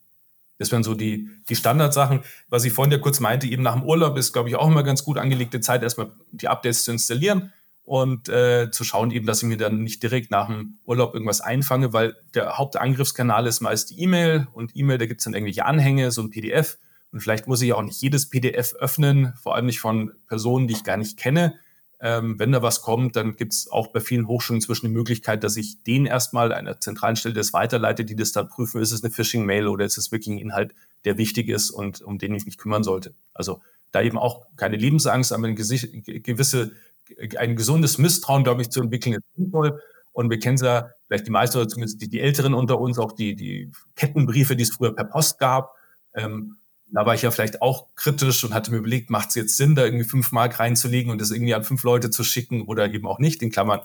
Das 0.59 0.73
wären 0.73 0.83
so 0.83 0.95
die, 0.95 1.31
die 1.49 1.55
Standardsachen. 1.55 2.21
Was 2.49 2.65
ich 2.65 2.73
vorhin 2.73 2.91
ja 2.91 2.99
kurz 2.99 3.21
meinte, 3.21 3.47
eben 3.47 3.63
nach 3.63 3.75
dem 3.75 3.85
Urlaub 3.85 4.17
ist, 4.19 4.33
glaube 4.33 4.49
ich, 4.49 4.57
auch 4.57 4.67
immer 4.67 4.83
ganz 4.83 5.05
gut 5.05 5.17
angelegte 5.17 5.61
Zeit, 5.61 5.83
erstmal 5.83 6.11
die 6.33 6.49
Updates 6.49 6.83
zu 6.83 6.91
installieren 6.91 7.53
und 7.89 8.29
äh, 8.29 8.71
zu 8.71 8.85
schauen 8.85 9.11
eben, 9.11 9.25
dass 9.25 9.43
ich 9.43 9.49
mir 9.49 9.57
dann 9.57 9.83
nicht 9.83 10.03
direkt 10.03 10.31
nach 10.31 10.49
dem 10.49 10.79
Urlaub 10.85 11.15
irgendwas 11.15 11.41
einfange, 11.41 11.95
weil 11.95 12.17
der 12.35 12.59
Hauptangriffskanal 12.59 13.47
ist 13.47 13.63
meist 13.63 13.91
die 13.91 14.03
E-Mail 14.03 14.47
und 14.53 14.77
E-Mail, 14.77 14.99
da 14.99 15.07
gibt 15.07 15.21
es 15.21 15.25
dann 15.25 15.33
irgendwelche 15.33 15.65
Anhänge, 15.65 16.11
so 16.11 16.21
ein 16.21 16.29
PDF 16.29 16.77
und 17.13 17.21
vielleicht 17.21 17.47
muss 17.47 17.63
ich 17.63 17.73
auch 17.73 17.83
nicht 17.83 18.01
jedes 18.03 18.29
PDF 18.29 18.75
öffnen, 18.75 19.33
vor 19.43 19.55
allem 19.55 19.65
nicht 19.65 19.81
von 19.81 20.13
Personen, 20.27 20.69
die 20.69 20.75
ich 20.75 20.85
gar 20.85 20.99
nicht 20.99 21.17
kenne. 21.17 21.55
Ähm, 21.99 22.39
wenn 22.39 22.53
da 22.53 22.61
was 22.61 22.83
kommt, 22.83 23.17
dann 23.17 23.37
gibt 23.37 23.55
es 23.55 23.71
auch 23.71 23.89
bei 23.89 24.01
vielen 24.01 24.29
Hochschulen 24.29 24.59
inzwischen 24.59 24.87
die 24.87 24.93
Möglichkeit, 24.93 25.43
dass 25.43 25.57
ich 25.57 25.83
den 25.83 26.05
erstmal 26.05 26.53
einer 26.53 26.79
zentralen 26.81 27.17
Stelle 27.17 27.35
das 27.35 27.55
weiterleite, 27.55 28.05
die 28.05 28.17
das 28.17 28.33
dann 28.33 28.49
prüfen, 28.49 28.83
ist 28.83 28.93
es 28.93 29.03
eine 29.03 29.11
Phishing-Mail 29.11 29.67
oder 29.67 29.87
ist 29.87 29.97
es 29.97 30.13
wirklich 30.13 30.35
ein 30.35 30.39
Inhalt, 30.39 30.75
der 31.07 31.17
wichtig 31.17 31.49
ist 31.49 31.71
und 31.71 32.03
um 32.03 32.19
den 32.19 32.35
ich 32.35 32.45
mich 32.45 32.59
kümmern 32.59 32.85
sollte. 32.85 33.15
Also 33.33 33.63
da 33.93 34.03
eben 34.03 34.19
auch 34.19 34.47
keine 34.57 34.77
Lebensangst, 34.77 35.33
aber 35.33 35.47
eine 35.47 35.55
gewisse, 35.55 36.73
ein 37.39 37.57
gesundes 37.57 37.99
Misstrauen, 37.99 38.45
glaube 38.45 38.63
ich, 38.63 38.71
zu 38.71 38.81
entwickeln, 38.81 39.15
ist 39.15 39.25
sinnvoll. 39.37 39.81
Und 40.13 40.31
wir 40.31 40.39
kennen 40.39 40.57
es 40.57 40.63
ja, 40.63 40.91
vielleicht 41.07 41.27
die 41.27 41.31
meisten 41.31 41.59
oder 41.59 41.69
zumindest 41.69 42.03
die, 42.03 42.09
die 42.09 42.21
Älteren 42.21 42.55
unter 42.55 42.81
uns, 42.81 42.99
auch 42.99 43.13
die, 43.13 43.37
die 43.37 43.71
Kettenbriefe, 43.95 44.57
die 44.57 44.65
es 44.65 44.71
früher 44.71 44.95
per 44.95 45.05
Post 45.05 45.39
gab. 45.39 45.75
Ähm, 46.15 46.57
da 46.91 47.05
war 47.05 47.15
ich 47.15 47.23
ja 47.23 47.31
vielleicht 47.31 47.63
auch 47.63 47.87
kritisch 47.97 48.45
und 48.45 48.55
hatte 48.55 48.71
mir 48.71 48.79
überlegt, 48.79 49.11
macht 49.11 49.29
es 49.29 49.35
jetzt 49.35 49.57
Sinn, 49.57 49.75
da 49.75 49.85
irgendwie 49.85 50.05
fünf 50.05 50.33
Mark 50.33 50.59
reinzulegen 50.59 51.13
und 51.13 51.21
das 51.21 51.31
irgendwie 51.31 51.55
an 51.55 51.63
fünf 51.63 51.83
Leute 51.83 52.11
zu 52.11 52.25
schicken 52.25 52.63
oder 52.63 52.93
eben 52.93 53.07
auch 53.07 53.19
nicht. 53.19 53.43
In 53.43 53.51
Klammern, 53.51 53.81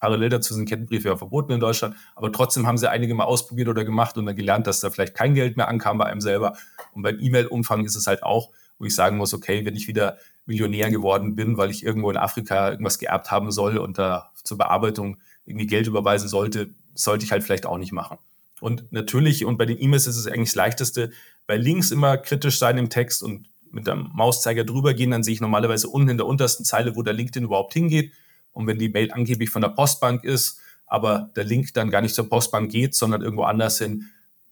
parallel 0.00 0.30
dazu 0.30 0.52
sind 0.52 0.68
Kettenbriefe 0.68 1.08
ja 1.08 1.16
verboten 1.16 1.52
in 1.52 1.60
Deutschland, 1.60 1.96
aber 2.16 2.32
trotzdem 2.32 2.66
haben 2.66 2.76
sie 2.76 2.90
einige 2.90 3.14
mal 3.14 3.24
ausprobiert 3.24 3.68
oder 3.68 3.84
gemacht 3.84 4.18
und 4.18 4.26
dann 4.26 4.36
gelernt, 4.36 4.66
dass 4.66 4.80
da 4.80 4.90
vielleicht 4.90 5.14
kein 5.14 5.34
Geld 5.34 5.56
mehr 5.56 5.68
ankam 5.68 5.98
bei 5.98 6.06
einem 6.06 6.20
selber. 6.20 6.56
Und 6.92 7.02
beim 7.02 7.18
E-Mail-Umfang 7.20 7.84
ist 7.84 7.94
es 7.94 8.06
halt 8.06 8.22
auch, 8.22 8.50
wo 8.78 8.84
ich 8.84 8.94
sagen 8.94 9.16
muss, 9.16 9.32
okay, 9.32 9.64
wenn 9.64 9.76
ich 9.76 9.86
wieder 9.86 10.18
Millionär 10.46 10.90
geworden 10.90 11.34
bin, 11.34 11.56
weil 11.56 11.70
ich 11.70 11.84
irgendwo 11.84 12.10
in 12.10 12.16
Afrika 12.16 12.70
irgendwas 12.70 12.98
geerbt 12.98 13.30
haben 13.30 13.50
soll 13.50 13.78
und 13.78 13.98
da 13.98 14.30
zur 14.42 14.58
Bearbeitung 14.58 15.18
irgendwie 15.46 15.66
Geld 15.66 15.86
überweisen 15.86 16.28
sollte, 16.28 16.70
sollte 16.94 17.24
ich 17.24 17.32
halt 17.32 17.42
vielleicht 17.42 17.66
auch 17.66 17.78
nicht 17.78 17.92
machen. 17.92 18.18
Und 18.60 18.92
natürlich, 18.92 19.44
und 19.44 19.58
bei 19.58 19.66
den 19.66 19.80
E-Mails 19.80 20.06
ist 20.06 20.16
es 20.16 20.26
eigentlich 20.26 20.50
das 20.50 20.56
Leichteste, 20.56 21.10
bei 21.46 21.56
Links 21.56 21.90
immer 21.90 22.16
kritisch 22.16 22.58
sein 22.58 22.78
im 22.78 22.90
Text 22.90 23.22
und 23.22 23.48
mit 23.70 23.86
dem 23.86 24.10
Mauszeiger 24.14 24.64
drüber 24.64 24.94
gehen, 24.94 25.10
dann 25.10 25.22
sehe 25.22 25.34
ich 25.34 25.40
normalerweise 25.40 25.88
unten 25.88 26.10
in 26.10 26.16
der 26.16 26.26
untersten 26.26 26.64
Zeile, 26.64 26.94
wo 26.94 27.02
der 27.02 27.12
Link 27.12 27.32
denn 27.32 27.44
überhaupt 27.44 27.74
hingeht. 27.74 28.12
Und 28.52 28.66
wenn 28.66 28.78
die 28.78 28.88
Mail 28.88 29.10
angeblich 29.12 29.50
von 29.50 29.62
der 29.62 29.70
Postbank 29.70 30.22
ist 30.24 30.60
aber 30.86 31.30
der 31.34 31.44
Link 31.44 31.74
dann 31.74 31.90
gar 31.90 32.00
nicht 32.00 32.14
zur 32.14 32.28
Postbank 32.28 32.70
geht, 32.70 32.94
sondern 32.94 33.22
irgendwo 33.22 33.44
anders 33.44 33.78
hin, 33.78 34.10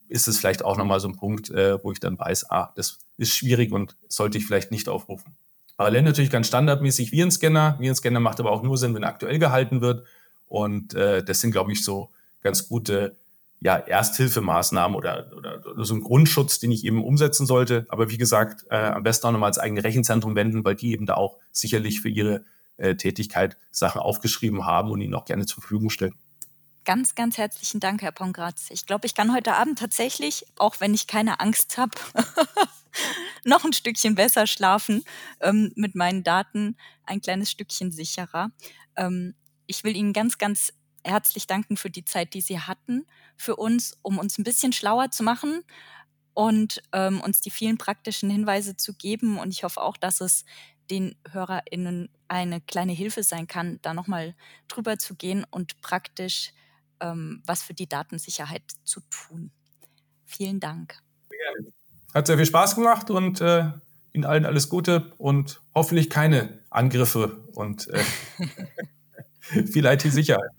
ist 0.08 0.28
es 0.28 0.38
vielleicht 0.38 0.64
auch 0.64 0.76
nochmal 0.76 1.00
so 1.00 1.08
ein 1.08 1.16
Punkt, 1.16 1.50
äh, 1.50 1.82
wo 1.82 1.92
ich 1.92 2.00
dann 2.00 2.18
weiß, 2.18 2.50
ah, 2.50 2.72
das 2.76 2.98
ist 3.16 3.34
schwierig 3.34 3.72
und 3.72 3.96
sollte 4.08 4.38
ich 4.38 4.46
vielleicht 4.46 4.70
nicht 4.70 4.88
aufrufen. 4.88 5.36
Parallel 5.76 6.02
natürlich 6.02 6.30
ganz 6.30 6.46
standardmäßig 6.46 7.12
Virenscanner. 7.12 7.76
Virenscanner 7.78 8.20
macht 8.20 8.40
aber 8.40 8.50
auch 8.52 8.62
nur 8.62 8.76
Sinn, 8.76 8.94
wenn 8.94 9.04
aktuell 9.04 9.38
gehalten 9.38 9.80
wird. 9.80 10.06
Und 10.46 10.94
äh, 10.94 11.24
das 11.24 11.40
sind, 11.40 11.50
glaube 11.50 11.72
ich, 11.72 11.84
so 11.84 12.10
ganz 12.42 12.68
gute 12.68 13.16
ja, 13.60 13.76
Ersthilfemaßnahmen 13.76 14.96
oder, 14.96 15.30
oder, 15.36 15.64
oder 15.64 15.84
so 15.84 15.94
ein 15.94 16.02
Grundschutz, 16.02 16.58
den 16.58 16.72
ich 16.72 16.84
eben 16.84 17.02
umsetzen 17.02 17.46
sollte. 17.46 17.86
Aber 17.88 18.10
wie 18.10 18.18
gesagt, 18.18 18.66
äh, 18.70 18.76
am 18.76 19.04
besten 19.04 19.28
auch 19.28 19.32
nochmal 19.32 19.48
als 19.48 19.58
eigene 19.58 19.84
Rechenzentrum 19.84 20.34
wenden, 20.34 20.64
weil 20.64 20.74
die 20.74 20.92
eben 20.92 21.06
da 21.06 21.14
auch 21.14 21.38
sicherlich 21.52 22.00
für 22.00 22.08
ihre 22.08 22.44
äh, 22.76 22.96
Tätigkeit 22.96 23.56
Sachen 23.70 24.00
aufgeschrieben 24.00 24.66
haben 24.66 24.90
und 24.90 25.00
ihnen 25.00 25.14
auch 25.14 25.24
gerne 25.24 25.46
zur 25.46 25.62
Verfügung 25.62 25.90
stellen. 25.90 26.14
Ganz, 26.84 27.14
ganz 27.14 27.38
herzlichen 27.38 27.78
Dank, 27.78 28.02
Herr 28.02 28.10
Pongratz. 28.10 28.66
Ich 28.70 28.86
glaube, 28.86 29.06
ich 29.06 29.14
kann 29.14 29.32
heute 29.32 29.54
Abend 29.54 29.78
tatsächlich, 29.78 30.44
auch 30.58 30.80
wenn 30.80 30.92
ich 30.92 31.06
keine 31.06 31.38
Angst 31.38 31.78
habe, 31.78 31.92
noch 33.44 33.64
ein 33.64 33.72
Stückchen 33.72 34.14
besser 34.14 34.46
schlafen 34.46 35.04
ähm, 35.40 35.72
mit 35.76 35.94
meinen 35.94 36.22
Daten, 36.22 36.76
ein 37.04 37.20
kleines 37.20 37.50
Stückchen 37.50 37.92
sicherer. 37.92 38.50
Ähm, 38.96 39.34
ich 39.66 39.84
will 39.84 39.96
Ihnen 39.96 40.12
ganz, 40.12 40.38
ganz 40.38 40.72
herzlich 41.04 41.46
danken 41.46 41.76
für 41.76 41.90
die 41.90 42.04
Zeit, 42.04 42.34
die 42.34 42.40
Sie 42.40 42.60
hatten 42.60 43.06
für 43.36 43.56
uns, 43.56 43.98
um 44.02 44.18
uns 44.18 44.38
ein 44.38 44.44
bisschen 44.44 44.72
schlauer 44.72 45.10
zu 45.10 45.22
machen 45.22 45.62
und 46.34 46.82
ähm, 46.92 47.20
uns 47.20 47.40
die 47.40 47.50
vielen 47.50 47.78
praktischen 47.78 48.30
Hinweise 48.30 48.76
zu 48.76 48.94
geben. 48.94 49.38
Und 49.38 49.50
ich 49.50 49.64
hoffe 49.64 49.82
auch, 49.82 49.96
dass 49.96 50.20
es 50.20 50.44
den 50.90 51.16
HörerInnen 51.30 52.10
eine 52.28 52.60
kleine 52.60 52.92
Hilfe 52.92 53.22
sein 53.22 53.46
kann, 53.46 53.78
da 53.82 53.94
nochmal 53.94 54.34
drüber 54.68 54.98
zu 54.98 55.14
gehen 55.14 55.44
und 55.50 55.80
praktisch 55.80 56.52
ähm, 57.00 57.42
was 57.46 57.62
für 57.62 57.74
die 57.74 57.88
Datensicherheit 57.88 58.62
zu 58.84 59.00
tun. 59.10 59.50
Vielen 60.24 60.60
Dank. 60.60 61.02
Hat 62.14 62.26
sehr 62.26 62.36
viel 62.36 62.46
Spaß 62.46 62.74
gemacht 62.74 63.10
und 63.10 63.40
äh, 63.40 63.70
Ihnen 64.12 64.26
allen 64.26 64.44
alles 64.44 64.68
Gute 64.68 65.12
und 65.16 65.62
hoffentlich 65.74 66.10
keine 66.10 66.58
Angriffe 66.68 67.38
und 67.54 67.88
äh, 67.88 68.02
viel 69.66 69.86
IT-Sicherheit. 69.86 70.50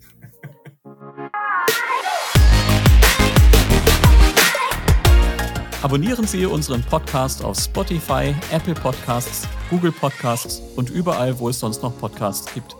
Abonnieren 5.83 6.25
Sie 6.25 6.47
unseren 6.47 6.81
Podcast 6.81 7.43
auf 7.43 7.59
Spotify, 7.59 8.33
Apple 8.51 8.73
Podcasts, 8.73 9.47
Google 9.69 9.91
Podcasts 9.91 10.59
und 10.75 10.89
überall, 10.89 11.37
wo 11.37 11.49
es 11.49 11.59
sonst 11.59 11.83
noch 11.83 11.95
Podcasts 11.99 12.51
gibt. 12.51 12.75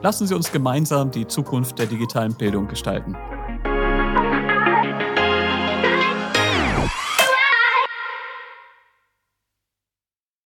Lassen 0.00 0.26
Sie 0.26 0.34
uns 0.34 0.50
gemeinsam 0.50 1.10
die 1.10 1.26
Zukunft 1.26 1.78
der 1.78 1.86
digitalen 1.86 2.34
Bildung 2.34 2.66
gestalten. 2.68 3.14